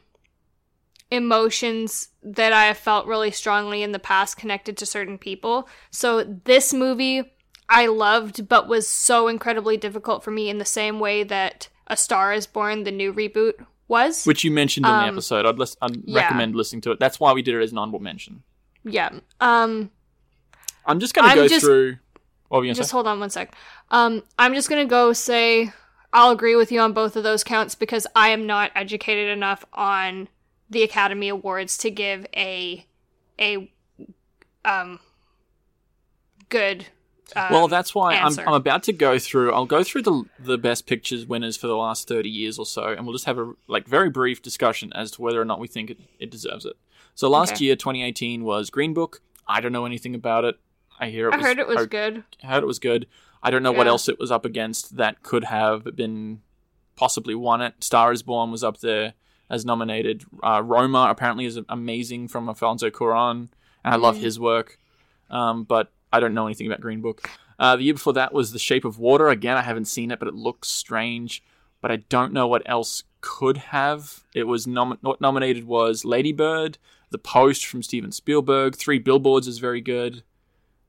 emotions 1.11 2.09
that 2.23 2.53
I 2.53 2.65
have 2.65 2.79
felt 2.79 3.07
really 3.07 3.31
strongly 3.31 3.83
in 3.83 3.93
the 3.93 3.99
past 3.99 4.37
connected 4.37 4.77
to 4.79 4.87
certain 4.87 5.19
people. 5.19 5.69
So 5.91 6.23
this 6.23 6.73
movie 6.73 7.32
I 7.73 7.87
loved, 7.87 8.49
but 8.49 8.69
was 8.69 8.87
so 8.87 9.29
incredibly 9.29 9.77
difficult 9.77 10.23
for 10.23 10.31
me 10.31 10.49
in 10.51 10.59
the 10.59 10.65
same 10.65 11.01
way 11.01 11.23
that 11.25 11.69
A 11.87 11.97
Star 11.97 12.33
is 12.33 12.47
Born, 12.47 12.85
the 12.85 12.93
new 12.93 13.13
reboot, 13.13 13.55
was. 13.89 14.25
Which 14.25 14.45
you 14.45 14.51
mentioned 14.51 14.87
in 14.87 14.93
the 14.93 14.99
Um, 14.99 15.09
episode. 15.15 15.47
I'd, 15.47 15.59
lis- 15.59 15.77
I'd 15.81 15.97
yeah. 16.05 16.21
recommend 16.23 16.55
listening 16.55 16.83
to 16.83 16.91
it. 16.93 17.01
That's 17.01 17.19
why 17.19 17.33
we 17.33 17.43
did 17.43 17.55
it 17.55 17.63
as 17.63 17.73
an 17.73 17.79
honorable 17.79 17.99
mention. 18.01 18.43
Yeah. 18.85 19.11
Um, 19.41 19.91
I'm 20.87 21.01
just 21.01 21.15
going 21.15 21.29
to 21.31 21.35
go 21.35 21.49
just- 21.49 21.65
through. 21.65 21.97
What 22.49 22.59
were 22.59 22.65
you 22.67 22.75
just 22.75 22.91
say? 22.91 22.95
hold 22.95 23.07
on 23.07 23.19
one 23.19 23.31
sec. 23.31 23.55
Um, 23.91 24.23
I'm 24.39 24.53
just 24.53 24.69
gonna 24.69 24.85
go 24.85 25.15
say 25.15 25.73
I'll 26.13 26.33
agree 26.33 26.55
with 26.55 26.71
you 26.71 26.81
on 26.81 26.93
both 26.93 27.17
of 27.17 27.23
those 27.23 27.43
counts 27.43 27.75
because 27.75 28.07
I 28.15 28.29
am 28.29 28.47
not 28.47 28.71
educated 28.77 29.31
enough 29.31 29.65
on 29.73 30.29
the 30.69 30.83
Academy 30.83 31.31
Awards 31.31 31.79
to 31.79 31.91
give 31.91 32.27
a 32.37 32.85
a 33.41 33.73
um 34.67 35.01
good. 36.51 36.89
Uh, 37.35 37.49
Well, 37.51 37.69
that's 37.69 37.95
why 37.95 38.15
I'm. 38.15 38.39
I'm 38.41 38.55
about 38.55 38.83
to 38.85 38.93
go 38.93 39.19
through. 39.19 39.53
I'll 39.53 39.67
go 39.67 39.83
through 39.85 40.03
the 40.03 40.25
the 40.39 40.59
best 40.59 40.87
pictures 40.87 41.27
winners 41.27 41.57
for 41.57 41.67
the 41.67 41.77
last 41.77 42.09
thirty 42.09 42.29
years 42.31 42.59
or 42.59 42.67
so, 42.67 42.85
and 42.89 43.07
we'll 43.07 43.15
just 43.15 43.25
have 43.27 43.39
a 43.39 43.53
like 43.69 43.87
very 43.87 44.11
brief 44.11 44.43
discussion 44.43 44.93
as 44.95 45.11
to 45.13 45.23
whether 45.23 45.41
or 45.41 45.45
not 45.45 45.59
we 45.61 45.69
think 45.69 45.91
it, 45.91 45.99
it 46.19 46.31
deserves 46.31 46.65
it. 46.65 46.77
So 47.15 47.29
last 47.29 47.55
Okay. 47.55 47.67
year, 47.67 47.77
2018 47.77 48.43
was 48.45 48.71
Green 48.71 48.95
Book. 48.95 49.21
I 49.47 49.61
don't 49.61 49.73
know 49.73 49.85
anything 49.85 50.15
about 50.15 50.45
it. 50.45 50.59
I 50.99 51.09
hear 51.11 51.29
it 51.29 51.35
I 51.35 51.37
was, 51.39 51.47
heard 51.47 51.59
it 51.59 51.67
was 51.67 51.77
I 51.83 51.85
good. 51.87 52.25
heard 52.43 52.63
it 52.63 52.67
was 52.67 52.79
good. 52.79 53.07
I 53.43 53.51
don't 53.51 53.63
know 53.63 53.73
what 53.73 53.87
else 53.89 54.09
it 54.09 54.19
was 54.19 54.31
up 54.31 54.45
against 54.45 54.97
that 54.97 55.23
could 55.23 55.45
have 55.45 55.97
been 55.97 56.41
possibly 56.97 57.35
won 57.35 57.61
it. 57.61 57.75
Star 57.83 58.13
is 58.13 58.23
Born 58.23 58.51
was 58.51 58.63
up 58.65 58.79
there 58.81 59.15
as 59.51 59.65
nominated. 59.67 60.25
Uh, 60.43 60.63
Roma 60.65 61.09
apparently 61.11 61.45
is 61.45 61.59
amazing 61.69 62.29
from 62.29 62.49
Alfonso 62.49 62.89
Cuarón, 62.89 63.49
and 63.85 63.95
I 63.95 63.97
love 63.97 64.17
Mm. 64.17 64.21
his 64.21 64.39
work. 64.41 64.79
Um, 65.29 65.65
but 65.65 65.93
I 66.13 66.21
don't 66.21 66.35
know 66.35 66.47
anything 66.47 66.67
about 66.67 66.81
Green 66.81 67.01
Book. 67.01 67.29
Uh, 67.59 67.77
the 67.77 67.85
year 67.85 67.95
before 67.95 68.13
that 68.15 68.33
was 68.33 68.53
The 68.53 68.59
Shape 68.59 68.85
of 68.85 68.99
Water. 68.99 69.29
Again, 69.29 69.57
I 69.57 69.63
haven't 69.63 69.85
seen 69.87 70.11
it, 70.11 70.19
but 70.19 70.29
it 70.29 70.35
looks 70.35 70.69
strange. 70.69 71.43
But 71.81 71.91
I 71.91 71.97
don't 71.97 72.33
know 72.33 72.47
what 72.47 72.63
else 72.67 73.05
could 73.21 73.57
have. 73.57 74.25
It 74.35 74.45
was 74.45 74.67
nom- 74.67 74.99
what 75.01 75.21
nominated 75.21 75.65
was 75.67 76.05
Lady 76.05 76.33
Bird, 76.33 76.79
The 77.11 77.19
Post 77.19 77.67
from 77.67 77.83
Steven 77.83 78.13
Spielberg, 78.13 78.77
Three 78.77 78.99
Billboards 78.99 79.47
is 79.47 79.59
very 79.59 79.81
good. 79.81 80.23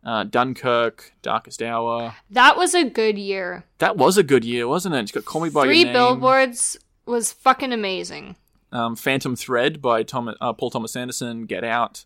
Uh, 0.03 0.23
Dunkirk, 0.25 1.13
Darkest 1.21 1.61
Hour. 1.61 2.15
That 2.29 2.57
was 2.57 2.73
a 2.75 2.83
good 2.83 3.17
year. 3.17 3.63
That 3.77 3.95
was 3.95 4.17
a 4.17 4.23
good 4.23 4.43
year, 4.43 4.67
wasn't 4.67 4.95
it? 4.95 4.99
It's 4.99 5.11
got 5.13 5.23
Call 5.25 5.41
Me 5.41 5.49
by 5.49 5.63
Three 5.63 5.77
Your 5.77 5.85
Name. 5.85 5.93
billboards 5.93 6.77
was 7.05 7.31
fucking 7.31 7.71
amazing. 7.71 8.35
Um, 8.71 8.95
Phantom 8.95 9.35
Thread 9.35 9.81
by 9.81 10.03
Tom, 10.03 10.33
uh, 10.41 10.53
Paul 10.53 10.71
Thomas 10.71 10.95
Anderson. 10.95 11.45
Get 11.45 11.63
Out. 11.63 12.03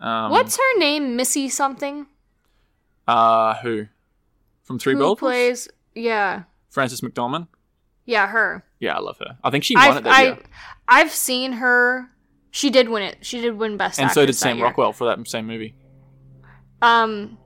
Um, 0.00 0.30
What's 0.30 0.56
her 0.56 0.78
name? 0.78 1.14
Missy 1.14 1.48
something. 1.48 2.06
Uh, 3.10 3.54
who? 3.62 3.86
From 4.62 4.78
Three 4.78 4.92
Who 4.94 4.98
Billboards? 5.00 5.20
plays? 5.20 5.68
Yeah, 5.94 6.44
Frances 6.70 7.00
McDormand. 7.00 7.48
yeah, 8.04 8.26
her. 8.28 8.64
Yeah, 8.78 8.96
I 8.96 9.00
love 9.00 9.18
her. 9.18 9.36
I 9.44 9.50
think 9.50 9.64
she 9.64 9.74
won 9.74 9.84
it 9.84 9.90
I've 9.98 10.04
that 10.04 10.12
I, 10.12 10.22
year. 10.22 10.38
I've 10.88 11.10
seen 11.12 11.52
her. 11.54 12.08
She 12.52 12.70
did 12.70 12.88
win 12.88 13.02
it. 13.02 13.18
She 13.22 13.40
did 13.40 13.56
win 13.58 13.76
best 13.76 14.00
And 14.00 14.10
so 14.10 14.24
did 14.26 14.34
Sam 14.34 14.56
year. 14.56 14.66
Rockwell 14.66 14.92
for 14.92 15.04
that 15.06 15.28
same 15.28 15.46
movie. 15.46 15.74
Um, 16.82 17.38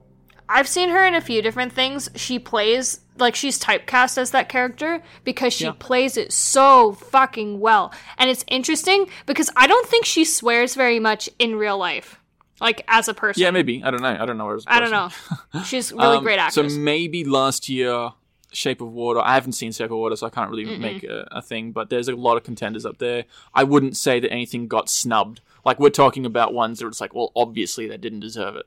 I've 0.47 0.67
seen 0.67 0.89
her 0.89 1.05
in 1.05 1.15
a 1.15 1.21
few 1.21 1.41
different 1.41 1.73
things. 1.73 2.09
She 2.15 2.39
plays 2.39 3.01
like 3.17 3.35
she's 3.35 3.59
typecast 3.59 4.17
as 4.17 4.31
that 4.31 4.49
character 4.49 5.01
because 5.23 5.53
she 5.53 5.65
Yeah. 5.65 5.73
plays 5.77 6.17
it 6.17 6.31
so 6.31 6.93
fucking 6.93 7.59
well. 7.59 7.93
And 8.17 8.29
it's 8.29 8.43
interesting 8.47 9.07
because 9.25 9.49
I 9.55 9.67
don't 9.67 9.87
think 9.87 10.05
she 10.05 10.25
swears 10.25 10.75
very 10.75 10.99
much 10.99 11.29
in 11.39 11.55
real 11.55 11.77
life, 11.77 12.19
like 12.61 12.83
as 12.87 13.07
a 13.07 13.13
person. 13.13 13.41
Yeah, 13.41 13.51
maybe. 13.51 13.83
I 13.83 13.91
don't 13.91 14.01
know. 14.01 14.17
I 14.19 14.25
don't 14.25 14.37
know 14.37 14.47
her 14.47 14.55
as 14.55 14.63
I 14.67 14.79
don't 14.79 14.91
know. 14.91 15.09
She's 15.63 15.91
really 15.91 16.17
Um, 16.17 16.23
great 16.23 16.39
actress. 16.39 16.73
So 16.73 16.79
maybe 16.79 17.23
last 17.23 17.67
year, 17.69 18.11
Shape 18.51 18.79
of 18.81 18.91
Water. 18.91 19.19
I 19.19 19.33
haven't 19.33 19.53
seen 19.53 19.71
Shape 19.71 19.91
of 19.91 19.97
Water, 19.97 20.15
so 20.15 20.27
I 20.27 20.29
can't 20.29 20.49
really 20.49 20.77
make 20.77 21.03
a, 21.03 21.27
a 21.31 21.41
thing. 21.41 21.71
But 21.71 21.89
there's 21.89 22.07
a 22.07 22.15
lot 22.15 22.37
of 22.37 22.43
contenders 22.43 22.85
up 22.85 22.97
there. 22.99 23.25
I 23.53 23.63
wouldn't 23.63 23.97
say 23.97 24.19
that 24.19 24.31
anything 24.31 24.67
got 24.67 24.89
snubbed. 24.89 25.41
Like 25.65 25.79
we're 25.79 25.89
talking 25.89 26.25
about 26.25 26.53
ones 26.53 26.79
that 26.79 26.87
it's 26.87 27.01
like, 27.01 27.13
well, 27.13 27.31
obviously 27.35 27.87
they 27.87 27.97
didn't 27.97 28.19
deserve 28.21 28.55
it. 28.55 28.65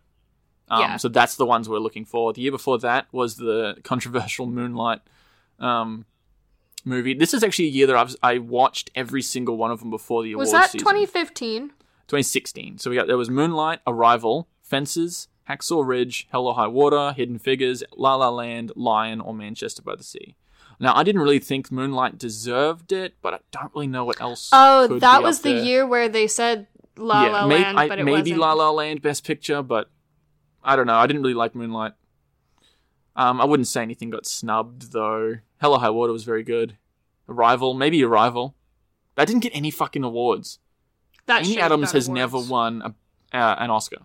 Um, 0.69 0.81
Yeah. 0.83 0.97
So 0.97 1.09
that's 1.09 1.37
the 1.37 1.47
ones 1.47 1.69
we're 1.69 1.79
looking 1.79 2.05
for. 2.05 2.33
The 2.33 2.43
year 2.43 2.51
before 2.51 2.79
that 2.81 3.07
was 3.13 3.37
the 3.37 3.77
controversial 3.85 4.47
Moonlight 4.47 5.01
um, 5.59 6.05
movie. 6.85 7.15
This 7.15 7.33
is 7.33 7.43
actually 7.43 7.67
a 7.67 7.71
year 7.71 7.87
that 7.87 7.97
I've 7.97 8.17
I 8.23 8.39
watched 8.39 8.91
every 8.95 9.23
single 9.23 9.57
one 9.57 9.71
of 9.71 9.81
them 9.81 9.91
before 9.91 10.23
the 10.23 10.35
was 10.35 10.51
awards 10.53 10.65
Was 10.65 10.73
that 10.73 10.79
2015? 10.79 11.71
2016. 12.09 12.79
So 12.79 12.91
we 12.91 12.97
got 12.97 13.07
there 13.07 13.17
was 13.19 13.31
Moonlight, 13.31 13.81
Arrival, 13.87 14.49
Fences, 14.63 15.29
Hacksaw 15.49 15.87
Ridge, 15.87 16.27
Hell 16.33 16.47
or 16.47 16.55
High 16.55 16.67
Water, 16.67 17.13
Hidden 17.13 17.39
Figures, 17.39 17.85
La 17.97 18.17
La 18.17 18.31
Land, 18.31 18.73
Lion, 18.75 19.21
or 19.21 19.35
Manchester 19.35 19.83
by 19.83 19.95
the 19.95 20.03
Sea. 20.03 20.35
Now 20.81 20.95
I 20.97 21.03
didn't 21.03 21.21
really 21.21 21.39
think 21.39 21.71
Moonlight 21.71 22.19
deserved 22.19 22.93
it, 22.93 23.15
but 23.23 23.35
I 23.35 23.39
don't 23.51 23.73
really 23.75 23.87
know 23.87 24.05
what 24.05 24.21
else. 24.21 24.51
Oh, 24.53 24.99
that 24.99 25.23
was 25.23 25.41
the 25.43 25.53
there. 25.53 25.63
year 25.65 25.87
where 25.87 26.09
they 26.09 26.27
said 26.27 26.67
La 26.97 27.25
La 27.27 27.47
may- 27.47 27.63
Land, 27.63 27.79
I- 27.79 27.89
but 27.89 27.99
it 27.99 28.05
maybe 28.05 28.33
wasn't. 28.33 28.41
La 28.41 28.53
La 28.55 28.71
Land 28.71 29.03
Best 29.03 29.25
Picture, 29.27 29.63
but 29.63 29.91
I 30.65 30.77
don't 30.77 30.87
know. 30.87 30.97
I 30.97 31.07
didn't 31.07 31.23
really 31.23 31.35
like 31.35 31.55
Moonlight. 31.55 31.93
Um, 33.17 33.41
I 33.41 33.45
wouldn't 33.45 33.67
say 33.67 33.83
anything 33.83 34.11
got 34.11 34.27
snubbed 34.27 34.93
though. 34.93 35.37
Hell 35.59 35.75
or 35.75 35.81
High 35.81 35.91
Water 35.91 36.13
was 36.13 36.25
very 36.25 36.43
good. 36.45 36.77
Arrival, 37.29 37.75
maybe 37.75 38.03
Arrival. 38.05 38.55
That 39.17 39.27
didn't 39.27 39.43
get 39.43 39.55
any 39.55 39.71
fucking 39.71 40.05
awards. 40.05 40.61
That 41.29 41.47
Amy 41.47 41.61
Adams 41.61 41.93
has 41.93 42.09
awards. 42.09 42.19
never 42.21 42.39
won 42.41 42.83
a, 42.83 43.37
uh, 43.37 43.57
an 43.61 43.71
Oscar. 43.71 43.99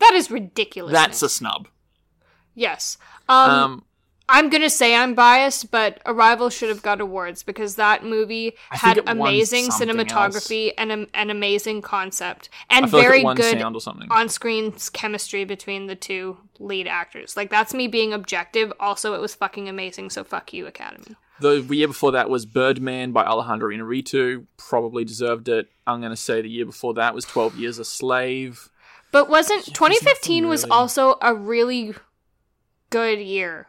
That 0.00 0.12
is 0.14 0.30
ridiculous. 0.30 0.92
That's 0.92 1.22
a 1.22 1.28
snub. 1.28 1.68
yes. 2.54 2.98
Um, 3.28 3.50
Um, 3.50 3.84
I'm 4.32 4.48
gonna 4.48 4.70
say 4.70 4.94
I'm 4.94 5.14
biased, 5.14 5.72
but 5.72 6.00
Arrival 6.06 6.50
should 6.50 6.68
have 6.68 6.82
got 6.82 7.00
awards 7.00 7.42
because 7.42 7.74
that 7.74 8.04
movie 8.04 8.54
I 8.70 8.76
had 8.76 9.00
amazing 9.08 9.70
cinematography 9.70 10.70
and 10.78 11.08
an 11.12 11.30
amazing 11.30 11.82
concept 11.82 12.48
and 12.70 12.88
feel 12.88 13.00
like 13.00 13.08
very 13.08 13.34
good 13.34 13.58
sound 13.58 13.74
or 13.74 13.80
something. 13.80 14.06
on-screen 14.08 14.72
chemistry 14.92 15.44
between 15.44 15.86
the 15.88 15.96
two 15.96 16.38
lead 16.60 16.86
actors. 16.86 17.36
Like 17.36 17.50
that's 17.50 17.74
me 17.74 17.88
being 17.88 18.12
objective. 18.12 18.72
Also, 18.78 19.14
it 19.14 19.20
was 19.20 19.34
fucking 19.34 19.68
amazing. 19.68 20.10
So 20.10 20.22
fuck 20.22 20.52
you, 20.52 20.64
Academy. 20.66 21.16
The 21.40 21.62
year 21.74 21.88
before 21.88 22.12
that 22.12 22.28
was 22.28 22.46
Birdman 22.46 23.12
by 23.12 23.24
Alejandro 23.24 23.70
Inarritu. 23.70 24.46
Probably 24.56 25.04
deserved 25.04 25.48
it. 25.48 25.68
I'm 25.86 26.00
going 26.00 26.10
to 26.12 26.16
say 26.16 26.42
the 26.42 26.50
year 26.50 26.66
before 26.66 26.94
that 26.94 27.14
was 27.14 27.24
12 27.24 27.56
Years 27.56 27.78
a 27.78 27.84
Slave. 27.84 28.68
But 29.12 29.28
wasn't 29.28 29.64
2015 29.66 30.48
was 30.48 30.62
really- 30.64 30.70
also 30.70 31.16
a 31.20 31.34
really 31.34 31.94
good 32.90 33.18
year? 33.18 33.66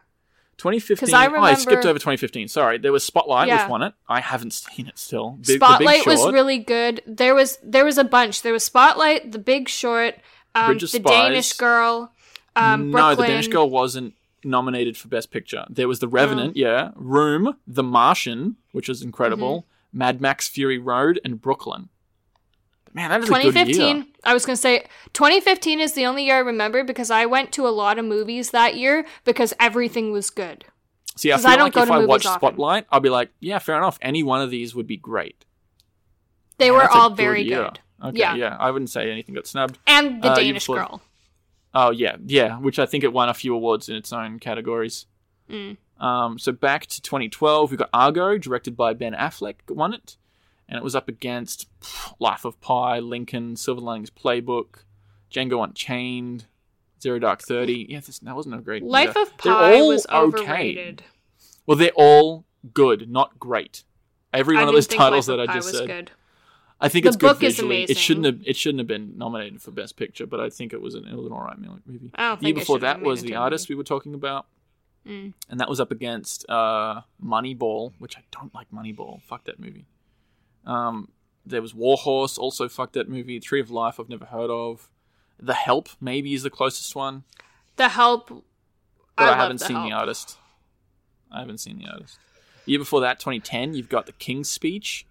2015. 0.58 1.12
I 1.12 1.26
oh, 1.26 1.40
I 1.42 1.54
skipped 1.54 1.84
over 1.84 1.98
2015. 1.98 2.46
Sorry. 2.46 2.78
There 2.78 2.92
was 2.92 3.02
Spotlight, 3.04 3.48
Yeah. 3.48 3.64
which 3.64 3.70
won 3.70 3.82
it. 3.82 3.94
I 4.08 4.20
haven't 4.20 4.52
seen 4.52 4.86
it 4.86 4.96
still. 4.98 5.38
Big- 5.44 5.56
Spotlight 5.56 6.06
was 6.06 6.30
really 6.32 6.58
good. 6.58 7.02
There 7.06 7.34
was 7.34 7.58
there 7.64 7.84
was 7.84 7.98
a 7.98 8.04
bunch. 8.04 8.42
There 8.42 8.52
was 8.52 8.62
Spotlight, 8.62 9.32
The 9.32 9.40
Big 9.40 9.68
Short, 9.68 10.14
um, 10.54 10.78
The 10.78 11.00
Danish 11.00 11.54
Girl, 11.54 12.12
um, 12.54 12.90
no, 12.90 13.14
the 13.14 13.26
Danish 13.26 13.48
Girl 13.48 13.68
wasn't 13.68 14.14
nominated 14.44 14.96
for 14.96 15.08
Best 15.08 15.30
Picture. 15.30 15.64
There 15.70 15.88
was 15.88 15.98
The 16.00 16.08
Revenant, 16.08 16.56
yeah, 16.56 16.90
Room, 16.94 17.56
The 17.66 17.82
Martian, 17.82 18.56
which 18.72 18.88
was 18.88 19.02
incredible, 19.02 19.62
Mm-hmm. 19.62 19.98
Mad 19.98 20.20
Max 20.22 20.48
Fury 20.48 20.78
Road, 20.78 21.20
and 21.24 21.40
Brooklyn. 21.40 21.90
Man, 22.94 23.10
that 23.10 23.20
is 23.22 23.28
a 23.28 23.32
good 23.32 23.42
year. 23.44 23.52
2015. 23.52 24.06
I 24.24 24.32
was 24.34 24.44
gonna 24.46 24.56
say 24.56 24.86
2015 25.12 25.80
is 25.80 25.92
the 25.94 26.06
only 26.06 26.24
year 26.24 26.36
I 26.36 26.40
remember 26.40 26.82
because 26.84 27.10
I 27.10 27.26
went 27.26 27.52
to 27.52 27.66
a 27.66 27.70
lot 27.70 27.98
of 27.98 28.04
movies 28.04 28.50
that 28.50 28.74
year 28.76 29.04
because 29.24 29.52
everything 29.60 30.12
was 30.12 30.30
good. 30.30 30.64
See, 31.16 31.30
I 31.32 31.36
feel 31.36 31.48
I 31.48 31.56
don't 31.56 31.64
like 31.66 31.72
go 31.74 31.82
if 31.82 31.88
to 31.88 31.92
I 31.94 32.04
often. 32.04 32.20
Spotlight, 32.32 32.86
I'll 32.90 33.00
be 33.00 33.10
like, 33.10 33.30
yeah, 33.40 33.58
fair 33.58 33.76
enough. 33.76 33.98
Any 34.00 34.22
one 34.22 34.40
of 34.40 34.50
these 34.50 34.74
would 34.74 34.86
be 34.86 34.96
great. 34.96 35.44
They 36.58 36.66
Yeah, 36.66 36.72
were 36.72 36.88
all 36.90 37.10
very 37.10 37.42
year. 37.42 37.64
good. 37.64 37.80
Okay, 38.08 38.18
Yeah. 38.18 38.34
yeah. 38.34 38.56
I 38.58 38.70
wouldn't 38.70 38.90
say 38.90 39.10
anything 39.10 39.34
got 39.34 39.46
snubbed. 39.46 39.78
And 39.86 40.22
The 40.22 40.28
Uh, 40.30 40.34
Danish 40.36 40.66
Girl. 40.66 41.02
Oh 41.74 41.90
yeah, 41.90 42.16
yeah, 42.26 42.58
which 42.58 42.78
I 42.78 42.86
think 42.86 43.04
it 43.04 43.12
won 43.12 43.28
a 43.28 43.34
few 43.34 43.54
awards 43.54 43.88
in 43.88 43.96
its 43.96 44.12
own 44.12 44.38
categories. 44.38 45.06
Mm. 45.50 45.76
Um, 45.98 46.38
so 46.38 46.52
back 46.52 46.86
to 46.86 47.00
2012, 47.00 47.70
we 47.70 47.76
got 47.76 47.88
Argo, 47.92 48.36
directed 48.36 48.76
by 48.76 48.92
Ben 48.92 49.12
Affleck, 49.12 49.54
won 49.68 49.94
it, 49.94 50.16
and 50.68 50.76
it 50.76 50.82
was 50.82 50.94
up 50.96 51.08
against 51.08 51.68
pff, 51.80 52.14
Life 52.18 52.44
of 52.44 52.60
Pi, 52.60 52.98
Lincoln, 52.98 53.56
Silver 53.56 53.80
Linings 53.80 54.10
Playbook, 54.10 54.84
Django 55.32 55.64
Unchained, 55.64 56.46
Zero 57.00 57.18
Dark 57.18 57.40
Thirty. 57.42 57.86
Yeah, 57.88 58.00
this, 58.00 58.18
that 58.18 58.36
wasn't 58.36 58.56
a 58.56 58.58
great. 58.58 58.82
Life 58.82 59.16
of 59.16 59.36
Pi 59.38 59.80
was 59.82 60.06
okay. 60.06 60.16
overrated. 60.16 61.04
Well, 61.66 61.76
they're 61.76 61.90
all 61.94 62.44
good, 62.74 63.08
not 63.08 63.38
great. 63.38 63.84
Every 64.34 64.56
I 64.56 64.60
one 64.60 64.68
of 64.68 64.74
those 64.74 64.86
titles 64.86 65.28
Life 65.28 65.36
that 65.38 65.42
of 65.42 65.50
I 65.50 65.54
just 65.54 65.70
said. 65.70 65.86
good. 65.86 66.10
I 66.84 66.88
think 66.88 67.04
The 67.04 67.08
it's 67.10 67.16
good 67.16 67.28
book 67.34 67.42
is 67.44 67.54
visually. 67.54 67.84
It 67.84 67.96
shouldn't 67.96 68.26
have. 68.26 68.40
It 68.44 68.56
shouldn't 68.56 68.80
have 68.80 68.88
been 68.88 69.16
nominated 69.16 69.62
for 69.62 69.70
best 69.70 69.96
picture, 69.96 70.26
but 70.26 70.40
I 70.40 70.50
think 70.50 70.72
it 70.72 70.80
was 70.82 70.94
an, 70.96 71.06
it 71.06 71.14
was 71.16 71.26
an 71.26 71.32
alright 71.32 71.56
movie. 71.58 72.10
The 72.16 72.38
year 72.40 72.54
before 72.54 72.78
that 72.80 73.00
was 73.00 73.22
the 73.22 73.36
artist 73.36 73.68
we 73.68 73.74
were 73.76 73.84
talking 73.84 74.14
about, 74.14 74.46
Mm. 75.06 75.32
and 75.48 75.58
that 75.60 75.68
was 75.68 75.80
up 75.80 75.90
against 75.90 76.44
uh, 76.48 77.00
Moneyball, 77.24 77.92
which 77.98 78.16
I 78.18 78.22
don't 78.30 78.54
like. 78.54 78.70
Moneyball, 78.70 79.20
fuck 79.22 79.44
that 79.44 79.58
movie. 79.58 79.86
Um, 80.66 81.08
there 81.44 81.60
was 81.62 81.74
Warhorse, 81.74 82.38
also 82.38 82.68
fuck 82.68 82.92
that 82.92 83.08
movie. 83.08 83.40
Tree 83.40 83.60
of 83.60 83.70
Life, 83.70 83.98
I've 83.98 84.08
never 84.08 84.26
heard 84.26 84.50
of. 84.50 84.88
The 85.40 85.54
Help, 85.54 85.88
maybe 86.00 86.34
is 86.34 86.44
the 86.44 86.50
closest 86.50 86.94
one, 86.94 87.24
The 87.76 87.88
Help. 87.88 88.28
but 89.16 89.24
I, 89.28 89.32
I, 89.32 89.36
haven't 89.36 89.58
the 89.58 89.64
seen 89.66 89.76
Help. 89.76 89.88
the 89.90 89.94
artist. 89.96 90.36
I 91.32 91.40
haven't 91.40 91.58
seen 91.58 91.78
the 91.78 91.88
artist. 91.90 92.18
Year 92.64 92.78
before 92.78 93.00
that, 93.00 93.18
2010, 93.18 93.74
you've 93.74 93.88
got 93.88 94.06
The 94.06 94.12
King's 94.12 94.48
Speech. 94.50 95.04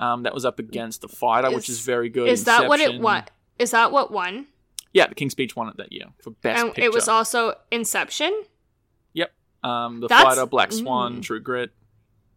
Um, 0.00 0.22
that 0.22 0.32
was 0.34 0.44
up 0.44 0.58
against 0.60 1.00
The 1.00 1.08
Fighter, 1.08 1.50
which 1.50 1.68
is 1.68 1.78
Is- 1.80 1.84
very 1.84 2.08
good. 2.08 2.28
Is 2.28 2.44
that 2.44 2.68
what 2.68 2.78
it 2.80 2.84
Inception. 2.84 3.02
won? 3.02 3.24
Is 3.58 3.70
that 3.72 3.90
what 3.90 4.12
won? 4.12 4.46
Yeah, 4.92 5.06
The 5.08 5.14
King's 5.16 5.32
Speech 5.32 5.56
won 5.56 5.68
it 5.68 5.76
that 5.78 5.92
year 5.92 6.06
for 6.22 6.30
best 6.30 6.60
and 6.64 6.72
picture. 6.74 6.82
it 6.88 6.92
was 6.92 7.08
also 7.08 7.54
Inception. 7.72 8.44
Yep. 9.14 9.32
Um, 9.64 10.00
The 10.00 10.06
That's- 10.08 10.24
Fighter, 10.36 10.46
Black 10.46 10.72
Swan, 10.72 11.16
mm. 11.18 11.22
True 11.22 11.40
Grit, 11.40 11.72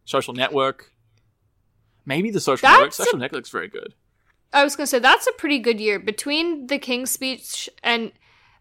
Social 0.05 0.33
Network. 0.33 0.91
Maybe 2.05 2.31
the 2.31 2.39
Social 2.39 2.67
That's 2.67 2.73
Network. 2.77 2.89
a- 2.89 2.93
Social 2.95 3.19
Network's 3.19 3.49
very 3.49 3.67
good. 3.67 3.93
I 4.53 4.63
was 4.63 4.75
gonna 4.75 4.87
say 4.87 4.99
that's 4.99 5.27
a 5.27 5.31
pretty 5.33 5.59
good 5.59 5.79
year 5.79 5.99
between 5.99 6.67
The 6.67 6.77
King's 6.79 7.11
Speech 7.11 7.69
and 7.83 8.11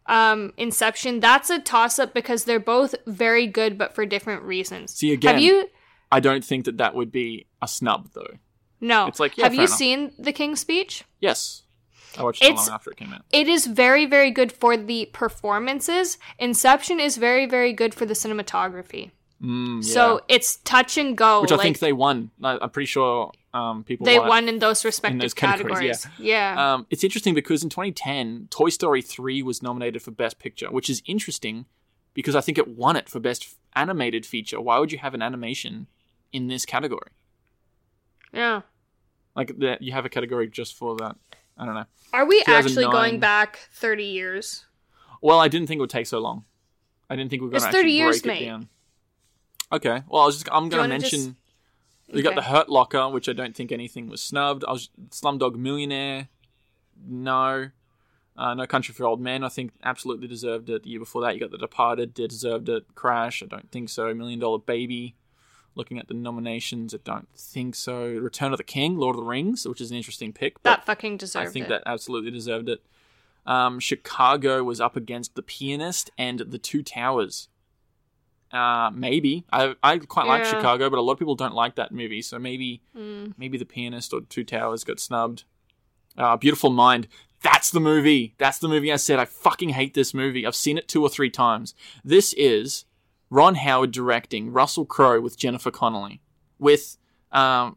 um, 0.06 0.52
Inception. 0.56 1.20
That's 1.20 1.50
a 1.50 1.58
toss 1.58 1.98
up 1.98 2.12
because 2.14 2.44
they're 2.44 2.60
both 2.60 2.94
very 3.06 3.46
good, 3.46 3.78
but 3.78 3.94
for 3.94 4.04
different 4.06 4.42
reasons. 4.42 4.92
See, 4.94 5.12
again, 5.12 5.34
have 5.36 5.42
you? 5.42 5.68
I 6.12 6.20
don't 6.20 6.44
think 6.44 6.64
that 6.66 6.76
that 6.78 6.94
would 6.94 7.10
be 7.10 7.46
a 7.62 7.66
snub, 7.68 8.10
though. 8.12 8.38
No. 8.80 9.06
It's 9.06 9.20
like, 9.20 9.36
yeah, 9.36 9.44
have 9.44 9.54
you 9.54 9.62
enough. 9.62 9.70
seen 9.76 10.12
The 10.18 10.32
King's 10.32 10.60
Speech? 10.60 11.04
Yes. 11.20 11.62
I 12.18 12.22
watched 12.24 12.42
it 12.42 12.46
It's- 12.50 12.66
long 12.66 12.74
after 12.74 12.90
it 12.90 12.96
came 12.96 13.12
out. 13.12 13.22
It 13.32 13.48
is 13.48 13.66
very, 13.66 14.06
very 14.06 14.30
good 14.30 14.50
for 14.52 14.76
the 14.76 15.08
performances. 15.12 16.18
Inception 16.38 16.98
is 16.98 17.16
very, 17.16 17.46
very 17.46 17.72
good 17.72 17.94
for 17.94 18.04
the 18.04 18.14
cinematography. 18.14 19.10
Mm, 19.42 19.76
yeah. 19.86 19.92
So 19.94 20.20
it's 20.28 20.56
touch 20.56 20.98
and 20.98 21.16
go. 21.16 21.40
Which 21.42 21.52
I 21.52 21.54
like, 21.56 21.62
think 21.62 21.78
they 21.78 21.92
won. 21.92 22.30
I'm 22.42 22.68
pretty 22.70 22.86
sure 22.86 23.32
um, 23.54 23.84
people 23.84 24.04
they 24.04 24.18
won. 24.18 24.28
won 24.28 24.48
in 24.48 24.58
those 24.58 24.84
respective 24.84 25.20
those 25.20 25.34
categories, 25.34 26.02
categories. 26.04 26.06
Yeah. 26.18 26.74
Um, 26.74 26.86
it's 26.90 27.04
interesting 27.04 27.34
because 27.34 27.62
in 27.62 27.70
2010, 27.70 28.48
Toy 28.50 28.68
Story 28.68 29.00
3 29.02 29.42
was 29.42 29.62
nominated 29.62 30.02
for 30.02 30.10
Best 30.10 30.38
Picture, 30.38 30.70
which 30.70 30.90
is 30.90 31.02
interesting 31.06 31.64
because 32.12 32.36
I 32.36 32.40
think 32.42 32.58
it 32.58 32.68
won 32.68 32.96
it 32.96 33.08
for 33.08 33.18
Best 33.18 33.54
Animated 33.74 34.26
Feature. 34.26 34.60
Why 34.60 34.78
would 34.78 34.92
you 34.92 34.98
have 34.98 35.14
an 35.14 35.22
animation 35.22 35.86
in 36.32 36.48
this 36.48 36.66
category? 36.66 37.10
Yeah. 38.32 38.62
Like 39.36 39.56
that, 39.58 39.82
you 39.82 39.92
have 39.92 40.04
a 40.04 40.08
category 40.08 40.48
just 40.48 40.76
for 40.76 40.96
that. 40.96 41.16
I 41.56 41.64
don't 41.66 41.74
know. 41.74 41.84
Are 42.12 42.24
we 42.24 42.42
actually 42.46 42.84
going 42.84 43.20
back 43.20 43.58
30 43.72 44.04
years? 44.04 44.64
Well, 45.22 45.38
I 45.38 45.48
didn't 45.48 45.68
think 45.68 45.78
it 45.78 45.82
would 45.82 45.90
take 45.90 46.06
so 46.06 46.18
long. 46.18 46.44
I 47.08 47.16
didn't 47.16 47.30
think 47.30 47.42
we 47.42 47.48
were 47.48 47.52
going 47.52 47.62
to 47.62 47.66
30 47.66 47.76
actually 47.78 47.92
years, 47.92 48.22
break 48.22 48.36
it 48.36 48.40
mate. 48.40 48.46
down. 48.46 48.68
Okay. 49.72 50.02
Well, 50.08 50.22
I 50.22 50.26
was 50.26 50.36
just, 50.36 50.48
I'm 50.50 50.68
going 50.68 50.70
to 50.70 50.78
wanna 50.78 50.98
just- 50.98 51.12
mention 51.12 51.36
we 52.12 52.22
got 52.22 52.34
the 52.34 52.42
Hurt 52.42 52.68
Locker, 52.68 53.08
which 53.08 53.28
I 53.28 53.32
don't 53.32 53.54
think 53.54 53.70
anything 53.70 54.08
was 54.08 54.20
snubbed. 54.22 54.64
I 54.66 54.72
was 54.72 54.90
Slumdog 55.10 55.54
Millionaire. 55.56 56.28
No. 57.06 57.70
Uh, 58.36 58.54
no 58.54 58.66
Country 58.66 58.94
for 58.94 59.04
Old 59.04 59.20
Men, 59.20 59.44
I 59.44 59.48
think 59.48 59.72
absolutely 59.84 60.26
deserved 60.26 60.70
it. 60.70 60.82
The 60.82 60.90
year 60.90 60.98
before 60.98 61.20
that, 61.22 61.34
you 61.34 61.40
got 61.40 61.50
The 61.50 61.58
Departed, 61.58 62.14
they 62.14 62.26
deserved 62.26 62.68
it. 62.68 62.94
Crash, 62.94 63.42
I 63.42 63.46
don't 63.46 63.70
think 63.70 63.90
so. 63.90 64.12
Million 64.14 64.38
Dollar 64.38 64.58
Baby, 64.58 65.14
looking 65.74 65.98
at 65.98 66.08
the 66.08 66.14
nominations, 66.14 66.94
I 66.94 66.98
don't 67.04 67.28
think 67.36 67.74
so. 67.74 68.04
Return 68.06 68.52
of 68.52 68.58
the 68.58 68.64
King, 68.64 68.96
Lord 68.98 69.16
of 69.16 69.20
the 69.22 69.26
Rings, 69.28 69.66
which 69.66 69.80
is 69.80 69.90
an 69.90 69.96
interesting 69.96 70.32
pick. 70.32 70.54
but 70.62 70.70
That 70.70 70.86
fucking 70.86 71.16
deserved 71.16 71.46
it. 71.46 71.48
I 71.48 71.52
think 71.52 71.66
it. 71.66 71.68
that 71.70 71.82
absolutely 71.86 72.30
deserved 72.30 72.68
it. 72.68 72.82
Um, 73.46 73.80
Chicago 73.80 74.62
was 74.64 74.80
up 74.80 74.96
against 74.96 75.34
The 75.34 75.42
Pianist 75.42 76.10
and 76.18 76.40
The 76.40 76.58
Two 76.58 76.82
Towers. 76.82 77.48
Uh, 78.52 78.90
maybe 78.92 79.44
I 79.52 79.74
I 79.82 79.98
quite 79.98 80.26
like 80.26 80.44
Chicago, 80.44 80.90
but 80.90 80.98
a 80.98 81.02
lot 81.02 81.12
of 81.12 81.18
people 81.20 81.36
don't 81.36 81.54
like 81.54 81.76
that 81.76 81.92
movie. 81.92 82.20
So 82.20 82.38
maybe 82.38 82.82
Mm. 82.96 83.34
maybe 83.38 83.56
The 83.56 83.64
Pianist 83.64 84.12
or 84.12 84.22
Two 84.22 84.42
Towers 84.44 84.82
got 84.82 84.98
snubbed. 84.98 85.44
Uh, 86.18 86.36
Beautiful 86.36 86.70
Mind. 86.70 87.06
That's 87.42 87.70
the 87.70 87.80
movie. 87.80 88.34
That's 88.38 88.58
the 88.58 88.68
movie 88.68 88.92
I 88.92 88.96
said. 88.96 89.18
I 89.20 89.24
fucking 89.24 89.70
hate 89.70 89.94
this 89.94 90.12
movie. 90.12 90.44
I've 90.44 90.56
seen 90.56 90.76
it 90.78 90.88
two 90.88 91.00
or 91.02 91.08
three 91.08 91.30
times. 91.30 91.74
This 92.04 92.32
is 92.34 92.84
Ron 93.30 93.54
Howard 93.54 93.92
directing 93.92 94.52
Russell 94.52 94.84
Crowe 94.84 95.20
with 95.20 95.38
Jennifer 95.38 95.70
Connelly. 95.70 96.20
With, 96.58 96.96
um, 97.32 97.76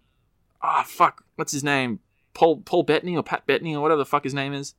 ah, 0.62 0.84
fuck, 0.86 1.24
what's 1.36 1.52
his 1.52 1.64
name? 1.64 2.00
Paul 2.34 2.58
Paul 2.66 2.84
Bettany 2.84 3.16
or 3.16 3.22
Pat 3.24 3.46
Bettany 3.46 3.76
or 3.76 3.82
whatever 3.82 4.00
the 4.00 4.06
fuck 4.06 4.24
his 4.24 4.34
name 4.34 4.54
is. 4.54 4.74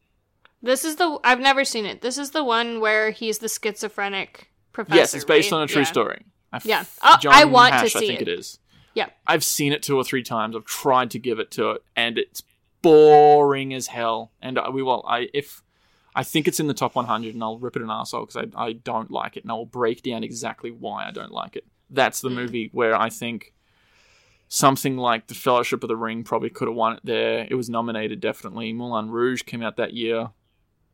This 0.60 0.84
is 0.84 0.96
the 0.96 1.18
I've 1.22 1.38
never 1.40 1.64
seen 1.64 1.86
it. 1.86 2.00
This 2.00 2.18
is 2.18 2.32
the 2.32 2.42
one 2.42 2.80
where 2.80 3.10
he's 3.10 3.38
the 3.38 3.48
schizophrenic 3.48 4.50
professor. 4.72 4.96
yes, 4.96 5.14
it's 5.14 5.24
based 5.24 5.52
right? 5.52 5.58
on 5.58 5.62
a 5.64 5.66
true 5.68 5.82
Yeah. 5.82 5.86
story. 5.86 6.24
I 6.52 6.56
f- 6.56 6.66
Yeah. 6.66 6.84
Oh, 7.02 7.16
John 7.20 7.32
I 7.34 7.44
want 7.44 7.74
to 7.74 7.82
Nash, 7.82 7.94
I 7.96 8.00
think 8.00 8.20
it. 8.22 8.28
it 8.28 8.38
is. 8.40 8.58
Yeah. 8.94 9.10
I've 9.26 9.44
seen 9.44 9.72
it 9.72 9.82
two 9.82 9.96
or 9.96 10.02
three 10.04 10.22
times. 10.22 10.56
I've 10.56 10.64
tried 10.64 11.10
to 11.12 11.18
give 11.18 11.38
it 11.38 11.50
to 11.52 11.70
it, 11.72 11.82
and 11.94 12.18
it's 12.18 12.42
boring 12.82 13.72
as 13.74 13.86
hell. 13.88 14.32
And 14.42 14.58
we 14.72 14.82
will. 14.82 15.04
I 15.06 15.28
if 15.32 15.62
I 16.14 16.22
think 16.22 16.46
it's 16.46 16.60
in 16.60 16.66
the 16.68 16.74
top 16.74 16.94
100, 16.94 17.34
and 17.34 17.42
I'll 17.42 17.58
rip 17.58 17.76
it 17.76 17.82
an 17.82 17.88
arsehole 17.88 18.26
because 18.28 18.48
I 18.56 18.64
I 18.66 18.72
don't 18.72 19.10
like 19.10 19.36
it, 19.36 19.42
and 19.44 19.50
I'll 19.50 19.64
break 19.66 20.02
down 20.02 20.22
exactly 20.24 20.70
why 20.70 21.06
I 21.06 21.10
don't 21.10 21.32
like 21.32 21.56
it. 21.56 21.64
That's 21.90 22.20
the 22.20 22.28
Mm. 22.28 22.34
movie 22.34 22.70
where 22.72 22.94
I 22.98 23.08
think 23.10 23.52
something 24.48 24.96
like 24.96 25.26
The 25.26 25.34
Fellowship 25.34 25.82
of 25.82 25.88
the 25.88 25.96
Ring 25.96 26.22
probably 26.22 26.50
could 26.50 26.68
have 26.68 26.76
won 26.76 26.94
it 26.94 27.00
there. 27.04 27.46
It 27.50 27.54
was 27.54 27.68
nominated 27.68 28.20
definitely. 28.20 28.72
Moulin 28.72 29.10
Rouge 29.10 29.42
came 29.42 29.62
out 29.62 29.76
that 29.76 29.92
year, 29.94 30.30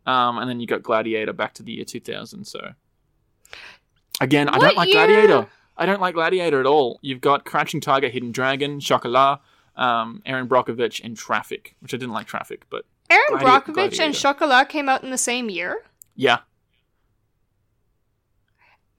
um, 0.07 0.39
and 0.39 0.49
then 0.49 0.61
you 0.61 0.67
got 0.67 0.83
Gladiator 0.83 1.33
back 1.33 1.53
to 1.55 1.63
the 1.63 1.73
year 1.73 1.85
2000. 1.85 2.45
So 2.47 2.73
again, 4.21 4.49
I 4.49 4.59
don't 4.59 4.77
like 4.77 4.89
year? 4.89 5.07
Gladiator. 5.07 5.49
I 5.77 5.87
don't 5.87 6.01
like 6.01 6.15
Gladiator 6.15 6.61
at 6.61 6.67
all. 6.67 6.99
You've 7.03 7.21
got 7.23 7.45
Crouching 7.45 7.81
Tiger, 7.81 8.09
Hidden 8.09 8.33
Dragon, 8.33 8.81
Chocolat, 8.81 9.41
um, 9.77 10.23
Erin 10.27 10.47
Brockovich, 10.49 11.03
and 11.03 11.17
Traffic, 11.17 11.75
which 11.81 11.95
I 11.95 11.97
didn't 11.97 12.13
like 12.13 12.27
Traffic, 12.27 12.65
but 12.69 12.85
Erin 13.11 13.23
Gladi- 13.41 13.43
Brockovich 13.65 14.01
and 14.01 14.15
Chocolat 14.15 14.69
came 14.69 14.89
out 14.89 15.03
in 15.03 15.11
the 15.11 15.19
same 15.19 15.51
year. 15.51 15.83
yeah, 16.15 16.39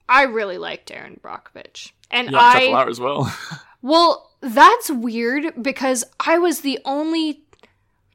I 0.08 0.22
really 0.24 0.58
liked 0.58 0.90
Erin 0.90 1.18
Brockovich. 1.22 1.92
And 2.10 2.30
yeah, 2.30 2.38
I 2.40 2.66
Chocolat 2.66 2.88
as 2.88 3.00
well. 3.00 3.34
Well, 3.84 4.30
that's 4.40 4.92
weird 4.92 5.60
because 5.60 6.04
I 6.24 6.38
was 6.38 6.60
the 6.60 6.78
only 6.84 7.42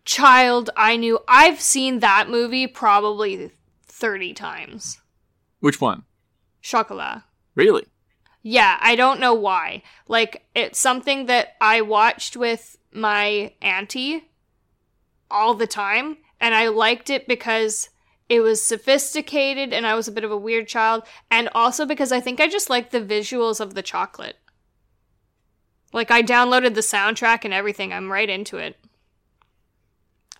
child 0.05 0.69
I 0.77 0.95
knew. 0.95 1.19
I've 1.27 1.59
seen 1.59 1.99
that 1.99 2.29
movie 2.29 2.67
probably 2.67 3.51
30 3.87 4.33
times. 4.33 5.01
which 5.59 5.81
one? 5.81 6.03
Chocolat. 6.61 7.23
Really? 7.55 7.83
Yeah, 8.43 8.77
I 8.79 8.95
don't 8.95 9.19
know 9.19 9.33
why. 9.33 9.83
Like, 10.07 10.45
it's 10.55 10.79
something 10.79 11.25
that 11.25 11.57
I 11.59 11.81
watched 11.81 12.37
with 12.37 12.77
my 12.93 13.51
auntie 13.61 14.26
all 15.29 15.53
the 15.53 15.67
time, 15.67 16.17
and 16.39 16.53
I 16.55 16.67
liked 16.67 17.09
it 17.09 17.27
because 17.27 17.89
it 18.29 18.41
was 18.41 18.61
sophisticated 18.61 19.71
and 19.73 19.87
I 19.87 19.95
was 19.95 20.07
a 20.07 20.11
bit 20.11 20.23
of 20.23 20.31
a 20.31 20.37
weird 20.37 20.67
child, 20.67 21.03
and 21.31 21.49
also 21.55 21.85
because 21.85 22.11
I 22.11 22.19
think 22.19 22.39
I 22.39 22.47
just 22.47 22.69
liked 22.69 22.91
the 22.91 23.01
visuals 23.01 23.59
of 23.59 23.73
the 23.73 23.81
chocolate. 23.81 24.37
Like, 25.93 26.11
I 26.11 26.21
downloaded 26.21 26.73
the 26.75 26.81
soundtrack 26.81 27.45
and 27.45 27.53
everything, 27.53 27.93
I'm 27.93 28.11
right 28.11 28.29
into 28.29 28.57
it. 28.57 28.77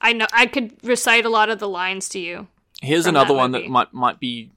I 0.02 0.14
know 0.14 0.28
I 0.34 0.46
could 0.46 0.76
recite 0.84 1.26
a 1.26 1.30
lot 1.30 1.50
of 1.50 1.60
the 1.60 1.70
lines 1.70 2.10
to 2.10 2.20
you. 2.20 2.48
Here's 2.82 3.06
another 3.08 3.30
that 3.34 3.34
one 3.40 3.52
that 3.54 3.68
might 3.68 3.94
might 3.94 4.20
be 4.20 4.52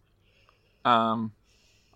um, 0.85 1.33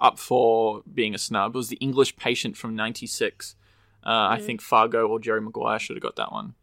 up 0.01 0.19
for 0.19 0.83
being 0.93 1.15
a 1.15 1.19
snub. 1.19 1.55
It 1.55 1.59
was 1.59 1.69
the 1.69 1.77
English 1.77 2.17
Patient 2.17 2.57
from 2.57 2.75
'96. 2.75 3.57
Uh, 4.03 4.09
I 4.09 4.39
Mm. 4.39 4.47
think 4.47 4.61
Fargo 4.63 5.07
or 5.09 5.19
Jerry 5.19 5.41
Maguire 5.43 5.79
should 5.79 5.97
have 5.97 6.03
got 6.03 6.17
that 6.17 6.33
one. 6.33 6.55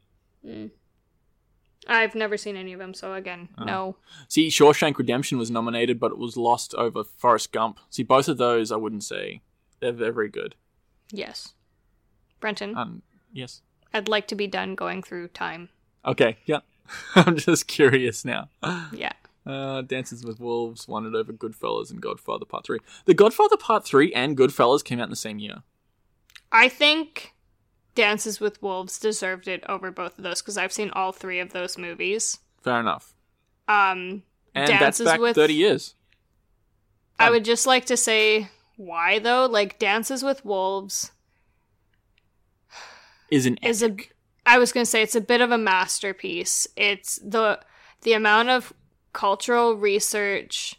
I've 1.87 2.13
never 2.15 2.37
seen 2.37 2.55
any 2.55 2.73
of 2.73 2.79
them, 2.79 2.93
so 2.93 3.13
again, 3.13 3.49
Oh. 3.57 3.63
no. 3.65 3.97
See, 4.27 4.49
Shawshank 4.49 4.97
Redemption 4.97 5.37
was 5.37 5.49
nominated, 5.49 5.99
but 5.99 6.11
it 6.11 6.17
was 6.17 6.37
lost 6.37 6.75
over 6.75 7.03
Forrest 7.03 7.51
Gump. 7.51 7.79
See, 7.89 8.03
both 8.03 8.27
of 8.27 8.37
those 8.37 8.71
I 8.71 8.75
wouldn't 8.75 9.03
say 9.03 9.41
they're, 9.79 9.91
they're 9.91 10.11
very 10.13 10.29
good. 10.29 10.55
Yes. 11.11 11.53
Brenton, 12.39 12.77
Um, 12.77 13.01
yes. 13.33 13.61
I'd 13.93 14.07
like 14.07 14.27
to 14.27 14.35
be 14.35 14.47
done 14.47 14.75
going 14.75 15.01
through 15.03 15.29
time. 15.29 15.69
Okay. 16.05 16.37
Yeah. 16.45 16.59
I'm 17.15 17.35
just 17.37 17.67
curious 17.67 18.23
now. 18.25 18.49
Yeah. 18.93 19.11
Uh, 19.45 19.81
Dances 19.81 20.23
with 20.23 20.39
Wolves 20.39 20.87
won 20.87 21.05
it 21.05 21.15
over 21.15 21.33
Goodfellas 21.33 21.89
and 21.89 21.99
Godfather 22.01 22.45
Part 22.45 22.65
Three. 22.65 22.79
The 23.05 23.13
Godfather 23.15 23.57
Part 23.57 23.83
Three 23.85 24.13
and 24.13 24.37
Goodfellas 24.37 24.83
came 24.83 24.99
out 24.99 25.05
in 25.05 25.09
the 25.09 25.15
same 25.15 25.39
year. 25.39 25.63
I 26.51 26.69
think 26.69 27.33
Dances 27.95 28.39
with 28.39 28.62
Wolves 28.62 28.97
deserved 28.99 29.47
it 29.47 29.63
over 29.67 29.91
both 29.91 30.17
of 30.17 30.23
those 30.23 30.41
because 30.41 30.58
I've 30.58 30.71
seen 30.71 30.89
all 30.91 31.12
three 31.12 31.39
of 31.39 31.51
those 31.54 31.77
movies. 31.77 32.39
Fair 32.63 32.80
enough. 32.80 33.13
Um, 33.67 34.23
And 34.56 34.67
Dances 34.67 35.06
that's 35.06 35.13
back 35.15 35.19
with- 35.19 35.36
thirty 35.36 35.54
years. 35.56 35.95
I 37.19 37.27
Um, 37.27 37.34
would 37.34 37.45
just 37.45 37.65
like 37.67 37.86
to 37.86 37.97
say 37.97 38.49
why 38.77 39.19
though. 39.19 39.45
Like 39.45 39.77
Dances 39.80 40.23
with 40.23 40.43
Wolves 40.45 41.12
Is 43.30 43.45
an 43.45 43.58
is 43.62 43.82
a 43.82 43.86
epic. 43.88 44.15
I 44.45 44.58
was 44.58 44.71
going 44.71 44.84
to 44.86 44.89
say 44.89 45.01
it's 45.04 45.15
a 45.15 45.21
bit 45.21 45.39
of 45.41 45.51
a 45.51 45.58
masterpiece. 45.58 46.67
It's 46.75 47.17
the 47.23 47.60
the 48.01 48.13
amount 48.13 48.49
of 48.49 48.73
cultural 49.13 49.75
research, 49.75 50.75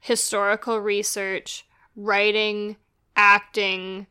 historical 0.00 0.78
research, 0.78 1.66
writing, 1.94 2.76
acting, 3.14 4.06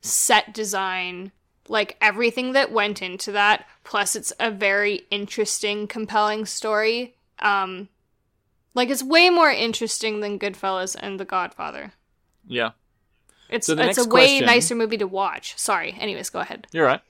set 0.00 0.54
design, 0.54 1.32
like 1.68 1.96
everything 2.00 2.52
that 2.52 2.72
went 2.72 3.02
into 3.02 3.32
that. 3.32 3.66
Plus, 3.84 4.16
it's 4.16 4.32
a 4.40 4.50
very 4.50 5.02
interesting, 5.10 5.86
compelling 5.86 6.46
story. 6.46 7.14
Um, 7.38 7.88
like 8.74 8.90
it's 8.90 9.02
way 9.02 9.30
more 9.30 9.50
interesting 9.50 10.20
than 10.20 10.38
Goodfellas 10.38 10.96
and 10.98 11.18
The 11.20 11.24
Godfather. 11.24 11.92
yeah. 12.46 12.70
It's 13.48 13.68
So 13.68 13.74
it's 13.74 13.96
a 13.96 14.02
way 14.08 14.38
question- 14.38 14.46
nicer 14.46 14.74
movie 14.74 14.96
to 14.96 15.06
watch. 15.06 15.56
Sorry. 15.56 15.96
Anyways, 16.00 16.30
go 16.30 16.40
ahead. 16.40 16.66
You're 16.72 16.84
right. 16.86 17.00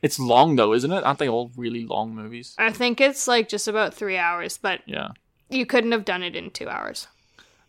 It's 0.00 0.18
long 0.18 0.56
though, 0.56 0.72
isn't 0.72 0.90
it? 0.90 1.04
Aren't 1.04 1.18
they 1.18 1.28
all 1.28 1.50
really 1.54 1.84
long 1.84 2.14
movies? 2.14 2.54
I 2.58 2.72
think 2.72 2.98
it's 2.98 3.28
like 3.28 3.50
just 3.50 3.68
about 3.68 3.92
three 3.92 4.16
hours, 4.16 4.56
but 4.56 4.80
Yeah. 4.86 5.08
you 5.50 5.66
couldn't 5.66 5.92
have 5.92 6.06
done 6.06 6.22
it 6.22 6.34
in 6.34 6.50
two 6.50 6.68
hours. 6.70 7.08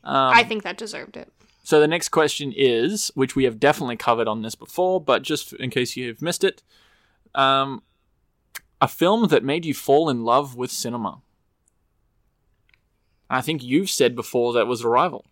Um, 0.06 0.16
I 0.34 0.44
think 0.46 0.64
that 0.64 0.78
deserved 0.78 1.18
it. 1.18 1.34
So 1.66 1.80
the 1.80 1.88
next 1.88 2.10
question 2.10 2.54
is, 2.56 3.12
which 3.16 3.36
we 3.36 3.46
have 3.46 3.60
definitely 3.60 3.98
covered 3.98 4.28
on 4.28 4.44
this 4.44 4.54
before, 4.54 5.02
but 5.02 5.24
just 5.24 5.52
in 5.54 5.72
case 5.72 5.98
you've 5.98 6.22
missed 6.22 6.44
it, 6.44 6.62
um, 7.34 7.82
a 8.80 8.88
film 8.88 9.30
that 9.30 9.44
made 9.44 9.66
you 9.66 9.74
fall 9.74 10.08
in 10.08 10.24
love 10.24 10.56
with 10.56 10.70
cinema. 10.70 11.22
I 13.32 13.42
think 13.42 13.64
you've 13.64 13.90
said 13.90 14.16
before 14.16 14.54
that 14.54 14.68
was 14.68 14.86
Arrival. 14.86 15.26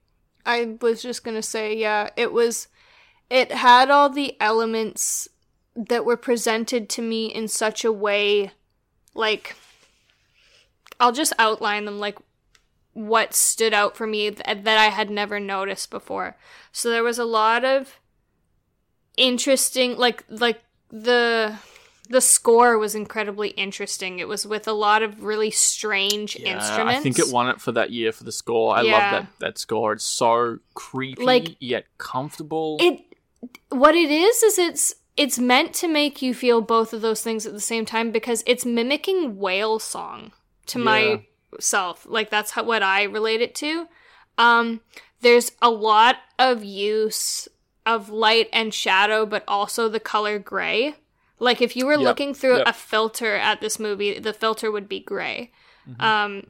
I 0.43 0.75
was 0.81 1.03
just 1.03 1.23
gonna 1.23 1.43
say, 1.43 1.77
yeah, 1.77 2.09
it 2.17 2.33
was. 2.33 2.67
It 3.29 3.51
had 3.51 3.91
all 3.91 4.09
the 4.09 4.35
elements 4.41 5.27
that 5.75 6.03
were 6.03 6.17
presented 6.17 6.89
to 6.89 7.03
me 7.03 7.27
in 7.27 7.47
such 7.47 7.85
a 7.85 7.91
way, 7.91 8.49
like. 9.13 9.55
I'll 10.99 11.11
just 11.11 11.33
outline 11.37 11.85
them, 11.85 11.99
like 11.99 12.17
what 12.93 13.33
stood 13.33 13.73
out 13.73 13.97
for 13.97 14.05
me 14.07 14.29
th- 14.31 14.63
that 14.63 14.77
I 14.77 14.85
had 14.89 15.09
never 15.09 15.39
noticed 15.39 15.89
before. 15.89 16.37
So 16.71 16.89
there 16.89 17.03
was 17.03 17.19
a 17.19 17.25
lot 17.25 17.65
of 17.65 17.99
interesting, 19.17 19.97
like 19.97 20.23
like 20.29 20.61
the 20.89 21.57
the 22.09 22.21
score 22.21 22.77
was 22.77 22.95
incredibly 22.95 23.49
interesting. 23.49 24.19
It 24.19 24.27
was 24.27 24.45
with 24.45 24.67
a 24.67 24.73
lot 24.73 25.03
of 25.03 25.23
really 25.23 25.51
strange 25.51 26.35
Yeah, 26.37 26.55
instruments. 26.55 26.99
I 26.99 27.01
think 27.03 27.17
it 27.19 27.31
won 27.31 27.49
it 27.49 27.61
for 27.61 27.71
that 27.71 27.91
year 27.91 28.11
for 28.11 28.23
the 28.23 28.31
score. 28.31 28.75
I 28.75 28.81
Yeah. 28.83 28.91
love 28.93 29.11
that 29.11 29.27
that 29.39 29.57
score. 29.57 29.93
It's 29.93 30.03
so 30.03 30.59
creepy 30.73 31.23
Like- 31.23 31.55
yet 31.59 31.85
comfortable. 31.97 32.77
it 32.79 33.01
what 33.69 33.95
it 33.95 34.09
is 34.11 34.43
is 34.43 34.57
it's 34.59 34.95
it's 35.15 35.37
meant 35.37 35.73
to 35.75 35.87
make 35.87 36.21
you 36.23 36.33
feel 36.33 36.59
both 36.61 36.91
of 36.91 37.01
those 37.01 37.21
things 37.21 37.45
at 37.45 37.53
the 37.53 37.59
same 37.59 37.85
time 37.85 38.11
because 38.11 38.43
it's 38.47 38.65
mimicking 38.65 39.37
whale 39.37 39.77
song 39.79 40.31
to 40.65 40.79
Yeah. 40.79 40.85
Myself 41.53 42.05
like 42.09 42.29
that's 42.29 42.51
how, 42.51 42.63
what 42.63 42.83
i 42.83 43.03
relate 43.03 43.41
it 43.41 43.55
to 43.55 43.87
um 44.37 44.81
there's 45.21 45.51
a 45.61 45.69
lot 45.69 46.17
of 46.39 46.63
use 46.63 47.47
of 47.85 48.09
light 48.09 48.49
and 48.53 48.73
shadow 48.73 49.25
but 49.25 49.43
also 49.47 49.89
the 49.89 49.99
color 49.99 50.39
gray 50.39 50.95
like 51.39 51.61
if 51.61 51.75
you 51.75 51.85
were 51.85 51.93
Yep, 51.93 52.01
looking 52.01 52.33
through 52.33 52.57
yep. 52.57 52.67
a 52.67 52.73
filter 52.73 53.35
at 53.35 53.61
this 53.61 53.79
movie 53.79 54.19
the 54.19 54.33
filter 54.33 54.71
would 54.71 54.87
be 54.89 54.99
gray 54.99 55.51
Mm-hmm. 55.87 56.01
um 56.01 56.43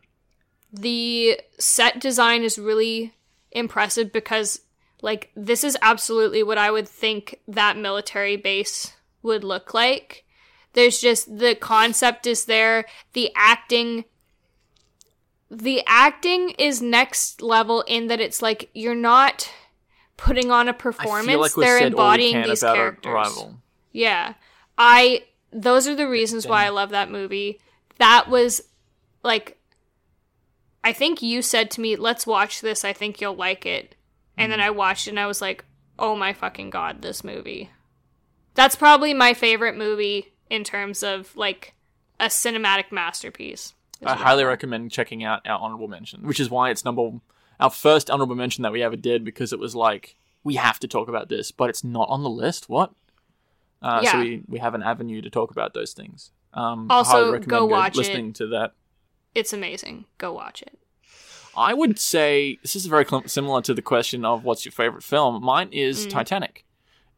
the 0.72 1.40
set 1.60 2.00
design 2.00 2.44
is 2.44 2.58
really 2.60 3.14
impressive 3.52 4.12
because 4.12 4.62
like 5.02 5.32
this 5.36 5.64
is 5.64 5.78
absolutely 5.82 6.42
what 6.44 6.58
I 6.58 6.72
would 6.72 6.88
think 6.88 7.40
that 7.48 7.78
military 7.78 8.36
base 8.38 8.94
would 9.22 9.44
look 9.44 9.74
like. 9.74 10.26
There's 10.74 11.00
just 11.00 11.38
the 11.38 11.56
concept 11.56 12.26
is 12.26 12.46
there, 12.46 12.86
the 13.14 13.32
acting 13.36 14.06
the 15.54 15.84
acting 15.86 16.50
is 16.58 16.82
next 16.82 17.42
level 17.42 17.82
in 17.82 18.08
that 18.08 18.20
it's 18.20 18.42
like 18.42 18.70
you're 18.74 18.96
not 18.96 19.52
putting 20.18 20.50
on 20.50 20.68
a 20.68 20.74
performance, 20.74 21.38
like 21.38 21.54
they're 21.54 21.78
said 21.78 21.94
all 21.94 22.00
we 22.00 22.32
embodying 22.32 22.42
these 22.42 22.62
characters. 22.62 23.46
Yeah. 23.92 24.34
I 24.78 25.26
those 25.52 25.88
are 25.88 25.96
the 25.96 26.10
reasons 26.10 26.48
why 26.48 26.66
I 26.66 26.70
love 26.70 26.90
that 26.90 27.12
movie. 27.12 27.60
That 28.00 28.30
was 28.30 28.62
like 29.24 29.60
I 30.84 30.92
think 30.92 31.22
you 31.22 31.44
said 31.44 31.70
to 31.72 31.82
me, 31.82 31.96
"Let's 31.96 32.26
watch 32.26 32.62
this. 32.62 32.84
I 32.84 32.92
think 32.92 33.22
you'll 33.22 33.36
like 33.36 33.66
it." 33.66 33.96
And 34.36 34.52
then 34.52 34.60
I 34.60 34.72
watched 34.72 35.08
it 35.08 35.12
and 35.12 35.20
I 35.20 35.28
was 35.28 35.40
like, 35.40 35.64
"Oh 36.00 36.16
my 36.16 36.34
fucking 36.34 36.72
god, 36.72 37.04
this 37.04 37.24
movie." 37.24 37.70
That's 38.56 38.76
probably 38.76 39.14
my 39.14 39.36
favorite 39.36 39.78
movie 39.78 40.34
in 40.50 40.64
terms 40.64 41.04
of 41.04 41.36
like 41.36 41.76
a 42.20 42.26
cinematic 42.26 42.92
masterpiece. 42.92 43.74
I 44.06 44.16
highly 44.16 44.44
recommend 44.44 44.92
checking 44.92 45.24
out 45.24 45.48
our 45.48 45.60
honorable 45.60 45.88
mention, 45.88 46.26
which 46.26 46.40
is 46.40 46.50
why 46.50 46.70
it's 46.70 46.84
number 46.86 47.10
our 47.60 47.70
first 47.70 48.10
honorable 48.10 48.36
mention 48.36 48.64
that 48.64 48.72
we 48.72 48.82
ever 48.84 48.96
did 48.96 49.24
because 49.24 49.54
it 49.54 49.60
was 49.60 49.76
like 49.76 50.16
we 50.44 50.56
have 50.56 50.80
to 50.80 50.88
talk 50.88 51.08
about 51.08 51.30
this, 51.30 51.52
but 51.52 51.70
it's 51.70 51.84
not 51.84 52.10
on 52.10 52.24
the 52.24 52.30
list. 52.30 52.68
What? 52.70 52.92
Uh, 53.82 54.04
So 54.04 54.20
we, 54.20 54.44
we 54.48 54.60
have 54.60 54.74
an 54.76 54.84
avenue 54.84 55.22
to 55.22 55.30
talk 55.30 55.52
about 55.52 55.74
those 55.74 55.94
things. 55.94 56.32
Um, 56.54 56.88
Also, 56.90 57.12
I 57.12 57.14
highly 57.16 57.26
recommend 57.34 57.50
go 57.50 57.66
watch 57.66 57.94
it. 57.96 57.98
listening 57.98 58.34
to 58.34 58.48
that. 58.48 58.74
It's 59.36 59.54
amazing. 59.54 60.06
Go 60.18 60.34
watch 60.34 60.62
it. 60.62 60.78
I 61.56 61.74
would 61.74 62.00
say 62.00 62.58
this 62.62 62.76
is 62.76 62.88
very 62.88 63.06
similar 63.28 63.62
to 63.62 63.74
the 63.74 63.82
question 63.82 64.26
of 64.26 64.44
what's 64.44 64.66
your 64.66 64.72
favorite 64.72 65.04
film. 65.04 65.44
Mine 65.44 65.70
is 65.72 66.08
Mm. 66.08 66.10
Titanic, 66.10 66.66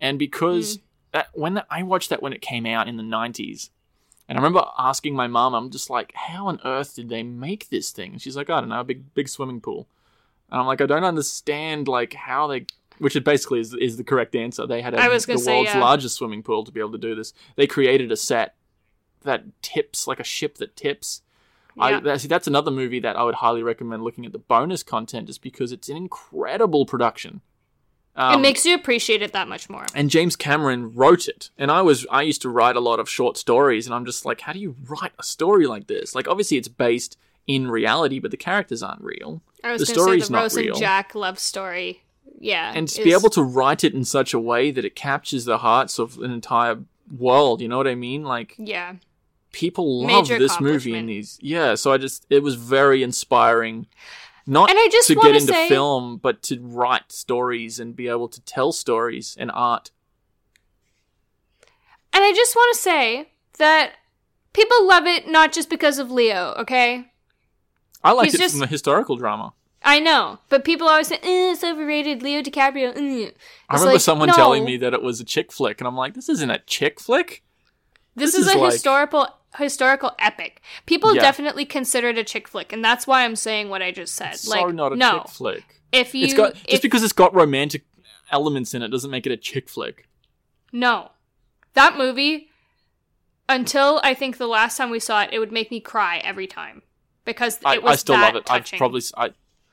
and 0.01 0.19
because 0.19 0.79
that, 1.13 1.29
when 1.33 1.53
that, 1.53 1.65
I 1.69 1.83
watched 1.83 2.09
that 2.09 2.21
when 2.21 2.33
it 2.33 2.41
came 2.41 2.65
out 2.65 2.87
in 2.89 2.97
the 2.97 3.03
nineties, 3.03 3.69
and 4.27 4.37
I 4.37 4.41
remember 4.41 4.65
asking 4.77 5.15
my 5.15 5.27
mom, 5.27 5.53
I'm 5.53 5.69
just 5.69 5.89
like, 5.89 6.11
how 6.15 6.47
on 6.47 6.59
earth 6.65 6.95
did 6.95 7.09
they 7.09 7.23
make 7.23 7.69
this 7.69 7.91
thing? 7.91 8.13
And 8.13 8.21
she's 8.21 8.35
like, 8.35 8.49
I 8.49 8.59
don't 8.59 8.69
know, 8.69 8.79
a 8.79 8.83
big 8.83 9.13
big 9.13 9.29
swimming 9.29 9.61
pool. 9.61 9.87
And 10.49 10.59
I'm 10.59 10.67
like, 10.67 10.81
I 10.81 10.85
don't 10.85 11.03
understand 11.03 11.87
like 11.87 12.13
how 12.13 12.47
they. 12.47 12.65
Which 12.97 13.17
it 13.17 13.25
basically 13.25 13.59
is, 13.59 13.73
is 13.73 13.97
the 13.97 14.05
correct 14.05 14.35
answer. 14.35 14.65
They 14.65 14.81
had 14.81 14.93
a, 14.93 15.01
I 15.01 15.09
the 15.09 15.19
say, 15.19 15.35
world's 15.35 15.73
yeah. 15.73 15.81
largest 15.81 16.15
swimming 16.15 16.41
pool 16.43 16.63
to 16.63 16.71
be 16.71 16.79
able 16.79 16.93
to 16.93 16.97
do 16.97 17.13
this. 17.13 17.33
They 17.57 17.67
created 17.67 18.09
a 18.09 18.15
set 18.15 18.55
that 19.23 19.43
tips 19.61 20.07
like 20.07 20.19
a 20.19 20.23
ship 20.23 20.55
that 20.59 20.77
tips. 20.77 21.21
I, 21.77 21.89
Yeah. 21.89 21.99
that, 21.99 22.21
see, 22.21 22.29
that's 22.29 22.47
another 22.47 22.71
movie 22.71 23.01
that 23.01 23.17
I 23.17 23.23
would 23.23 23.35
highly 23.35 23.63
recommend 23.63 24.03
looking 24.03 24.25
at 24.25 24.31
the 24.31 24.39
bonus 24.39 24.81
content 24.81 25.27
just 25.27 25.41
because 25.41 25.73
it's 25.73 25.89
an 25.89 25.97
incredible 25.97 26.85
production. 26.85 27.41
Um, 28.17 28.39
it 28.39 28.41
makes 28.41 28.65
you 28.65 28.73
appreciate 28.75 29.21
it 29.21 29.33
that 29.33 29.47
much 29.47 29.69
more. 29.69 29.85
and 29.93 30.09
James 30.09 30.35
Cameron 30.35 30.93
wrote 30.95 31.27
it. 31.27 31.49
And 31.57 31.69
I 31.69 31.81
was 31.81 32.05
I 32.09 32.21
used 32.21 32.41
to 32.43 32.49
write 32.49 32.75
a 32.75 32.79
lot 32.79 32.99
of 32.99 33.09
short 33.09 33.37
stories, 33.37 33.85
and 33.85 33.93
I'm 33.95 34.05
just 34.05 34.25
like, 34.25 34.41
how 34.41 34.53
do 34.53 34.59
you 34.59 34.75
write 34.87 35.11
a 35.19 35.23
story 35.23 35.67
like 35.67 35.87
this? 35.87 36.15
Like, 36.15 36.27
obviously, 36.27 36.57
it's 36.57 36.67
based 36.69 37.17
in 37.47 37.69
reality, 37.69 38.19
but 38.19 38.31
the 38.31 38.37
characters 38.37 38.81
aren't 38.81 39.01
real. 39.01 39.41
I 39.63 39.71
was 39.71 39.81
the 39.81 39.85
to 39.87 39.91
say 39.91 39.93
story's 39.93 40.27
the 40.27 40.33
not 40.33 40.41
Rose 40.43 40.55
real. 40.57 40.73
and 40.75 40.79
Jack 40.79 41.13
love 41.15 41.37
story. 41.39 42.03
Yeah. 42.39 42.71
and 42.75 42.87
to 42.87 43.01
is- 43.01 43.03
be 43.05 43.13
able 43.13 43.29
to 43.31 43.41
write 43.43 43.83
it 43.83 43.93
in 43.93 44.03
such 44.03 44.33
a 44.33 44.39
way 44.39 44.71
that 44.71 44.83
it 44.85 44.95
captures 44.95 45.45
the 45.45 45.59
hearts 45.59 45.99
of 45.99 46.17
an 46.19 46.31
entire 46.31 46.79
world, 47.17 47.61
you 47.61 47.67
know 47.67 47.77
what 47.77 47.87
I 47.87 47.95
mean? 47.95 48.23
Like 48.23 48.55
Yeah. 48.57 48.95
people 49.51 50.01
love 50.01 50.23
Major 50.29 50.37
this 50.39 50.59
movie 50.59 50.95
and 50.95 51.07
these 51.07 51.37
yeah 51.41 51.75
so 51.75 51.93
i 51.93 51.97
just 51.97 52.25
it 52.29 52.43
was 52.43 52.55
very 52.55 53.01
inspiring 53.03 53.87
not 54.47 54.69
And 54.69 54.77
I 54.79 54.87
just 54.91 55.07
to 55.07 55.15
get 55.15 55.35
into 55.35 55.53
say- 55.53 55.69
film 55.69 56.17
but 56.17 56.41
to 56.43 56.59
write 56.61 57.11
stories 57.11 57.79
and 57.79 57.95
be 57.95 58.07
able 58.07 58.27
to 58.29 58.41
tell 58.41 58.71
stories 58.71 59.35
and 59.39 59.51
art 59.51 59.91
And 62.13 62.23
I 62.23 62.31
just 62.31 62.55
want 62.55 62.75
to 62.75 62.81
say 62.81 63.29
that 63.57 63.93
people 64.53 64.87
love 64.87 65.05
it 65.05 65.27
not 65.27 65.51
just 65.51 65.69
because 65.69 65.99
of 65.99 66.11
Leo, 66.11 66.53
okay? 66.59 67.11
i 68.03 68.11
like 68.11 68.33
it 68.33 68.37
just- 68.37 68.53
from 68.53 68.59
the 68.61 68.67
historical 68.67 69.15
drama 69.15 69.53
I 69.87 69.99
know, 69.99 70.39
but 70.49 70.65
people 70.65 70.87
always 70.87 71.09
say, 71.09 71.17
eh, 71.21 71.51
"It's 71.51 71.63
overrated." 71.63 72.23
Leo 72.23 72.41
DiCaprio. 72.41 72.89
eh." 72.95 73.31
i 73.69 73.73
remember 73.75 73.93
like, 73.93 74.01
someone 74.01 74.29
no, 74.29 74.33
telling 74.33 74.65
me 74.65 74.77
that 74.77 74.95
it 74.95 75.01
was 75.03 75.19
a 75.19 75.23
chick 75.23 75.51
flick 75.51 75.79
and 75.79 75.87
i'm 75.87 75.95
like 75.95 76.13
this 76.15 76.27
isn't 76.29 76.49
a 76.49 76.57
chick 76.65 76.99
flick 76.99 77.43
this, 78.15 78.31
this 78.31 78.41
is, 78.41 78.47
is 78.47 78.55
a 78.55 78.57
like- 78.57 78.71
historical 78.73 79.27
historical 79.57 80.11
epic. 80.19 80.61
People 80.85 81.15
Yeah. 81.15 81.21
definitely 81.21 81.65
consider 81.65 82.09
it 82.09 82.17
a 82.17 82.23
chick 82.23 82.47
flick, 82.47 82.71
and 82.73 82.83
that's 82.83 83.05
why 83.07 83.23
I'm 83.25 83.35
saying 83.35 83.69
what 83.69 83.81
I 83.81 83.91
just 83.91 84.15
said. 84.15 84.33
it's 84.33 84.47
like, 84.47 84.61
so 84.61 84.67
not 84.71 84.93
a 84.93 84.95
no, 84.95 85.19
chick 85.19 85.27
flick 85.29 85.81
if 85.91 86.13
you 86.15 86.25
it's 86.25 86.33
got 86.33 86.53
just 86.55 86.65
if- 86.67 86.81
because 86.81 87.03
it's 87.03 87.13
got 87.13 87.33
romantic 87.33 87.83
elements 88.31 88.73
in 88.73 88.81
it 88.81 88.89
doesn't 88.89 89.11
make 89.11 89.25
it 89.25 89.31
a 89.31 89.37
chick 89.37 89.69
flick 89.69 90.07
no, 90.71 91.11
that 91.73 91.97
movie. 91.97 92.49
Until 93.47 94.01
I 94.03 94.15
think 94.15 94.37
the 94.37 94.47
last 94.47 94.75
time 94.75 94.89
we 94.89 94.99
saw 94.99 95.21
it, 95.21 95.29
it 95.31 95.37
would 95.37 95.51
make 95.51 95.69
me 95.69 95.79
cry 95.79 96.17
every 96.17 96.47
time 96.47 96.81
because 97.25 97.59
I, 97.63 97.75
it 97.75 97.83
was 97.83 97.91
I 97.91 97.95
still 97.97 98.15
love 98.19 98.35
it 98.35 98.45
touching. 98.47 98.77
i 98.77 98.79
probably 98.79 99.01
I, 99.15 99.29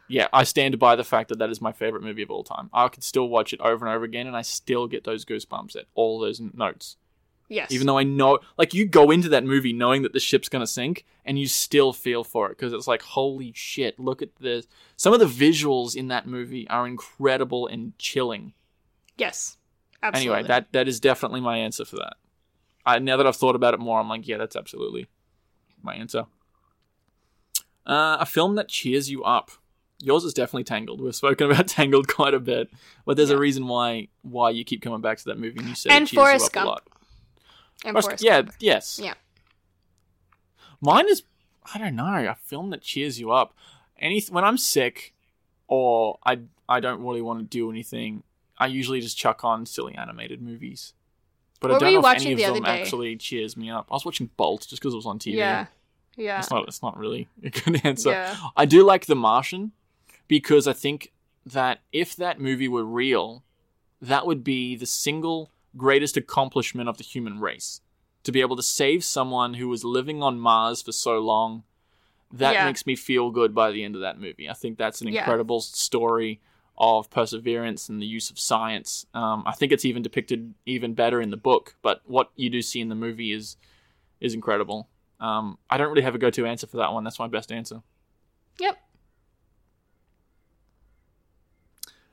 yeah 0.09 0.29
i 0.33 0.43
stand 0.45 0.79
by 0.79 0.95
the 0.95 1.05
fact 1.05 1.31
that 1.31 1.39
that 1.39 1.49
is 1.49 1.61
my 1.63 1.73
favorite 1.73 2.03
movie 2.03 2.23
of 2.23 2.31
all 2.31 2.45
time 2.45 2.69
i 2.75 2.87
could 2.89 3.03
still 3.05 3.29
watch 3.29 3.53
it 3.55 3.61
over 3.61 3.87
and 3.87 3.95
over 3.95 4.05
again 4.05 4.27
and 4.27 4.37
i 4.37 4.43
still 4.43 4.87
get 4.87 5.05
those 5.05 5.25
goosebumps 5.25 5.75
at 5.77 5.87
all 5.95 6.19
those 6.21 6.41
notes 6.41 6.97
Yes. 7.53 7.71
Even 7.71 7.87
though 7.87 7.99
I 7.99 8.03
know, 8.03 8.39
like, 8.57 8.73
you 8.73 8.87
go 8.87 9.11
into 9.11 9.29
that 9.29 9.45
movie 9.45 9.73
knowing 9.73 10.03
that 10.03 10.13
the 10.13 10.21
ship's 10.21 10.49
gonna 10.49 10.67
sink, 10.67 11.05
and 11.25 11.39
you 11.39 11.47
still 11.47 11.93
feel 11.93 12.25
for 12.25 12.47
it 12.47 12.57
because 12.57 12.73
it's 12.73 12.87
like, 12.89 13.03
holy 13.03 13.53
shit! 13.55 13.99
Look 14.01 14.23
at 14.23 14.35
this. 14.37 14.67
Some 14.97 15.13
of 15.13 15.21
the 15.21 15.27
visuals 15.27 15.95
in 15.95 16.09
that 16.09 16.27
movie 16.27 16.67
are 16.69 16.87
incredible 16.87 17.67
and 17.67 17.97
chilling. 17.99 18.55
yes. 19.17 19.57
Absolutely. 20.05 20.35
Anyway, 20.37 20.49
that 20.49 20.73
that 20.73 20.89
is 20.89 20.99
definitely 20.99 21.41
my 21.41 21.59
answer 21.59 21.85
for 21.85 21.95
that. 21.97 22.15
I, 22.85 22.99
now 22.99 23.17
that 23.19 23.27
I've 23.27 23.37
thought 23.37 23.55
about 23.55 23.73
it 23.73 23.79
more, 23.79 24.01
I'm 24.01 24.09
like, 24.09 24.27
yeah, 24.27 24.37
that's 24.37 24.57
absolutely 24.57 25.07
my 25.81 25.95
answer. 25.95 26.25
Uh, 27.87 28.17
a 28.21 28.27
film 28.27 28.55
that 28.57 28.69
cheers 28.69 29.11
you 29.11 29.23
up. 29.23 29.51
Yours 30.01 30.25
is 30.25 30.35
definitely 30.35 30.65
Tangled. 30.65 31.01
We've 31.01 31.15
spoken 31.15 31.51
about 31.53 31.69
Tangled 31.69 32.09
quite 32.09 32.35
a 32.35 32.41
bit, 32.41 32.69
but 33.05 33.17
there's 33.17 33.31
a 33.31 33.39
reason 33.39 33.69
why 33.69 34.09
why 34.23 34.51
you 34.51 34.65
keep 34.65 34.83
coming 34.83 35.01
back 35.01 35.19
to 35.19 35.25
that 35.27 35.39
movie. 35.39 35.61
And 35.61 35.69
you 35.69 35.75
said 35.77 35.93
And 35.93 36.05
it 36.05 36.09
cheers 36.09 36.21
Forrest 36.21 36.43
you 36.43 36.47
up 36.47 36.53
Gump. 36.53 36.67
a 36.67 36.69
lot. 36.71 36.83
And 37.85 38.01
Forrest 38.01 38.23
yeah, 38.23 38.43
Gump. 38.43 38.55
yes. 38.61 39.01
Yeah. 39.03 39.15
Mine 40.81 41.09
is 41.09 41.23
I 41.75 41.79
don't 41.79 41.97
know 41.97 42.05
a 42.05 42.37
film 42.45 42.71
that 42.71 42.83
cheers 42.83 43.19
you 43.21 43.31
up. 43.31 43.55
Any 43.99 44.21
when 44.31 44.45
I'm 44.45 44.59
sick 44.59 45.15
or 45.69 46.19
I 46.25 46.41
I 46.69 46.81
don't 46.81 47.03
really 47.03 47.23
want 47.23 47.39
to 47.41 47.45
do 47.45 47.71
anything, 47.71 48.23
I 48.59 48.67
usually 48.67 49.01
just 49.01 49.17
chuck 49.17 49.45
on 49.45 49.67
silly 49.67 49.95
animated 49.95 50.43
movies. 50.43 50.95
But 51.61 51.71
What 51.71 51.77
I 51.83 51.91
don't 51.93 52.03
know 52.03 52.11
if 52.11 52.17
any 52.17 52.33
of 52.33 52.39
the 52.39 52.61
them 52.61 52.65
actually 52.65 53.17
cheers 53.17 53.57
me 53.57 53.71
up. 53.71 53.87
I 53.91 53.95
was 53.95 54.05
watching 54.05 54.31
Bolt 54.37 54.67
just 54.69 54.83
because 54.83 54.95
it 54.95 54.97
was 54.97 55.07
on 55.07 55.19
TV. 55.19 55.35
Yeah. 55.35 55.67
Yeah. 56.17 56.41
It's 56.41 56.51
not. 56.51 56.67
It's 56.67 56.83
not 56.83 56.97
really 56.97 57.29
a 57.43 57.51
good 57.51 57.81
answer. 57.85 58.11
Yeah. 58.11 58.37
I 58.57 58.65
do 58.65 58.85
like 58.85 59.07
The 59.07 59.15
Martian 59.15 59.73
because 60.27 60.67
I 60.67 60.73
think 60.73 61.13
that 61.47 61.81
if 61.93 62.17
that 62.17 62.41
movie 62.41 62.69
were 62.69 62.85
real, 62.85 63.45
that 64.01 64.27
would 64.27 64.43
be 64.43 64.75
the 64.77 64.87
single 64.87 65.51
greatest 65.77 66.17
accomplishment 66.17 66.89
of 66.89 66.99
the 66.99 67.05
human 67.05 67.41
race. 67.41 67.81
To 68.25 68.33
be 68.33 68.41
able 68.41 68.57
to 68.57 68.63
save 68.63 69.03
someone 69.05 69.55
who 69.55 69.69
was 69.69 69.85
living 69.85 70.23
on 70.23 70.39
Mars 70.39 70.83
for 70.83 70.93
so 70.93 71.19
long, 71.19 71.65
that 72.31 72.53
Yeah. 72.55 72.67
makes 72.67 72.87
me 72.87 72.97
feel 72.97 73.31
good 73.31 73.55
by 73.55 73.71
the 73.73 73.85
end 73.85 73.95
of 73.95 74.01
that 74.01 74.19
movie. 74.19 74.49
I 74.49 74.55
think 74.55 74.79
that's 74.79 75.01
an 75.01 75.09
Yeah. 75.09 75.21
incredible 75.21 75.61
story 75.61 76.41
of 76.79 77.11
perseverance 77.11 77.89
and 77.89 78.01
the 78.01 78.07
use 78.07 78.31
of 78.31 78.39
science. 78.39 79.07
Um, 79.13 79.43
I 79.47 79.53
think 79.53 79.73
it's 79.73 79.85
even 79.85 80.03
depicted 80.03 80.55
even 80.65 80.95
better 80.95 81.21
in 81.21 81.31
the 81.31 81.37
book, 81.37 81.77
but 81.83 82.01
what 82.07 82.31
you 82.37 82.49
do 82.49 82.63
see 82.63 82.81
in 82.81 82.89
the 82.89 82.95
movie 82.95 83.33
is 83.33 83.57
is 84.21 84.35
incredible. 84.35 84.89
Um, 85.21 85.59
I 85.69 85.77
don't 85.77 85.89
really 85.89 86.03
have 86.03 86.15
a 86.15 86.19
go-to 86.19 86.47
answer 86.47 86.67
for 86.67 86.77
that 86.79 86.93
one. 86.93 87.03
That's 87.05 87.19
my 87.19 87.27
best 87.27 87.51
answer. 87.53 87.83
Yep. 88.61 88.79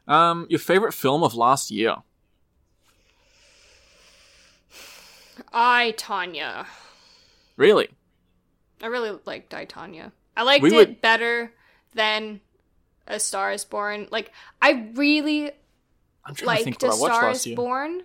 Um, 0.08 0.48
your 0.50 0.60
favorite 0.60 0.94
film 0.94 1.24
of 1.24 1.36
last 1.36 1.70
year? 1.72 1.98
I 5.54 5.94
Tonya. 5.98 6.66
Really? 7.58 7.90
I 8.82 8.88
really 8.88 9.18
liked 9.26 9.54
I 9.54 9.66
Tonya. 9.66 10.12
I 10.38 10.44
liked 10.44 10.64
We 10.64 10.70
it 10.72 10.76
would- 10.76 11.02
better 11.02 11.52
than 11.94 12.42
A 13.08 13.20
Star 13.20 13.52
Is 13.52 13.66
Born. 13.66 14.08
Like 14.12 14.32
I 14.62 14.92
really 14.96 15.52
I'm 16.26 16.36
trying 16.36 16.58
to 16.60 16.64
think 16.64 16.82
liked 16.84 16.96
A 16.96 17.02
what 17.02 17.12
I 17.12 17.16
Star 17.16 17.32
Is. 17.32 17.56
Born. 17.56 18.04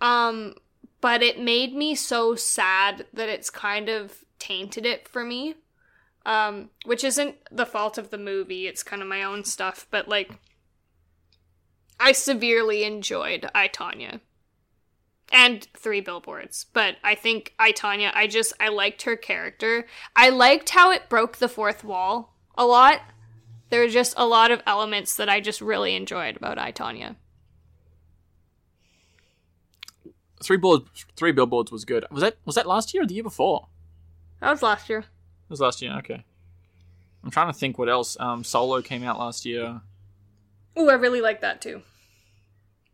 Um, 0.00 0.54
but 1.00 1.22
it 1.22 1.38
made 1.38 1.74
me 1.74 1.94
so 1.94 2.34
sad 2.34 3.06
that 3.12 3.28
it's 3.28 3.50
kind 3.50 3.88
of 3.88 4.24
tainted 4.38 4.86
it 4.86 5.06
for 5.06 5.24
me. 5.24 5.54
Um, 6.26 6.70
which 6.84 7.02
isn't 7.04 7.36
the 7.50 7.64
fault 7.64 7.96
of 7.96 8.10
the 8.10 8.18
movie, 8.18 8.66
it's 8.66 8.82
kind 8.82 9.00
of 9.00 9.08
my 9.08 9.22
own 9.22 9.44
stuff, 9.44 9.86
but 9.90 10.06
like 10.08 10.32
I 11.98 12.12
severely 12.12 12.84
enjoyed 12.84 13.48
I 13.54 13.68
Tonya. 13.68 14.20
And 15.32 15.66
three 15.76 16.00
billboards. 16.00 16.66
But 16.72 16.96
I 17.04 17.14
think 17.14 17.54
I 17.58 17.72
Tonya, 17.72 18.10
I 18.14 18.26
just 18.26 18.52
I 18.58 18.68
liked 18.68 19.02
her 19.02 19.16
character. 19.16 19.86
I 20.16 20.28
liked 20.28 20.70
how 20.70 20.90
it 20.90 21.08
broke 21.08 21.36
the 21.36 21.48
fourth 21.48 21.84
wall 21.84 22.34
a 22.56 22.66
lot. 22.66 23.00
There 23.70 23.80
were 23.80 23.88
just 23.88 24.14
a 24.16 24.26
lot 24.26 24.50
of 24.50 24.60
elements 24.66 25.16
that 25.16 25.28
I 25.28 25.40
just 25.40 25.60
really 25.60 25.94
enjoyed 25.94 26.36
about 26.36 26.58
I 26.58 26.72
Tonya. 26.72 27.14
Three 30.42 30.56
board, 30.56 30.82
three 31.16 31.32
billboards 31.32 31.70
was 31.70 31.84
good. 31.84 32.04
Was 32.10 32.22
that 32.22 32.38
was 32.44 32.56
that 32.56 32.66
last 32.66 32.92
year 32.92 33.04
or 33.04 33.06
the 33.06 33.14
year 33.14 33.22
before? 33.22 33.68
That 34.40 34.50
was 34.50 34.62
last 34.62 34.88
year. 34.88 35.00
It 35.00 35.50
was 35.50 35.60
last 35.60 35.80
year. 35.80 35.96
Okay. 35.98 36.24
I'm 37.22 37.30
trying 37.30 37.52
to 37.52 37.58
think 37.58 37.78
what 37.78 37.88
else. 37.88 38.16
Um, 38.18 38.42
Solo 38.42 38.80
came 38.80 39.04
out 39.04 39.18
last 39.18 39.44
year. 39.44 39.82
Ooh, 40.78 40.88
I 40.88 40.94
really 40.94 41.20
like 41.20 41.42
that 41.42 41.60
too. 41.60 41.82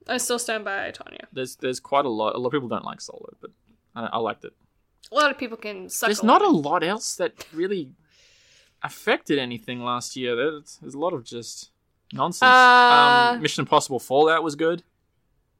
I 0.09 0.19
still 0.19 0.38
stand 0.38 0.64
by 0.64 0.90
Tonya. 0.92 1.25
There's 1.33 1.57
there's 1.57 1.81
quite 1.81 2.05
a 2.05 2.09
lot. 2.09 2.35
A 2.35 2.38
lot 2.38 2.47
of 2.49 2.53
people 2.53 2.69
don't 2.69 2.85
like 2.85 3.01
Solo, 3.01 3.31
but 3.40 3.51
I, 3.95 4.07
I 4.07 4.19
liked 4.19 4.45
it. 4.45 4.53
A 5.11 5.14
lot 5.14 5.31
of 5.31 5.38
people 5.38 5.57
can 5.57 5.88
suck. 5.88 6.09
There's 6.09 6.21
a 6.21 6.27
not 6.27 6.42
a 6.42 6.49
lot. 6.49 6.73
lot 6.73 6.83
else 6.85 7.16
that 7.16 7.33
really 7.53 7.90
affected 8.83 9.38
anything 9.38 9.83
last 9.85 10.16
year. 10.16 10.35
There's, 10.37 10.79
there's 10.81 10.95
a 10.95 10.99
lot 10.99 11.12
of 11.12 11.25
just 11.25 11.71
nonsense. 12.12 12.42
Uh, 12.49 13.33
um, 13.35 13.42
Mission 13.42 13.62
Impossible 13.62 13.99
Fallout 13.99 14.42
was 14.42 14.55
good, 14.55 14.83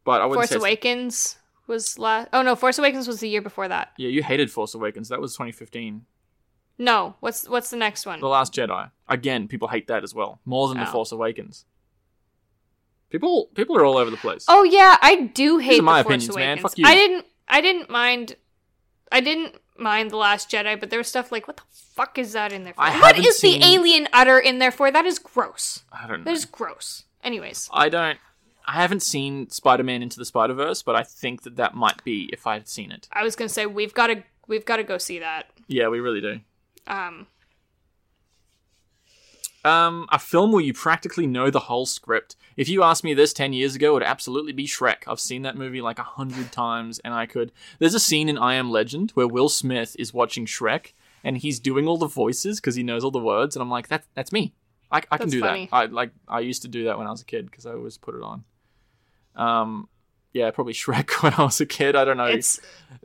but 0.05 0.21
I 0.21 0.27
wouldn't 0.27 0.49
Force 0.49 0.61
Awakens 0.61 1.37
was 1.67 1.99
last. 1.99 2.29
Oh 2.33 2.43
no, 2.43 2.55
Force 2.57 2.79
Awakens 2.79 3.07
was 3.07 3.21
the 3.21 3.29
year 3.29 3.43
before 3.43 3.69
that. 3.69 3.93
Yeah, 3.97 4.09
you 4.09 4.23
hated 4.23 4.51
Force 4.51 4.75
Awakens. 4.75 5.09
That 5.09 5.21
was 5.21 5.33
2015. 5.35 6.05
No, 6.79 7.15
what's 7.21 7.49
what's 7.49 7.71
the 7.71 7.77
next 7.77 8.05
one? 8.05 8.21
The 8.21 8.27
Last 8.29 8.53
Jedi. 8.53 8.91
Again, 9.09 9.49
people 9.49 9.69
hate 9.69 9.87
that 9.89 10.03
as 10.05 10.15
well, 10.15 10.41
more 10.45 10.69
than 10.69 10.77
The 10.79 10.89
Oh. 10.89 10.93
Force 10.93 11.13
Awakens. 11.13 11.65
People, 13.11 13.49
people 13.55 13.77
are 13.77 13.85
all 13.85 13.97
over 13.97 14.11
the 14.11 14.17
place. 14.17 14.45
Oh 14.49 14.65
yeah, 14.65 14.97
I 15.01 15.23
do 15.23 15.59
hate 15.59 15.83
my 15.83 16.01
opinions, 16.01 16.35
man. 16.35 16.59
Fuck 16.59 16.77
you. 16.79 16.87
I 16.87 16.95
didn't. 16.95 17.27
I 17.49 17.61
didn't 17.61 17.89
mind. 17.89 18.37
I 19.13 19.21
didn't 19.21 19.57
mind 19.79 20.11
the 20.11 20.17
Last 20.17 20.51
Jedi, 20.51 20.79
but 20.79 20.91
there 20.91 20.99
was 20.99 21.09
stuff 21.09 21.31
like, 21.31 21.47
what 21.47 21.59
the 21.59 21.63
fuck 21.71 22.19
is 22.19 22.33
that 22.33 22.53
in 22.53 22.65
there 22.65 22.75
for? 22.75 22.83
I 22.83 22.99
what 22.99 23.17
seen- 23.35 23.61
the 23.61 23.67
alien 23.67 24.09
udder 24.13 24.39
in 24.39 24.59
there 24.59 24.73
for? 24.73 24.91
That 24.91 25.07
is 25.07 25.19
gross. 25.19 25.83
I 25.93 26.07
don't 26.07 26.21
know. 26.21 26.25
That 26.25 26.35
is 26.35 26.45
gross. 26.45 27.05
Anyways, 27.23 27.69
I 27.73 27.89
don't. 27.89 28.19
I 28.69 28.73
haven't 28.73 29.05
seen 29.05 29.49
Spider-Man 29.49 30.03
into 30.03 30.19
the 30.19 30.25
Spider-Verse, 30.25 30.83
but 30.83 30.97
I 30.97 31.05
think 31.05 31.43
that 31.43 31.55
that 31.55 31.77
might 31.77 32.03
be 32.03 32.29
if 32.33 32.49
I 32.49 32.55
had 32.55 32.69
seen 32.69 32.91
it. 32.91 33.09
I 33.13 33.23
was 33.23 33.37
gonna 33.37 33.49
say 33.49 33.67
we've 33.67 33.95
got 33.95 34.09
to 34.09 34.25
we've 34.49 34.65
got 34.65 34.77
to 34.77 34.85
go 34.85 34.99
see 34.99 35.21
that. 35.21 35.47
Yeah, 35.69 35.89
we 35.89 36.01
really 36.01 36.21
do. 36.21 36.41
Um, 36.89 37.29
Um, 39.67 40.07
a 40.13 40.19
film 40.19 40.53
where 40.53 40.63
you 40.63 40.73
practically 40.73 41.27
know 41.27 41.51
the 41.51 41.59
whole 41.61 41.87
script. 41.87 42.37
If 42.57 42.69
you 42.69 42.85
asked 42.85 43.03
me 43.03 43.15
this 43.15 43.33
ten 43.33 43.53
years 43.53 43.75
ago, 43.75 43.91
it 43.91 43.95
would 43.95 44.03
absolutely 44.05 44.53
be 44.53 44.67
Shrek. 44.67 44.99
I've 45.09 45.19
seen 45.19 45.43
that 45.43 45.57
movie 45.57 45.81
like 45.81 45.99
a 45.99 46.05
hundred 46.05 46.53
times, 46.53 47.01
and 47.01 47.13
I 47.13 47.27
could. 47.27 47.51
There's 47.81 47.95
a 47.95 48.01
scene 48.01 48.29
in 48.29 48.39
I 48.39 48.55
Am 48.55 48.71
Legend 48.71 49.11
where 49.13 49.27
Will 49.27 49.49
Smith 49.49 49.97
is 49.99 50.15
watching 50.15 50.47
Shrek, 50.47 50.93
and 51.25 51.37
he's 51.37 51.59
doing 51.59 51.89
all 51.89 51.99
the 51.99 52.07
voices 52.07 52.61
because 52.61 52.77
he 52.77 52.85
knows 52.85 53.03
all 53.03 53.11
the 53.11 53.19
words, 53.19 53.57
and 53.57 53.63
I'm 53.63 53.71
like, 53.71 53.89
that's 53.89 54.07
that's 54.15 54.31
me. 54.31 54.55
I, 54.91 55.03
I 55.11 55.19
can 55.19 55.29
do 55.29 55.41
funny. 55.41 55.67
that. 55.67 55.77
I 55.77 55.87
like 55.87 56.13
I 56.29 56.41
used 56.41 56.63
to 56.63 56.69
do 56.69 56.85
that 56.85 56.97
when 56.97 57.09
I 57.09 57.11
was 57.11 57.23
a 57.23 57.25
kid 57.27 57.47
because 57.51 57.67
I 57.67 57.73
always 57.73 57.99
put 57.99 58.15
it 58.15 58.23
on. 58.23 58.45
Um, 59.35 59.89
yeah, 60.33 60.51
probably 60.51 60.73
Shrek 60.83 61.23
when 61.23 61.33
I 61.35 61.45
was 61.45 61.61
a 61.61 61.67
kid. 61.67 61.97
I 61.97 62.05
don't 62.05 62.17
know. 62.17 62.25
it's 62.27 62.61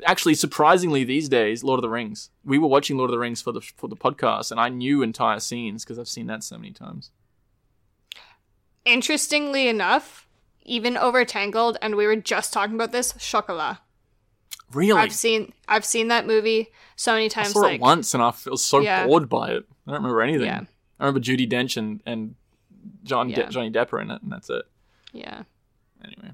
Actually, 0.06 0.34
surprisingly, 0.36 1.04
these 1.04 1.30
days, 1.30 1.64
Lord 1.64 1.78
of 1.78 1.82
the 1.82 1.90
Rings. 1.90 2.30
We 2.44 2.58
were 2.58 2.68
watching 2.68 2.98
Lord 2.98 3.10
of 3.10 3.14
the 3.14 3.20
Rings 3.20 3.42
for 3.42 3.52
the 3.52 3.62
for 3.62 3.88
the 3.88 3.96
podcast, 3.96 4.52
and 4.52 4.60
I 4.60 4.70
knew 4.70 5.02
entire 5.02 5.40
scenes 5.40 5.84
because 5.84 5.98
I've 6.00 6.08
seen 6.10 6.28
that 6.28 6.44
so 6.44 6.58
many 6.58 6.72
times. 6.72 7.12
interestingly 8.86 9.68
enough, 9.68 10.28
even 10.64 10.98
over 10.98 11.24
Tangled, 11.26 11.78
and 11.82 11.96
we 11.96 12.06
were 12.08 12.16
just 12.16 12.54
talking 12.54 12.76
about 12.76 12.92
this. 12.92 13.14
Chocolat. 13.20 13.78
Really, 14.74 15.00
I've 15.00 15.12
seen 15.14 15.54
I've 15.68 15.86
seen 15.86 16.08
that 16.08 16.26
movie 16.26 16.70
so 16.96 17.14
many 17.14 17.28
times. 17.30 17.50
I 17.50 17.52
saw 17.52 17.60
like, 17.62 17.76
it 17.76 17.82
once, 17.82 18.14
and 18.14 18.24
I 18.24 18.34
was 18.50 18.64
so 18.64 18.80
Yeah. 18.80 19.06
bored 19.06 19.28
by 19.28 19.50
it. 19.52 19.66
I 19.88 19.92
don't 19.92 20.02
remember 20.02 20.22
anything. 20.22 20.46
Yeah. 20.46 20.62
I 21.00 21.06
remember 21.06 21.20
Judi 21.20 21.50
Dench 21.50 21.76
and 21.78 22.02
and 22.06 22.36
John 23.04 23.30
De- 23.30 23.48
Johnny 23.50 23.70
Depp 23.72 24.00
in 24.02 24.12
it, 24.12 24.22
and 24.22 24.32
that's 24.32 24.50
it. 24.50 24.64
Yeah. 25.12 25.44
Anyway, 26.04 26.34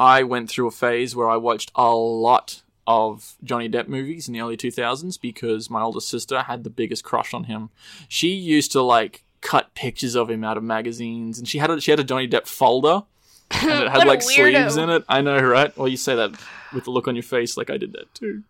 I 0.00 0.22
went 0.22 0.48
through 0.48 0.66
a 0.66 0.70
phase 0.70 1.14
where 1.14 1.28
I 1.28 1.36
watched 1.36 1.70
a 1.74 1.94
lot 1.94 2.62
of 2.86 3.36
Johnny 3.44 3.68
Depp 3.68 3.86
movies 3.86 4.28
in 4.28 4.32
the 4.32 4.40
early 4.40 4.56
2000s 4.56 5.20
because 5.20 5.68
my 5.68 5.82
older 5.82 6.00
sister 6.00 6.40
had 6.40 6.64
the 6.64 6.70
biggest 6.70 7.04
crush 7.04 7.34
on 7.34 7.44
him. 7.44 7.68
She 8.08 8.28
used 8.28 8.72
to 8.72 8.80
like 8.80 9.24
cut 9.42 9.74
pictures 9.74 10.16
of 10.16 10.30
him 10.30 10.42
out 10.42 10.56
of 10.56 10.62
magazines, 10.64 11.38
and 11.38 11.46
she 11.46 11.58
had 11.58 11.70
a, 11.70 11.80
she 11.82 11.90
had 11.90 12.00
a 12.00 12.04
Johnny 12.04 12.26
Depp 12.26 12.46
folder, 12.46 13.02
and 13.50 13.84
it 13.84 13.90
had 13.90 14.06
like 14.08 14.22
sleeves 14.22 14.78
in 14.78 14.88
it. 14.88 15.04
I 15.06 15.20
know, 15.20 15.38
right? 15.38 15.76
Well, 15.76 15.86
you 15.86 15.98
say 15.98 16.14
that 16.16 16.30
with 16.72 16.84
the 16.84 16.90
look 16.90 17.06
on 17.06 17.14
your 17.14 17.22
face, 17.22 17.58
like 17.58 17.68
I 17.68 17.76
did 17.76 17.92
that 17.92 18.14
too. 18.14 18.42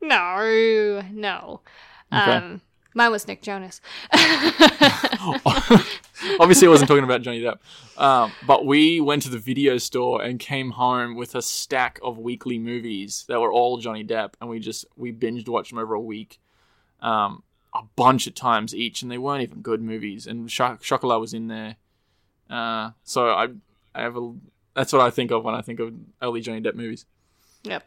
No, 0.00 1.02
no. 1.10 1.60
Okay. 2.12 2.30
Um, 2.30 2.60
mine 2.94 3.10
was 3.10 3.26
Nick 3.26 3.42
Jonas. 3.42 3.80
Obviously, 6.40 6.66
I 6.66 6.70
wasn't 6.70 6.88
talking 6.88 7.04
about 7.04 7.22
Johnny 7.22 7.40
Depp. 7.40 7.58
Um, 8.00 8.32
but 8.46 8.64
we 8.64 9.00
went 9.00 9.22
to 9.22 9.30
the 9.30 9.38
video 9.38 9.78
store 9.78 10.22
and 10.22 10.38
came 10.38 10.72
home 10.72 11.16
with 11.16 11.34
a 11.34 11.42
stack 11.42 11.98
of 12.02 12.18
weekly 12.18 12.58
movies 12.58 13.24
that 13.28 13.40
were 13.40 13.52
all 13.52 13.78
Johnny 13.78 14.04
Depp, 14.04 14.34
and 14.40 14.48
we 14.48 14.58
just 14.58 14.84
we 14.96 15.12
binged 15.12 15.48
watched 15.48 15.70
them 15.70 15.78
over 15.78 15.94
a 15.94 16.00
week, 16.00 16.40
um, 17.00 17.42
a 17.74 17.82
bunch 17.96 18.26
of 18.26 18.34
times 18.34 18.74
each, 18.74 19.02
and 19.02 19.10
they 19.10 19.18
weren't 19.18 19.42
even 19.42 19.62
good 19.62 19.82
movies. 19.82 20.26
And 20.26 20.48
Cho- 20.48 20.78
Chocolat 20.80 21.20
was 21.20 21.34
in 21.34 21.48
there, 21.48 21.76
uh, 22.50 22.90
so 23.04 23.30
I 23.30 23.48
I 23.94 24.02
have 24.02 24.16
a 24.16 24.34
that's 24.74 24.92
what 24.92 25.02
I 25.02 25.10
think 25.10 25.30
of 25.30 25.44
when 25.44 25.54
I 25.54 25.62
think 25.62 25.80
of 25.80 25.92
early 26.20 26.40
Johnny 26.40 26.60
Depp 26.60 26.74
movies. 26.74 27.04
yep. 27.62 27.84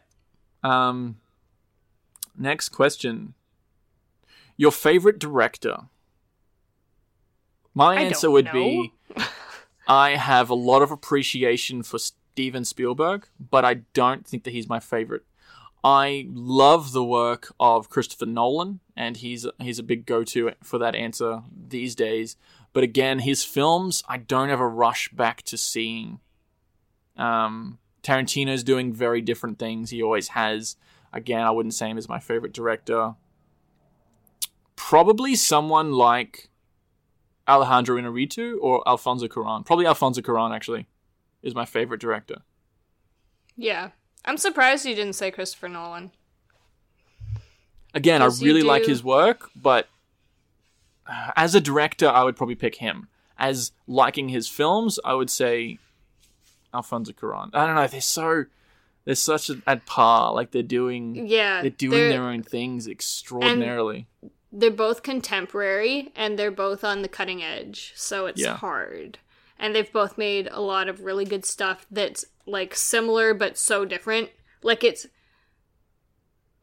Um, 0.62 1.16
next 2.36 2.70
question. 2.70 3.34
Your 4.56 4.72
favorite 4.72 5.18
director? 5.18 5.88
My 7.76 7.96
I 7.96 8.00
answer 8.04 8.30
would 8.30 8.46
know. 8.46 8.52
be 8.54 8.92
I 9.86 10.16
have 10.16 10.48
a 10.48 10.54
lot 10.54 10.80
of 10.80 10.90
appreciation 10.90 11.82
for 11.82 11.98
Steven 11.98 12.64
Spielberg, 12.64 13.28
but 13.38 13.66
I 13.66 13.74
don't 13.92 14.26
think 14.26 14.44
that 14.44 14.52
he's 14.52 14.66
my 14.68 14.80
favorite. 14.80 15.24
I 15.84 16.26
love 16.32 16.92
the 16.92 17.04
work 17.04 17.52
of 17.60 17.90
Christopher 17.90 18.24
Nolan, 18.24 18.80
and 18.96 19.18
he's 19.18 19.46
he's 19.60 19.78
a 19.78 19.82
big 19.82 20.06
go-to 20.06 20.52
for 20.62 20.78
that 20.78 20.94
answer 20.94 21.42
these 21.54 21.94
days. 21.94 22.36
But 22.72 22.82
again, 22.82 23.18
his 23.20 23.44
films 23.44 24.02
I 24.08 24.16
don't 24.16 24.48
ever 24.48 24.68
rush 24.70 25.10
back 25.10 25.42
to 25.42 25.58
seeing. 25.58 26.20
Um, 27.18 27.78
Tarantino's 28.02 28.64
doing 28.64 28.90
very 28.90 29.20
different 29.20 29.58
things. 29.58 29.90
He 29.90 30.02
always 30.02 30.28
has. 30.28 30.76
Again, 31.12 31.42
I 31.42 31.50
wouldn't 31.50 31.74
say 31.74 31.90
him 31.90 31.98
as 31.98 32.08
my 32.08 32.20
favorite 32.20 32.54
director. 32.54 33.16
Probably 34.76 35.34
someone 35.34 35.92
like 35.92 36.48
Alejandro 37.48 37.96
Inarritu 37.96 38.56
or 38.60 38.86
Alfonso 38.88 39.26
Cuarón. 39.28 39.64
Probably 39.64 39.86
Alfonso 39.86 40.20
Cuarón 40.20 40.54
actually 40.54 40.86
is 41.42 41.54
my 41.54 41.64
favorite 41.64 42.00
director. 42.00 42.36
Yeah. 43.56 43.90
I'm 44.24 44.36
surprised 44.36 44.84
you 44.84 44.94
didn't 44.94 45.14
say 45.14 45.30
Christopher 45.30 45.68
Nolan. 45.68 46.10
Again, 47.94 48.20
I 48.20 48.26
really 48.42 48.62
like 48.62 48.84
his 48.84 49.02
work, 49.02 49.50
but 49.56 49.88
uh, 51.06 51.30
as 51.36 51.54
a 51.54 51.60
director, 51.60 52.08
I 52.08 52.24
would 52.24 52.36
probably 52.36 52.56
pick 52.56 52.76
him. 52.76 53.08
As 53.38 53.72
liking 53.86 54.28
his 54.28 54.48
films, 54.48 54.98
I 55.04 55.14
would 55.14 55.30
say 55.30 55.78
Alfonso 56.74 57.12
Cuarón. 57.12 57.50
I 57.54 57.66
don't 57.66 57.76
know. 57.76 57.86
They're 57.86 58.00
so 58.00 58.46
they're 59.04 59.14
such 59.14 59.48
a, 59.50 59.62
at 59.66 59.86
par. 59.86 60.34
Like 60.34 60.50
they're 60.50 60.62
doing 60.62 61.26
Yeah. 61.26 61.62
they're 61.62 61.70
doing 61.70 62.10
their 62.10 62.24
own 62.24 62.42
things 62.42 62.88
extraordinarily. 62.88 64.06
They're 64.52 64.70
both 64.70 65.02
contemporary 65.02 66.12
and 66.14 66.38
they're 66.38 66.50
both 66.50 66.84
on 66.84 67.02
the 67.02 67.08
cutting 67.08 67.42
edge, 67.42 67.92
so 67.96 68.26
it's 68.26 68.40
Yeah. 68.40 68.56
hard. 68.56 69.18
And 69.58 69.74
they've 69.74 69.92
both 69.92 70.18
made 70.18 70.48
a 70.50 70.60
lot 70.60 70.88
of 70.88 71.00
really 71.00 71.24
good 71.24 71.44
stuff 71.44 71.86
that's 71.90 72.24
like 72.46 72.74
similar 72.74 73.34
but 73.34 73.58
so 73.58 73.84
different. 73.84 74.30
Like 74.62 74.84
it's 74.84 75.06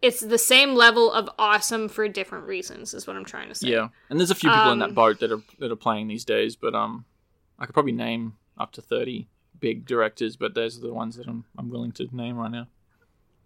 it's 0.02 0.20
the 0.20 0.38
same 0.38 0.76
level 0.76 1.12
of 1.12 1.30
awesome 1.40 1.88
for 1.88 2.08
different 2.10 2.46
reasons 2.46 2.94
is 2.94 3.08
what 3.08 3.16
I'm 3.16 3.24
trying 3.24 3.48
to 3.48 3.56
say. 3.56 3.72
Yeah, 3.72 3.88
and 4.10 4.20
there's 4.20 4.32
a 4.32 4.36
few 4.36 4.50
people 4.52 4.72
in 4.72 4.80
that 4.80 4.90
Um, 4.90 4.96
boat 4.96 5.20
that 5.22 5.32
are 5.32 5.42
that 5.60 5.72
are 5.72 5.78
playing 5.78 6.08
these 6.08 6.26
days, 6.26 6.56
but 6.56 6.76
um, 6.76 7.06
I 7.58 7.66
could 7.66 7.74
probably 7.74 7.94
name 7.94 8.34
up 8.58 8.72
to 8.74 8.82
thirty 8.82 9.28
big 9.60 9.86
directors, 9.86 10.36
but 10.36 10.56
those 10.56 10.78
are 10.78 10.82
the 10.82 10.94
ones 10.94 11.16
that 11.16 11.28
I'm 11.28 11.46
I'm 11.58 11.70
willing 11.70 11.94
to 11.94 12.08
name 12.16 12.38
right 12.38 12.52
now. 12.52 12.68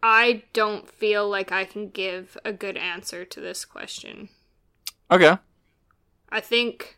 I 0.04 0.44
don't 0.54 0.88
feel 0.90 1.28
like 1.30 1.52
I 1.52 1.66
can 1.66 1.90
give 1.90 2.38
a 2.46 2.54
good 2.54 2.78
answer 2.78 3.26
to 3.26 3.42
this 3.42 3.66
question. 3.66 4.30
Okay, 5.12 5.38
I 6.30 6.40
think 6.40 6.98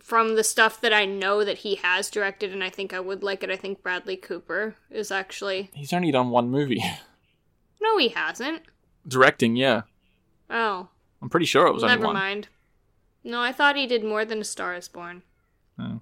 from 0.00 0.34
the 0.36 0.44
stuff 0.44 0.80
that 0.80 0.92
I 0.92 1.04
know 1.06 1.44
that 1.44 1.58
he 1.58 1.76
has 1.76 2.10
directed 2.10 2.52
and 2.52 2.62
I 2.64 2.68
think 2.70 2.92
I 2.92 3.00
would 3.00 3.22
like 3.22 3.42
it, 3.42 3.50
I 3.50 3.56
think 3.56 3.82
Bradley 3.82 4.16
Cooper 4.16 4.74
is 4.90 5.10
actually 5.10 5.70
he's 5.74 5.92
only 5.92 6.10
done 6.10 6.30
one 6.30 6.50
movie 6.50 6.82
No, 7.82 7.98
he 7.98 8.08
hasn't. 8.08 8.62
directing. 9.06 9.56
Yeah, 9.56 9.82
Oh, 10.50 10.88
I'm 11.22 11.28
pretty 11.30 11.46
sure 11.46 11.66
it 11.66 11.72
was 11.74 11.82
only 11.82 11.96
never 11.96 12.06
one. 12.06 12.14
mind. 12.14 12.48
No, 13.22 13.40
I 13.40 13.52
thought 13.52 13.76
he 13.76 13.86
did 13.86 14.04
more 14.04 14.24
than 14.24 14.40
A 14.40 14.44
Star 14.44 14.74
Is 14.74 14.88
Born. 14.88 15.22
Oh. 15.78 16.00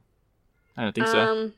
I 0.77 0.83
don't 0.85 0.95
think 0.95 1.07
so. 1.09 1.19
Um, 1.21 1.53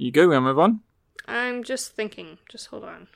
You 0.00 0.12
go. 0.12 0.28
We'll 0.28 0.40
move 0.40 0.58
on. 0.60 0.80
I'm 1.26 1.64
just 1.64 1.92
thinking. 1.92 2.38
Just 2.48 2.68
hold 2.68 2.84
on. 2.84 3.08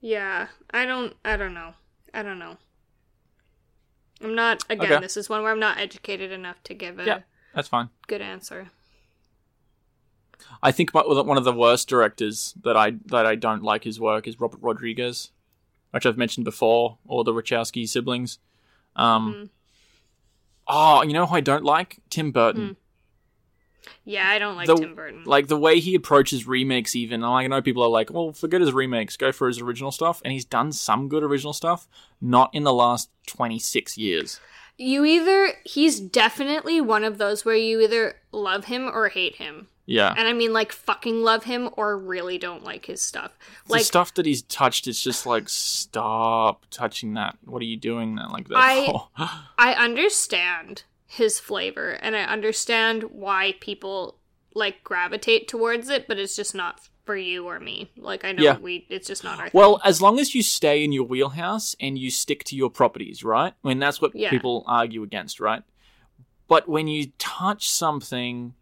Yeah, 0.00 0.48
I 0.70 0.84
don't. 0.86 1.14
I 1.24 1.36
don't 1.36 1.54
know. 1.54 1.74
I 2.14 2.22
don't 2.22 2.38
know. 2.38 2.56
I'm 4.22 4.34
not. 4.34 4.62
Again, 4.68 4.92
Okay. 4.92 5.00
this 5.00 5.16
is 5.16 5.28
one 5.28 5.42
where 5.42 5.52
I'm 5.52 5.58
not 5.60 5.78
educated 5.78 6.30
enough 6.30 6.62
to 6.64 6.74
give 6.74 6.98
a 6.98 7.04
Yeah. 7.04 7.20
That's 7.54 7.68
fine. 7.68 7.88
good 8.06 8.20
answer. 8.20 8.70
I 10.62 10.72
think 10.72 10.94
my, 10.94 11.02
one 11.02 11.36
of 11.36 11.44
the 11.44 11.52
worst 11.52 11.88
directors 11.88 12.54
that 12.62 12.76
I 12.76 12.92
that 13.06 13.26
I 13.26 13.34
don't 13.34 13.62
like 13.62 13.84
his 13.84 13.98
work 14.00 14.26
is 14.26 14.40
Robert 14.40 14.60
Rodriguez, 14.62 15.30
which 15.90 16.06
I've 16.06 16.16
mentioned 16.18 16.44
before, 16.44 16.98
or 17.06 17.24
the 17.24 17.32
Wachowski 17.32 17.88
siblings. 17.88 18.38
Um, 18.96 19.32
Mhm. 19.34 19.48
Oh, 20.72 21.02
you 21.02 21.12
know 21.12 21.26
who 21.26 21.34
I 21.34 21.40
don't 21.40 21.64
like? 21.64 21.98
Tim 22.10 22.30
Burton. 22.30 22.68
Hmm. 22.68 22.72
Yeah, 24.04 24.28
I 24.28 24.38
don't 24.38 24.56
like 24.56 24.66
The- 24.66 24.76
Tim 24.76 24.94
Burton. 24.94 25.22
Like 25.24 25.48
the 25.48 25.56
way 25.58 25.80
he 25.80 25.94
approaches 25.94 26.46
remakes, 26.46 26.94
even. 26.96 27.20
Like, 27.20 27.44
I 27.44 27.46
know 27.48 27.62
people 27.62 27.82
are 27.82 27.88
like, 27.88 28.10
well, 28.12 28.32
forget 28.32 28.60
his 28.60 28.72
remakes, 28.72 29.16
go 29.16 29.32
for 29.32 29.48
his 29.48 29.60
original 29.60 29.90
stuff. 29.92 30.20
And 30.24 30.32
he's 30.32 30.44
done 30.44 30.72
some 30.72 31.08
good 31.08 31.22
original 31.22 31.52
stuff, 31.52 31.86
not 32.20 32.54
in 32.54 32.64
the 32.64 32.72
last 32.72 33.10
26 33.26 33.96
years. 33.98 34.40
You 34.76 35.04
either 35.04 35.52
he's 35.64 36.00
definitely 36.00 36.80
one 36.80 37.04
of 37.04 37.18
those 37.18 37.44
where 37.44 37.54
you 37.54 37.80
either 37.82 38.14
love 38.32 38.64
him 38.64 38.88
or 38.88 39.08
hate 39.10 39.36
him. 39.36 39.68
Yeah. 39.84 40.14
And 40.16 40.26
I 40.26 40.32
mean 40.32 40.52
like 40.54 40.72
fucking 40.72 41.20
love 41.22 41.44
him 41.44 41.68
or 41.76 41.98
really 41.98 42.38
don't 42.38 42.64
like 42.64 42.86
his 42.86 43.02
stuff. 43.02 43.32
the 43.66 43.72
Like 43.74 43.82
stuff 43.82 44.14
that 44.14 44.24
he's 44.24 44.40
touched, 44.42 44.86
it's 44.86 45.02
just 45.02 45.26
like, 45.26 45.48
stop 45.50 46.64
touching 46.70 47.14
that. 47.14 47.36
What 47.44 47.60
are 47.60 47.66
you 47.66 47.76
doing 47.76 48.14
that 48.14 48.30
like 48.30 48.48
that 48.48 48.56
I- 48.56 49.42
I 49.58 49.74
understand 49.74 50.84
his 51.12 51.40
flavor 51.40 51.90
and 52.02 52.14
I 52.14 52.22
understand 52.22 53.02
why 53.10 53.56
people 53.58 54.20
like 54.54 54.84
gravitate 54.84 55.48
towards 55.48 55.88
it, 55.88 56.06
but 56.06 56.18
it's 56.18 56.36
just 56.36 56.54
not 56.54 56.80
for 57.04 57.16
you 57.16 57.46
or 57.48 57.58
me. 57.58 57.90
Like 57.96 58.24
I 58.24 58.30
know 58.30 58.44
Yeah. 58.44 58.58
we 58.58 58.86
it's 58.88 59.08
just 59.08 59.24
not 59.24 59.40
our 59.40 59.50
Well, 59.52 59.78
thing. 59.78 59.88
as 59.88 60.00
long 60.00 60.20
as 60.20 60.36
you 60.36 60.42
stay 60.44 60.84
in 60.84 60.92
your 60.92 61.02
wheelhouse 61.02 61.74
and 61.80 61.98
you 61.98 62.12
stick 62.12 62.44
to 62.44 62.54
your 62.56 62.70
properties, 62.70 63.24
right? 63.24 63.52
I 63.64 63.68
mean, 63.68 63.80
that's 63.80 64.00
what 64.00 64.14
Yeah. 64.14 64.30
people 64.30 64.62
argue 64.68 65.02
against, 65.02 65.40
right? 65.40 65.64
But 66.46 66.68
when 66.68 66.86
you 66.86 67.10
touch 67.18 67.68
something 67.68 68.54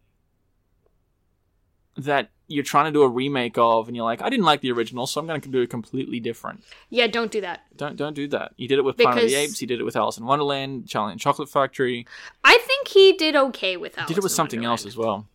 that 1.95 2.31
you're 2.49 2.63
trying 2.63 2.85
to 2.85 2.91
do 2.91 3.03
a 3.03 3.07
remake 3.07 3.57
of, 3.57 3.87
and 3.87 3.95
you're 3.95 4.05
like, 4.05 4.21
I 4.21 4.29
didn't 4.29 4.45
like 4.45 4.61
the 4.61 4.71
original, 4.71 5.07
so 5.07 5.21
I'm 5.21 5.27
going 5.27 5.39
to 5.39 5.49
do 5.49 5.61
it 5.61 5.69
completely 5.69 6.19
different. 6.19 6.63
Yeah, 6.89 7.07
don't 7.07 7.31
do 7.31 7.41
that. 7.41 7.61
Don't 7.77 7.95
don't 7.95 8.13
do 8.13 8.27
that. 8.29 8.53
You 8.57 8.67
did 8.67 8.79
it 8.79 8.83
with 8.83 8.97
Planet 8.97 9.23
of 9.23 9.29
the 9.29 9.35
Apes. 9.35 9.61
You 9.61 9.67
did 9.67 9.79
it 9.79 9.83
with 9.83 9.95
Alice 9.95 10.17
in 10.17 10.25
Wonderland, 10.25 10.87
Charlie 10.87 11.11
and 11.13 11.19
the 11.19 11.23
Chocolate 11.23 11.49
Factory. 11.49 12.05
I 12.43 12.57
think 12.57 12.87
he 12.89 13.13
did 13.13 13.35
okay 13.35 13.77
with 13.77 13.97
Alice 13.97 14.09
did 14.09 14.17
it 14.17 14.23
with 14.23 14.31
in 14.31 14.35
something 14.35 14.65
else 14.65 14.85
as 14.85 14.97
well. 14.97 15.27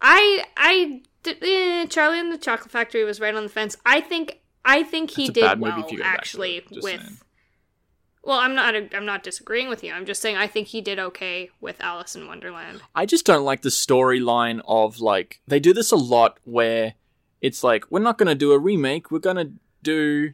I 0.00 0.44
I 0.56 1.02
did, 1.22 1.42
eh, 1.42 1.86
Charlie 1.86 2.20
and 2.20 2.32
the 2.32 2.38
Chocolate 2.38 2.70
Factory 2.70 3.04
was 3.04 3.20
right 3.20 3.34
on 3.34 3.42
the 3.42 3.48
fence. 3.48 3.76
I 3.84 4.00
think 4.00 4.40
I 4.64 4.82
think 4.82 5.10
he 5.10 5.26
a 5.26 5.32
did 5.32 5.60
well 5.60 5.80
if 5.84 5.90
you 5.90 5.98
go 5.98 6.04
back 6.04 6.14
to 6.14 6.18
actually 6.20 6.64
with. 6.70 7.00
saying. 7.00 7.18
Well, 8.26 8.38
I'm 8.38 8.54
not 8.54 8.74
I'm 8.94 9.04
not 9.04 9.22
disagreeing 9.22 9.68
with 9.68 9.84
you. 9.84 9.92
I'm 9.92 10.06
just 10.06 10.22
saying 10.22 10.36
I 10.36 10.46
think 10.46 10.68
he 10.68 10.80
did 10.80 10.98
okay 10.98 11.50
with 11.60 11.80
Alice 11.80 12.16
in 12.16 12.26
Wonderland. 12.26 12.80
I 12.94 13.04
just 13.06 13.26
don't 13.26 13.44
like 13.44 13.62
the 13.62 13.68
storyline 13.68 14.60
of 14.66 14.98
like 15.00 15.40
they 15.46 15.60
do 15.60 15.72
this 15.74 15.92
a 15.92 15.96
lot 15.96 16.38
where 16.44 16.94
it's 17.42 17.62
like 17.62 17.84
we're 17.90 18.00
not 18.00 18.16
going 18.18 18.28
to 18.28 18.34
do 18.34 18.52
a 18.52 18.58
remake, 18.58 19.10
we're 19.10 19.18
going 19.18 19.36
to 19.36 19.52
do 19.82 20.32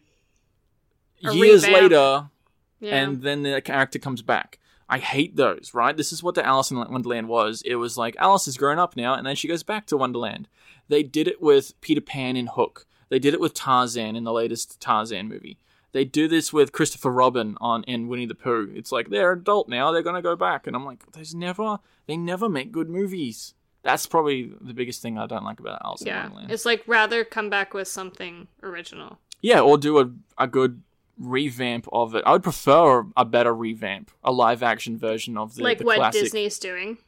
A 1.24 1.34
years 1.34 1.64
revamp. 1.66 1.82
later 1.82 2.30
Yeah. 2.78 2.96
and 2.96 3.22
then 3.22 3.42
the 3.42 3.60
character 3.60 3.98
comes 3.98 4.22
back. 4.22 4.58
I 4.88 4.98
hate 4.98 5.36
those, 5.36 5.72
right? 5.72 5.96
This 5.96 6.12
is 6.12 6.22
what 6.22 6.34
the 6.34 6.44
Alice 6.46 6.70
in 6.70 6.76
Wonderland 6.78 7.28
was. 7.28 7.62
It 7.64 7.76
was 7.76 7.96
like 7.98 8.16
Alice 8.18 8.46
is 8.48 8.56
grown 8.56 8.78
up 8.78 8.96
now 8.96 9.14
and 9.14 9.26
then 9.26 9.36
she 9.36 9.48
goes 9.48 9.62
back 9.64 9.86
to 9.86 9.96
Wonderland. 9.96 10.48
They 10.88 11.02
did 11.02 11.26
it 11.28 11.40
with 11.42 11.80
Peter 11.80 12.00
Pan 12.00 12.36
in 12.36 12.46
Hook. 12.48 12.86
They 13.08 13.18
did 13.18 13.34
it 13.34 13.40
with 13.40 13.54
Tarzan 13.54 14.14
in 14.16 14.22
the 14.24 14.32
latest 14.32 14.80
Tarzan 14.80 15.28
movie. 15.28 15.58
They 15.92 16.04
do 16.04 16.28
this 16.28 16.52
with 16.52 16.72
Christopher 16.72 17.10
Robin 17.10 17.56
on 17.60 17.82
in 17.84 18.08
Winnie 18.08 18.26
the 18.26 18.34
Pooh. 18.34 18.72
It's 18.74 18.92
like 18.92 19.10
they're 19.10 19.32
adult 19.32 19.68
now, 19.68 19.90
they're 19.90 20.02
gonna 20.02 20.22
go 20.22 20.36
back, 20.36 20.66
and 20.66 20.76
I'm 20.76 20.84
like, 20.84 21.12
there's 21.12 21.34
never 21.34 21.78
they 22.06 22.16
never 22.16 22.48
make 22.48 22.72
good 22.72 22.88
movies. 22.88 23.54
That's 23.82 24.06
probably 24.06 24.52
the 24.60 24.74
biggest 24.74 25.00
thing 25.00 25.18
I 25.18 25.26
don't 25.26 25.44
like 25.44 25.58
about 25.58 25.80
Alice 25.84 26.02
in 26.02 26.08
yeah. 26.08 26.22
Wonderland. 26.22 26.52
It's 26.52 26.66
like 26.66 26.82
rather 26.86 27.24
come 27.24 27.48
back 27.48 27.72
with 27.72 27.88
something 27.88 28.46
original. 28.62 29.18
Yeah, 29.40 29.60
or 29.60 29.78
do 29.78 29.98
a, 29.98 30.10
a 30.36 30.46
good 30.46 30.82
revamp 31.18 31.88
of 31.92 32.14
it. 32.14 32.22
I 32.26 32.32
would 32.32 32.42
prefer 32.42 33.06
a 33.16 33.24
better 33.24 33.54
revamp, 33.54 34.10
a 34.22 34.32
live 34.32 34.62
action 34.62 34.98
version 34.98 35.38
of 35.38 35.54
the, 35.54 35.62
like 35.62 35.78
the 35.78 35.84
what 35.84 35.96
classic. 35.96 36.22
Disney's 36.22 36.58
doing. 36.58 36.98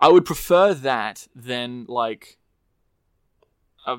I 0.00 0.08
would 0.08 0.24
prefer 0.24 0.74
that 0.74 1.28
than 1.34 1.86
like 1.88 2.38
a 3.86 3.98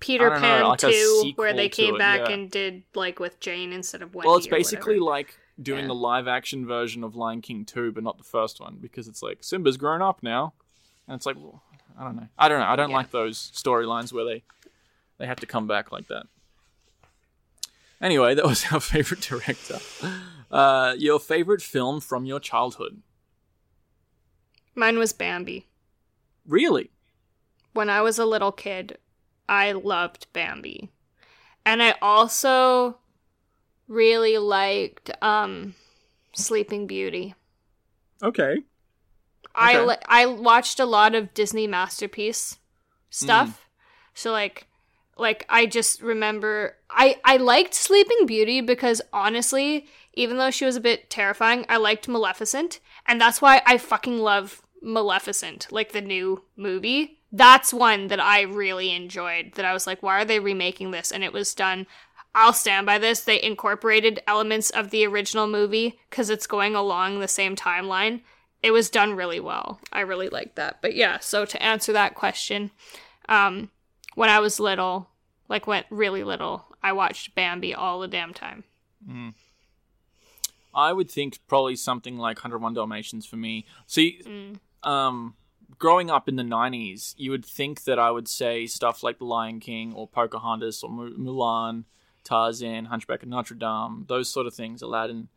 Peter 0.00 0.28
don't 0.30 0.40
know, 0.40 0.48
Pan 0.48 0.64
like 0.64 0.78
2 0.78 1.32
where 1.36 1.52
they 1.52 1.68
came 1.68 1.96
it, 1.96 1.98
back 1.98 2.28
yeah. 2.28 2.34
and 2.34 2.50
did 2.50 2.82
like 2.94 3.18
with 3.18 3.40
Jane 3.40 3.72
instead 3.72 4.00
of 4.02 4.14
Wendy. 4.14 4.28
well, 4.28 4.36
it's 4.36 4.46
basically 4.46 4.98
like 4.98 5.36
doing 5.60 5.80
Yeah. 5.82 5.86
the 5.88 5.94
live 5.94 6.28
action 6.28 6.66
version 6.66 7.02
of 7.02 7.16
Lion 7.16 7.40
King 7.40 7.64
2, 7.64 7.92
but 7.92 8.04
not 8.04 8.16
the 8.18 8.24
first 8.24 8.60
one 8.60 8.78
because 8.80 9.08
it's 9.08 9.22
like 9.22 9.38
Simba's 9.42 9.76
grown 9.76 10.00
up 10.02 10.22
now, 10.22 10.52
and 11.08 11.16
it's 11.16 11.26
like 11.26 11.36
well, 11.36 11.62
I 11.98 12.04
don't 12.04 12.16
know, 12.16 12.28
I 12.38 12.48
don't 12.48 12.60
know, 12.60 12.66
I 12.66 12.76
don't 12.76 12.90
Yeah. 12.90 12.96
like 12.96 13.10
those 13.10 13.50
storylines 13.54 14.12
where 14.12 14.24
they 14.24 14.42
they 15.18 15.26
have 15.26 15.40
to 15.40 15.46
come 15.46 15.66
back 15.66 15.90
like 15.90 16.06
that. 16.08 16.26
Anyway, 18.00 18.34
that 18.34 18.44
was 18.46 18.64
our 18.72 18.78
favorite 18.80 19.20
director. 19.20 19.78
Uh, 20.50 20.94
your 20.96 21.18
favorite 21.18 21.60
film 21.60 22.00
from 22.00 22.24
your 22.24 22.38
childhood? 22.38 23.02
Mine 24.74 24.98
was 24.98 25.12
Bambi. 25.12 25.66
Really? 26.46 26.90
When 27.72 27.90
I 27.90 28.00
was 28.00 28.18
a 28.18 28.24
little 28.24 28.52
kid, 28.52 28.98
I 29.48 29.72
loved 29.72 30.26
Bambi. 30.32 30.90
And 31.64 31.82
I 31.82 31.94
also 32.00 32.98
really 33.86 34.38
liked 34.38 35.10
um 35.22 35.74
Sleeping 36.34 36.86
Beauty. 36.86 37.34
Okay. 38.22 38.58
I 39.54 39.80
li- 39.80 39.96
I 40.06 40.26
watched 40.26 40.78
a 40.78 40.86
lot 40.86 41.14
of 41.14 41.34
Disney 41.34 41.66
masterpiece 41.66 42.58
stuff. 43.10 43.48
Mm. 43.48 43.58
So 44.14 44.32
like 44.32 44.66
like 45.16 45.44
I 45.48 45.66
just 45.66 46.00
remember 46.00 46.76
I 46.90 47.16
I 47.24 47.38
liked 47.38 47.74
Sleeping 47.74 48.26
Beauty 48.26 48.60
because 48.60 49.02
honestly, 49.12 49.86
even 50.14 50.36
though 50.36 50.50
she 50.50 50.64
was 50.64 50.76
a 50.76 50.80
bit 50.80 51.10
terrifying, 51.10 51.66
I 51.68 51.76
liked 51.76 52.08
Maleficent, 52.08 52.80
and 53.06 53.20
that's 53.20 53.42
why 53.42 53.62
I 53.66 53.78
fucking 53.78 54.18
love 54.18 54.62
Maleficent, 54.80 55.68
like 55.70 55.92
the 55.92 56.00
new 56.00 56.44
movie. 56.56 57.17
That's 57.30 57.74
one 57.74 58.08
that 58.08 58.20
I 58.20 58.42
really 58.42 58.90
enjoyed. 58.94 59.52
That 59.54 59.64
I 59.64 59.72
was 59.72 59.86
like, 59.86 60.02
why 60.02 60.20
are 60.20 60.24
they 60.24 60.40
remaking 60.40 60.90
this? 60.92 61.12
And 61.12 61.22
it 61.22 61.32
was 61.32 61.54
done. 61.54 61.86
I'll 62.34 62.52
stand 62.52 62.86
by 62.86 62.98
this. 62.98 63.20
They 63.20 63.42
incorporated 63.42 64.22
elements 64.26 64.70
of 64.70 64.90
the 64.90 65.06
original 65.06 65.46
movie 65.46 65.98
because 66.08 66.30
it's 66.30 66.46
going 66.46 66.74
along 66.74 67.18
the 67.20 67.28
same 67.28 67.56
timeline. 67.56 68.20
It 68.62 68.70
was 68.70 68.90
done 68.90 69.14
really 69.14 69.40
well. 69.40 69.80
I 69.92 70.00
really 70.00 70.28
liked 70.28 70.56
that. 70.56 70.78
But 70.80 70.94
yeah, 70.94 71.18
so 71.20 71.44
to 71.44 71.62
answer 71.62 71.92
that 71.92 72.14
question, 72.14 72.70
um, 73.28 73.70
when 74.14 74.30
I 74.30 74.40
was 74.40 74.58
little, 74.60 75.08
like 75.48 75.66
went 75.66 75.86
really 75.90 76.24
little, 76.24 76.64
I 76.82 76.92
watched 76.92 77.34
Bambi 77.34 77.74
all 77.74 78.00
the 78.00 78.08
damn 78.08 78.34
time. 78.34 78.64
I 80.74 80.92
would 80.92 81.10
think 81.10 81.38
probably 81.48 81.76
something 81.76 82.18
like 82.18 82.38
101 82.38 82.74
Dalmatians 82.74 83.26
for 83.26 83.36
me. 83.36 83.66
See, 83.86 84.20
Mm. 84.24 84.58
um, 84.88 85.34
growing 85.78 86.10
up 86.10 86.28
in 86.28 86.36
the 86.36 86.42
90s, 86.42 87.14
you 87.16 87.30
would 87.30 87.44
think 87.44 87.84
that 87.84 87.98
I 87.98 88.10
would 88.10 88.28
say 88.28 88.66
stuff 88.66 89.02
like 89.02 89.18
The 89.18 89.24
Lion 89.24 89.60
King 89.60 89.92
or 89.94 90.08
Pocahontas 90.08 90.82
or 90.82 90.90
Mu- 90.90 91.16
Mulan, 91.16 91.84
Tarzan, 92.24 92.86
Hunchback 92.86 93.22
of 93.22 93.28
Notre 93.28 93.54
Dame, 93.54 94.04
those 94.08 94.28
sort 94.28 94.46
of 94.46 94.54
things, 94.54 94.82
Aladdin, 94.82 95.28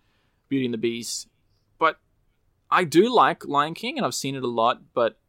Beauty 0.49 0.65
and 0.65 0.73
the 0.73 0.79
Beast. 0.79 1.27
But 1.77 1.99
I 2.69 2.83
do 2.83 3.13
like 3.13 3.45
Lion 3.45 3.73
King 3.73 3.97
and 3.97 4.05
I've 4.05 4.15
seen 4.15 4.35
it 4.35 4.43
a 4.43 4.47
lot, 4.47 4.81
but 4.93 5.19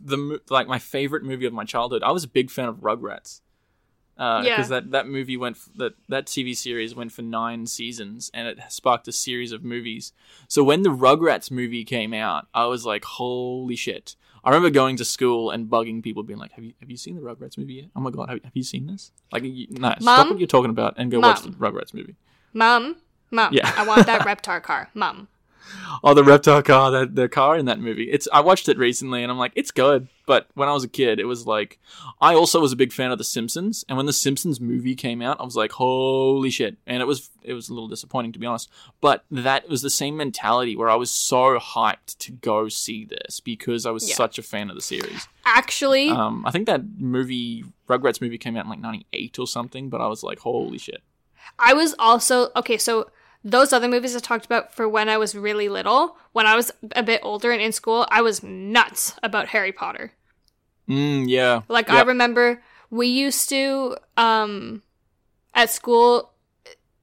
the 0.00 0.40
like 0.48 0.68
my 0.68 0.78
favorite 0.78 1.24
movie 1.24 1.46
of 1.46 1.52
my 1.52 1.64
childhood, 1.64 2.02
I 2.02 2.12
was 2.12 2.24
a 2.24 2.28
big 2.28 2.50
fan 2.50 2.68
of 2.68 2.76
Rugrats. 2.76 3.40
Uh, 4.20 4.42
Yeah. 4.44 4.56
because 4.56 4.68
that, 4.68 4.90
that 4.90 5.08
movie 5.08 5.36
went 5.38 5.56
f- 5.56 5.70
that 5.76 5.94
that 6.10 6.26
TV 6.26 6.54
series 6.54 6.94
went 6.94 7.10
for 7.10 7.22
nine 7.22 7.66
seasons 7.66 8.30
and 8.34 8.46
it 8.46 8.58
sparked 8.68 9.08
a 9.08 9.12
series 9.12 9.50
of 9.50 9.64
movies. 9.64 10.12
So 10.46 10.62
when 10.62 10.82
the 10.82 10.90
Rugrats 10.90 11.50
movie 11.50 11.84
came 11.84 12.12
out, 12.12 12.46
I 12.52 12.66
was 12.66 12.84
like, 12.84 13.04
"Holy 13.04 13.76
shit!" 13.76 14.16
I 14.44 14.50
remember 14.50 14.68
going 14.70 14.96
to 14.98 15.04
school 15.06 15.50
and 15.50 15.68
bugging 15.68 16.02
people, 16.02 16.22
being 16.22 16.38
like, 16.38 16.52
"Have 16.52 16.64
you 16.64 16.74
have 16.80 16.90
you 16.90 16.98
seen 16.98 17.14
the 17.16 17.22
Rugrats 17.22 17.56
movie 17.56 17.74
yet? 17.74 17.86
Oh 17.96 18.00
my 18.00 18.10
god, 18.10 18.28
have, 18.28 18.44
have 18.44 18.52
you 18.54 18.62
seen 18.62 18.86
this? 18.88 19.10
Like, 19.32 19.42
you, 19.44 19.66
no, 19.70 19.94
stop 20.00 20.28
what 20.28 20.38
you're 20.38 20.46
talking 20.46 20.70
about 20.70 20.94
and 20.98 21.10
go 21.10 21.18
watch 21.20 21.40
the 21.42 21.50
Rugrats 21.50 21.94
movie." 21.94 22.16
Mom, 22.52 22.96
mom, 23.30 23.54
Yeah. 23.54 23.72
I 23.74 23.86
want 23.86 24.04
that 24.06 24.20
Reptar 24.28 24.62
car. 24.62 24.90
Mom. 24.92 25.28
Oh, 26.02 26.14
the 26.14 26.24
reptile 26.24 26.62
car, 26.62 26.90
that 26.90 27.14
the 27.14 27.28
car 27.28 27.56
in 27.56 27.66
that 27.66 27.78
movie. 27.78 28.10
It's 28.10 28.26
I 28.32 28.40
watched 28.40 28.68
it 28.68 28.76
recently 28.78 29.22
and 29.22 29.30
I'm 29.30 29.38
like, 29.38 29.52
it's 29.54 29.70
good. 29.70 30.08
But 30.30 30.46
when 30.54 30.68
I 30.68 30.72
was 30.72 30.84
a 30.84 30.88
kid, 30.88 31.18
it 31.18 31.24
was 31.24 31.44
like 31.44 31.80
I 32.20 32.34
also 32.34 32.60
was 32.60 32.70
a 32.72 32.76
big 32.76 32.92
fan 32.92 33.10
of 33.10 33.18
The 33.18 33.24
Simpsons, 33.24 33.84
and 33.88 33.96
when 33.96 34.06
the 34.06 34.12
Simpsons 34.12 34.60
movie 34.60 34.94
came 34.94 35.20
out, 35.22 35.40
I 35.40 35.42
was 35.44 35.56
like, 35.56 35.72
holy 35.72 36.50
shit! 36.50 36.76
And 36.86 37.02
it 37.02 37.06
was 37.06 37.30
it 37.42 37.52
was 37.52 37.68
a 37.68 37.74
little 37.74 37.88
disappointing 37.88 38.30
to 38.34 38.38
be 38.38 38.46
honest. 38.46 38.70
But 39.00 39.24
that 39.32 39.68
was 39.68 39.82
the 39.82 39.90
same 39.90 40.16
mentality 40.16 40.76
where 40.76 40.88
I 40.88 40.94
was 40.94 41.10
so 41.10 41.58
hyped 41.58 42.16
to 42.18 42.30
go 42.30 42.68
see 42.68 43.04
this 43.04 43.40
because 43.40 43.86
I 43.86 43.90
was 43.90 44.08
Yeah. 44.08 44.14
such 44.14 44.38
a 44.38 44.42
fan 44.44 44.70
of 44.70 44.76
the 44.76 44.82
series. 44.82 45.26
Actually, 45.44 46.10
Um, 46.10 46.46
I 46.46 46.52
think 46.52 46.66
that 46.66 46.82
movie 47.00 47.64
Rugrats 47.88 48.20
movie 48.20 48.38
came 48.38 48.56
out 48.56 48.66
in 48.66 48.70
like 48.70 48.78
'98 48.78 49.36
or 49.40 49.48
something, 49.48 49.88
but 49.90 50.00
I 50.00 50.06
was 50.06 50.22
like, 50.22 50.38
holy 50.38 50.78
shit! 50.78 51.02
I 51.58 51.72
was 51.74 51.96
also 51.98 52.50
okay. 52.54 52.78
So 52.78 53.10
those 53.42 53.72
other 53.72 53.88
movies 53.88 54.14
I 54.14 54.20
talked 54.20 54.44
about 54.46 54.72
for 54.72 54.88
when 54.88 55.08
I 55.08 55.16
was 55.18 55.34
really 55.34 55.68
little, 55.68 56.16
when 56.30 56.46
I 56.46 56.54
was 56.54 56.70
a 56.94 57.02
bit 57.02 57.20
older 57.24 57.50
and 57.50 57.60
in 57.60 57.72
school, 57.72 58.06
I 58.12 58.22
was 58.22 58.44
nuts 58.44 59.14
about 59.24 59.48
Harry 59.48 59.72
Potter. 59.72 60.12
Mm, 60.90 61.26
yeah, 61.28 61.62
Like 61.68 61.88
I 61.88 62.02
remember 62.02 62.62
we 62.90 63.06
used 63.06 63.48
to 63.50 63.96
um 64.16 64.82
at 65.54 65.70
school 65.70 66.32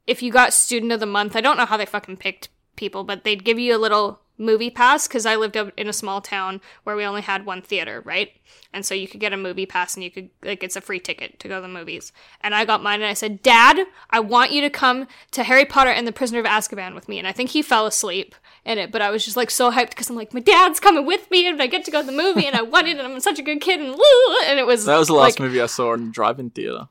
if 0.06 0.22
you 0.22 0.32
got 0.32 0.54
student 0.54 0.92
of 0.92 1.00
the 1.00 1.06
month, 1.06 1.36
I 1.36 1.42
don't 1.42 1.58
know 1.58 1.66
how 1.66 1.78
they 1.78 1.86
fucking 1.86 2.18
picked 2.18 2.50
people, 2.76 3.04
but 3.04 3.24
they'd 3.24 3.44
give 3.44 3.60
you 3.60 3.76
a 3.76 3.78
little 3.80 4.22
movie 4.38 4.70
pass 4.70 5.08
cuz 5.08 5.26
I 5.26 5.36
lived 5.36 5.58
up 5.58 5.72
in 5.78 5.88
a 5.88 5.94
small 5.94 6.22
town 6.22 6.62
where 6.84 6.96
we 6.96 7.04
only 7.04 7.22
had 7.22 7.46
one 7.46 7.62
theater, 7.62 8.02
right? 8.06 8.34
And 8.72 8.86
so 8.86 8.94
you 8.94 9.08
could 9.08 9.20
get 9.20 9.34
a 9.34 9.38
movie 9.38 9.66
pass 9.66 9.96
and 9.96 10.04
you 10.04 10.12
could 10.12 10.30
like 10.44 10.64
it's 10.64 10.76
a 10.76 10.82
free 10.82 11.00
ticket 11.00 11.40
to 11.40 11.48
go 11.48 11.56
to 11.56 11.62
the 11.62 11.68
movies. 11.68 12.12
And 12.42 12.54
I 12.54 12.66
got 12.66 12.84
mine 12.84 13.02
and 13.02 13.10
I 13.10 13.14
said, 13.14 13.42
"Dad, 13.42 13.80
I 14.10 14.20
want 14.20 14.52
you 14.52 14.62
to 14.62 14.70
come 14.70 15.08
to 15.32 15.44
Harry 15.44 15.66
Potter 15.66 15.92
and 15.92 16.06
the 16.06 16.12
Prisoner 16.12 16.40
of 16.40 16.46
Azkaban 16.46 16.94
with 16.94 17.10
me." 17.10 17.18
And 17.20 17.28
I 17.28 17.32
think 17.32 17.52
he 17.52 17.62
fell 17.62 17.88
asleep 17.88 18.36
in 18.68 18.78
it, 18.78 18.92
but 18.92 19.02
I 19.02 19.10
was 19.10 19.24
just 19.26 19.38
like 19.38 19.50
so 19.50 19.72
hyped 19.72 19.90
because 19.90 20.10
I'm 20.10 20.16
like, 20.16 20.34
my 20.34 20.40
dad's 20.40 20.80
coming 20.80 21.06
with 21.06 21.30
me, 21.32 21.48
and 21.48 21.62
I 21.62 21.68
get 21.68 21.86
to 21.86 21.92
go 21.92 22.02
to 22.02 22.06
the 22.06 22.12
movie, 22.12 22.46
and 22.46 22.56
I 22.56 22.62
want 22.62 22.88
it, 22.88 22.98
and 22.98 23.08
I'm 23.08 23.20
such 23.20 23.40
a 23.40 23.42
good 23.42 23.62
kid, 23.62 23.80
and 23.80 23.92
woo! 23.92 24.36
And 24.46 24.60
it 24.60 24.68
was 24.68 24.86
that 24.86 24.98
was 24.98 25.08
the 25.08 25.14
last 25.14 25.40
like, 25.40 25.40
movie 25.40 25.62
I 25.62 25.66
saw 25.68 25.94
in 25.94 26.06
the 26.06 26.12
drive-in 26.12 26.50
theater. 26.52 26.88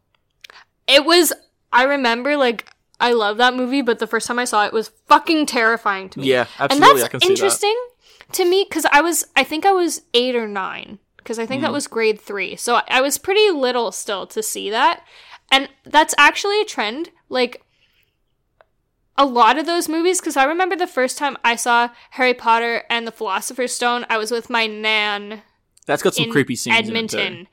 It 0.87 1.05
was. 1.05 1.33
I 1.73 1.83
remember 1.85 2.37
like 2.37 2.71
I 2.99 3.13
love 3.13 3.37
that 3.37 3.55
movie, 3.55 3.83
but 3.83 3.99
the 3.99 4.07
first 4.07 4.27
time 4.27 4.39
I 4.39 4.45
saw 4.45 4.65
it 4.65 4.73
was 4.73 4.89
fucking 5.07 5.47
terrifying 5.47 6.09
to 6.11 6.21
me. 6.21 6.29
Yeah, 6.29 6.47
and 6.59 6.71
absolutely, 6.73 6.89
I 6.89 6.95
that's 7.03 7.11
can 7.11 7.21
see 7.21 7.27
that. 7.27 7.33
interesting 7.33 7.77
to 8.33 8.45
me 8.45 8.65
because 8.69 8.87
I 8.91 9.01
was. 9.01 9.27
I 9.37 9.45
think 9.45 9.67
I 9.67 9.73
was 9.73 10.03
eight 10.15 10.35
or 10.35 10.49
nine 10.49 10.99
because 11.19 11.39
I 11.39 11.45
think 11.47 11.61
Mm. 11.61 11.65
that 11.65 11.73
was 11.73 11.87
grade 11.89 12.21
three, 12.21 12.57
so 12.57 12.81
I 12.89 13.01
was 13.01 13.19
pretty 13.19 13.51
little 13.51 13.93
still 13.93 14.27
to 14.29 14.43
see 14.43 14.71
that, 14.71 15.03
and 15.51 15.69
that's 15.85 16.15
actually 16.17 16.61
a 16.61 16.65
trend. 16.65 17.11
Like 17.29 17.63
a 19.19 19.25
lot 19.27 19.59
of 19.59 19.67
those 19.67 19.89
movies 19.89 20.21
because 20.21 20.37
I 20.37 20.45
remember 20.45 20.77
the 20.77 20.87
first 20.87 21.17
time 21.19 21.37
I 21.45 21.57
saw 21.57 21.91
Harry 22.11 22.35
Potter 22.35 22.85
and 22.91 23.07
the 23.07 23.13
Philosopher's 23.13 23.73
Stone, 23.75 24.07
I 24.11 24.19
was 24.19 24.31
with 24.31 24.51
my 24.51 24.67
nan 24.67 25.43
That's 25.87 26.03
got 26.03 26.15
some 26.15 26.31
creepy 26.31 26.57
scenes 26.57 26.77
in 26.77 26.85
it. 26.85 26.89
Edmonton. 26.89 27.49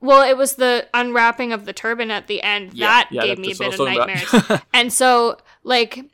Well, 0.00 0.22
it 0.28 0.36
was 0.36 0.56
the 0.56 0.86
unwrapping 0.92 1.52
of 1.52 1.64
the 1.64 1.72
turban 1.72 2.10
at 2.10 2.26
the 2.26 2.42
end 2.42 2.74
Yeah, 2.74 2.86
that 2.88 3.08
yeah, 3.10 3.22
gave 3.22 3.36
that- 3.36 3.42
me 3.42 3.52
a 3.52 3.56
bit 3.56 3.74
of 3.74 3.86
nightmares. 3.86 4.60
and 4.74 4.92
so, 4.92 5.38
like, 5.62 6.04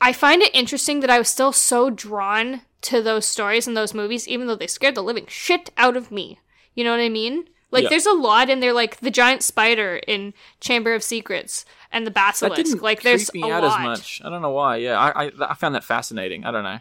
I 0.00 0.12
find 0.12 0.40
it 0.42 0.54
interesting 0.54 1.00
that 1.00 1.10
I 1.10 1.18
was 1.18 1.28
still 1.28 1.52
so 1.52 1.90
drawn 1.90 2.62
to 2.82 3.02
those 3.02 3.26
stories 3.26 3.66
and 3.66 3.76
those 3.76 3.92
movies, 3.92 4.28
even 4.28 4.46
though 4.46 4.54
they 4.54 4.68
scared 4.68 4.94
the 4.94 5.02
living 5.02 5.26
shit 5.26 5.70
out 5.76 5.96
of 5.96 6.12
me. 6.12 6.38
You 6.74 6.84
know 6.84 6.92
what 6.92 7.00
I 7.00 7.08
mean? 7.08 7.48
Like, 7.70 7.82
Yeah. 7.84 7.88
there's 7.90 8.06
a 8.06 8.12
lot 8.14 8.48
in 8.48 8.60
there, 8.60 8.72
like 8.72 8.98
the 9.00 9.10
giant 9.10 9.42
spider 9.42 9.96
in 10.06 10.32
Chamber 10.60 10.94
of 10.94 11.02
Secrets 11.02 11.64
and 11.92 12.06
the 12.06 12.10
basilisk. 12.10 12.80
like, 12.80 13.02
there's 13.02 13.28
creep 13.30 13.42
me 13.44 13.50
a 13.50 13.54
out 13.54 13.62
lot. 13.62 13.80
as 13.80 13.84
much. 13.84 14.22
I 14.24 14.30
don't 14.30 14.40
know 14.42 14.50
why. 14.50 14.76
Yeah, 14.76 14.98
I, 14.98 15.26
I 15.26 15.32
I 15.50 15.54
found 15.54 15.74
that 15.74 15.84
fascinating. 15.84 16.44
I 16.46 16.50
don't 16.50 16.64
know. 16.64 16.78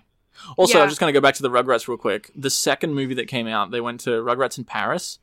Also, 0.56 0.78
Yeah. 0.78 0.84
I'm 0.84 0.90
just 0.90 1.00
gonna 1.00 1.12
go 1.12 1.20
back 1.22 1.36
to 1.36 1.42
the 1.44 1.50
Rugrats 1.50 1.88
real 1.88 1.98
quick. 1.98 2.32
The 2.36 2.50
second 2.50 2.94
movie 2.94 3.16
that 3.16 3.28
came 3.28 3.48
out, 3.48 3.72
they 3.72 3.82
went 3.82 4.00
to 4.02 4.12
Rugrats 4.12 4.58
in 4.58 4.64
Paris. 4.64 5.20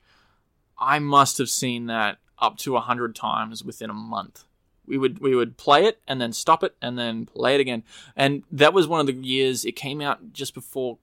I 0.79 0.99
must 0.99 1.39
have 1.39 1.49
seen 1.49 1.87
that 1.87 2.19
up 2.39 2.59
to 2.59 2.77
a 2.77 2.81
hundred 2.81 3.15
times 3.15 3.62
within 3.65 3.89
a 3.91 3.95
month. 3.95 4.45
We 4.87 4.99
would 4.99 5.21
we 5.21 5.35
would 5.35 5.57
play 5.57 5.87
it 5.87 6.03
and 6.07 6.21
then 6.21 6.33
stop 6.35 6.62
it 6.62 6.75
and 6.83 6.99
then 6.99 7.25
play 7.27 7.55
it 7.55 7.61
again. 7.61 7.85
And 8.17 8.43
that 8.53 8.75
was 8.75 8.87
one 8.87 9.01
of 9.01 9.07
the 9.07 9.15
years 9.15 9.65
it 9.65 9.73
came 9.77 10.03
out 10.03 10.33
just 10.35 10.53
before 10.53 10.99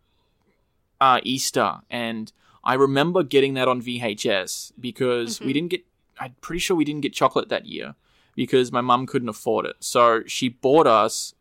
uh, 0.99 1.19
Easter, 1.23 1.79
and 1.89 2.31
I 2.63 2.75
remember 2.75 3.23
getting 3.23 3.53
that 3.55 3.67
on 3.67 3.81
VHS 3.81 4.71
because 4.79 5.39
we 5.39 5.47
Mhm. 5.47 5.53
didn't 5.53 5.69
get. 5.69 5.85
I'm 6.19 6.35
pretty 6.41 6.59
sure 6.59 6.77
we 6.77 6.85
didn't 6.85 7.01
get 7.01 7.13
chocolate 7.13 7.49
that 7.49 7.65
year 7.65 7.95
because 8.35 8.71
my 8.71 8.81
mum 8.81 9.07
couldn't 9.07 9.29
afford 9.29 9.65
it. 9.65 9.77
So 9.79 10.21
she 10.27 10.49
bought 10.49 10.85
us 10.87 11.33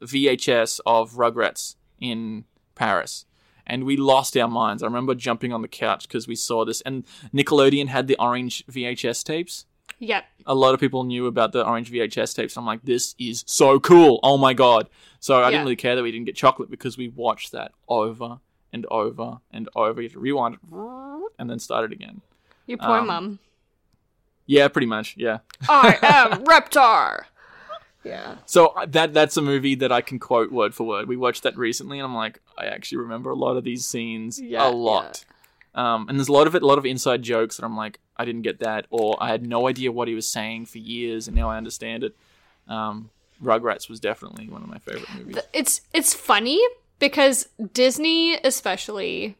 VHS 0.00 0.80
of 0.86 1.12
Rugrats 1.14 1.76
in 2.00 2.44
Paris. 2.74 3.24
And 3.66 3.84
we 3.84 3.96
lost 3.96 4.36
our 4.36 4.48
minds. 4.48 4.82
I 4.82 4.86
remember 4.86 5.14
jumping 5.14 5.52
on 5.52 5.60
the 5.60 5.68
couch 5.68 6.06
because 6.08 6.26
we 6.26 6.36
saw 6.36 6.64
this. 6.64 6.80
And 6.82 7.04
Nickelodeon 7.34 7.88
had 7.88 8.06
the 8.06 8.16
orange 8.18 8.64
VHS 8.66 9.22
tapes. 9.22 9.66
Yep. 9.98 10.24
A 10.46 10.54
lot 10.54 10.72
of 10.72 10.80
people 10.80 11.02
knew 11.04 11.26
about 11.26 11.52
the 11.52 11.66
orange 11.66 11.90
VHS 11.90 12.32
tapes. 12.34 12.56
I'm 12.56 12.64
like, 12.64 12.82
this 12.84 13.14
is 13.18 13.42
so 13.46 13.78
cool. 13.80 14.20
Oh 14.22 14.38
my 14.38 14.54
God. 14.54 14.88
So 15.20 15.34
I 15.36 15.42
Yeah. 15.42 15.50
didn't 15.50 15.64
really 15.64 15.76
care 15.76 15.96
that 15.96 16.02
we 16.02 16.12
didn't 16.12 16.26
get 16.26 16.36
chocolate 16.36 16.70
because 16.70 16.96
we 16.96 17.08
watched 17.08 17.52
that 17.52 17.72
over 17.88 18.38
and 18.72 18.86
over 18.90 19.38
and 19.50 19.68
over. 19.74 20.00
You 20.00 20.08
have 20.08 20.12
to 20.14 20.18
rewind 20.20 20.58
and 21.38 21.48
then 21.50 21.58
start 21.58 21.84
it 21.84 21.92
again. 21.92 22.20
Your 22.66 22.78
poor 22.78 22.96
Um, 22.98 23.06
mum. 23.06 23.38
Yeah, 24.46 24.68
pretty 24.68 24.86
much. 24.86 25.14
Yeah. 25.16 25.38
I 25.68 25.98
am 26.02 26.44
Reptar. 26.44 27.24
Yeah. 28.04 28.36
So 28.46 28.72
that 28.86 29.12
that's 29.12 29.36
a 29.36 29.42
movie 29.42 29.74
that 29.76 29.92
I 29.92 30.00
can 30.00 30.18
quote 30.18 30.50
word 30.52 30.74
for 30.74 30.86
word. 30.86 31.08
We 31.08 31.16
watched 31.16 31.42
that 31.42 31.56
recently, 31.58 31.98
and 31.98 32.06
I'm 32.06 32.14
like, 32.14 32.40
I 32.56 32.66
actually 32.66 32.98
remember 32.98 33.30
a 33.30 33.34
lot 33.34 33.56
of 33.56 33.64
these 33.64 33.86
scenes 33.86 34.40
Yeah, 34.40 34.66
a 34.66 34.70
lot. 34.70 35.24
Um, 35.74 36.08
and 36.08 36.18
there's 36.18 36.28
a 36.28 36.32
lot 36.32 36.46
of 36.46 36.54
it, 36.54 36.62
a 36.62 36.66
lot 36.66 36.78
of 36.78 36.86
inside 36.86 37.22
jokes 37.22 37.56
that 37.56 37.64
I'm 37.64 37.76
like, 37.76 38.00
I 38.16 38.24
didn't 38.24 38.42
get 38.42 38.60
that, 38.60 38.86
or 38.90 39.16
I 39.22 39.28
had 39.28 39.46
no 39.46 39.68
idea 39.68 39.92
what 39.92 40.08
he 40.08 40.14
was 40.14 40.26
saying 40.26 40.66
for 40.66 40.78
years, 40.78 41.28
and 41.28 41.36
now 41.36 41.50
I 41.50 41.56
understand 41.56 42.02
it. 42.02 42.16
Um, 42.66 43.10
Rugrats 43.42 43.88
was 43.88 44.00
definitely 44.00 44.48
one 44.48 44.62
of 44.62 44.68
my 44.68 44.78
favorite 44.78 45.14
movies. 45.14 45.36
It's 45.52 45.82
it's 45.92 46.14
funny 46.14 46.60
because 46.98 47.48
Disney 47.72 48.34
especially 48.44 49.36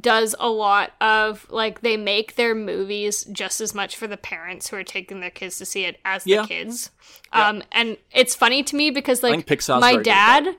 does 0.00 0.34
a 0.40 0.48
lot 0.48 0.92
of 1.00 1.46
like 1.50 1.80
they 1.82 1.96
make 1.96 2.34
their 2.34 2.54
movies 2.54 3.24
just 3.30 3.60
as 3.60 3.74
much 3.74 3.96
for 3.96 4.08
the 4.08 4.16
parents 4.16 4.68
who 4.68 4.76
are 4.76 4.82
taking 4.82 5.20
their 5.20 5.30
kids 5.30 5.56
to 5.58 5.64
see 5.64 5.84
it 5.84 6.00
as 6.04 6.26
Yeah. 6.26 6.42
the 6.42 6.48
kids. 6.48 6.90
Yeah. 7.32 7.48
Um 7.48 7.62
and 7.70 7.96
it's 8.12 8.34
funny 8.34 8.62
to 8.64 8.74
me 8.76 8.90
because 8.90 9.22
like 9.22 9.46
my 9.48 9.56
very 9.56 9.92
good 9.96 9.98
at 9.98 10.04
dad 10.04 10.56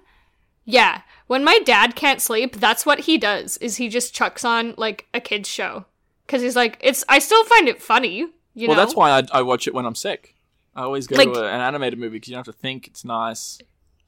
yeah, 0.67 1.01
when 1.27 1.43
my 1.43 1.59
dad 1.59 1.95
can't 1.95 2.19
sleep, 2.19 2.55
that's 2.55 2.87
what 2.87 3.01
he 3.01 3.19
does. 3.19 3.57
Is 3.57 3.75
he 3.77 3.87
just 3.87 4.15
chucks 4.15 4.43
on 4.43 4.73
like 4.77 5.05
a 5.13 5.19
kids 5.19 5.49
show 5.49 5.85
cuz 6.27 6.41
he's 6.41 6.55
like 6.55 6.77
it's 6.79 7.03
I 7.09 7.19
still 7.19 7.43
find 7.45 7.67
it 7.67 7.81
funny, 7.81 8.27
you 8.53 8.67
well, 8.69 8.77
know. 8.77 8.83
that's 8.83 8.95
why 8.95 9.11
I, 9.11 9.23
I 9.33 9.41
watch 9.41 9.67
it 9.67 9.73
when 9.73 9.85
I'm 9.85 9.95
sick. 9.95 10.33
I 10.75 10.83
always 10.83 11.07
go 11.07 11.17
Like- 11.17 11.33
to 11.33 11.43
a- 11.43 11.47
an 11.51 11.61
animated 11.61 11.99
movie 11.99 12.17
because 12.17 12.29
you 12.29 12.35
don't 12.35 12.45
have 12.47 12.55
to 12.55 12.59
think. 12.61 12.87
It's 12.87 13.03
nice. 13.05 13.59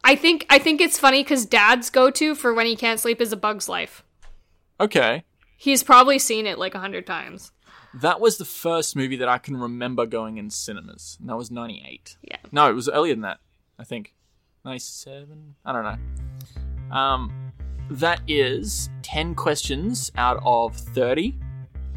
I 0.07 0.15
think 0.15 0.45
I 0.49 0.57
think 0.57 0.79
it's 0.79 0.97
funny 0.97 1.21
cuz 1.21 1.45
dad's 1.45 1.89
go-to 1.89 2.33
for 2.33 2.53
when 2.53 2.65
he 2.65 2.77
can't 2.77 2.97
sleep 2.97 3.19
is 3.19 3.33
a 3.33 3.37
bug's 3.37 3.67
life. 3.67 4.05
Okay. 4.79 5.25
He's 5.57 5.83
probably 5.83 6.17
seen 6.17 6.47
it 6.47 6.57
like 6.57 6.73
a 6.73 6.79
hundred 6.79 7.05
times. 7.05 7.51
That 7.93 8.21
was 8.21 8.37
the 8.37 8.45
first 8.45 8.95
movie 8.95 9.17
that 9.17 9.27
I 9.27 9.37
can 9.37 9.57
remember 9.57 10.05
going 10.05 10.37
in 10.37 10.49
cinemas. 10.49 11.17
And 11.19 11.27
that 11.27 11.35
was 11.35 11.51
98. 11.51 12.15
Yeah. 12.21 12.37
No, 12.53 12.69
it 12.69 12.73
was 12.73 12.87
earlier 12.87 13.13
than 13.15 13.23
that, 13.23 13.39
I 13.77 13.83
think. 13.83 14.13
97? 14.63 15.55
I 15.65 15.73
don't 15.73 15.83
know. 15.83 16.95
Um, 16.95 17.51
that 17.89 18.21
is 18.29 18.89
10 19.01 19.35
questions 19.35 20.11
out 20.15 20.39
of 20.45 20.75
30. 20.77 21.37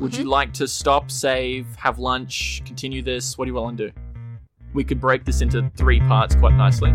Would 0.01 0.17
you 0.17 0.25
like 0.25 0.53
to 0.55 0.67
stop, 0.67 1.13
save, 1.13 1.67
have 1.77 2.01
lunch, 2.01 2.63
continue 2.65 3.03
this? 3.03 3.39
What 3.39 3.45
do 3.45 3.51
you 3.51 3.55
want 3.55 3.79
to 3.79 3.91
do? 3.91 3.95
We 4.73 4.83
could 4.83 5.01
break 5.01 5.25
this 5.25 5.43
into 5.43 5.71
three 5.77 6.01
parts 6.01 6.35
quite 6.35 6.55
nicely. 6.55 6.93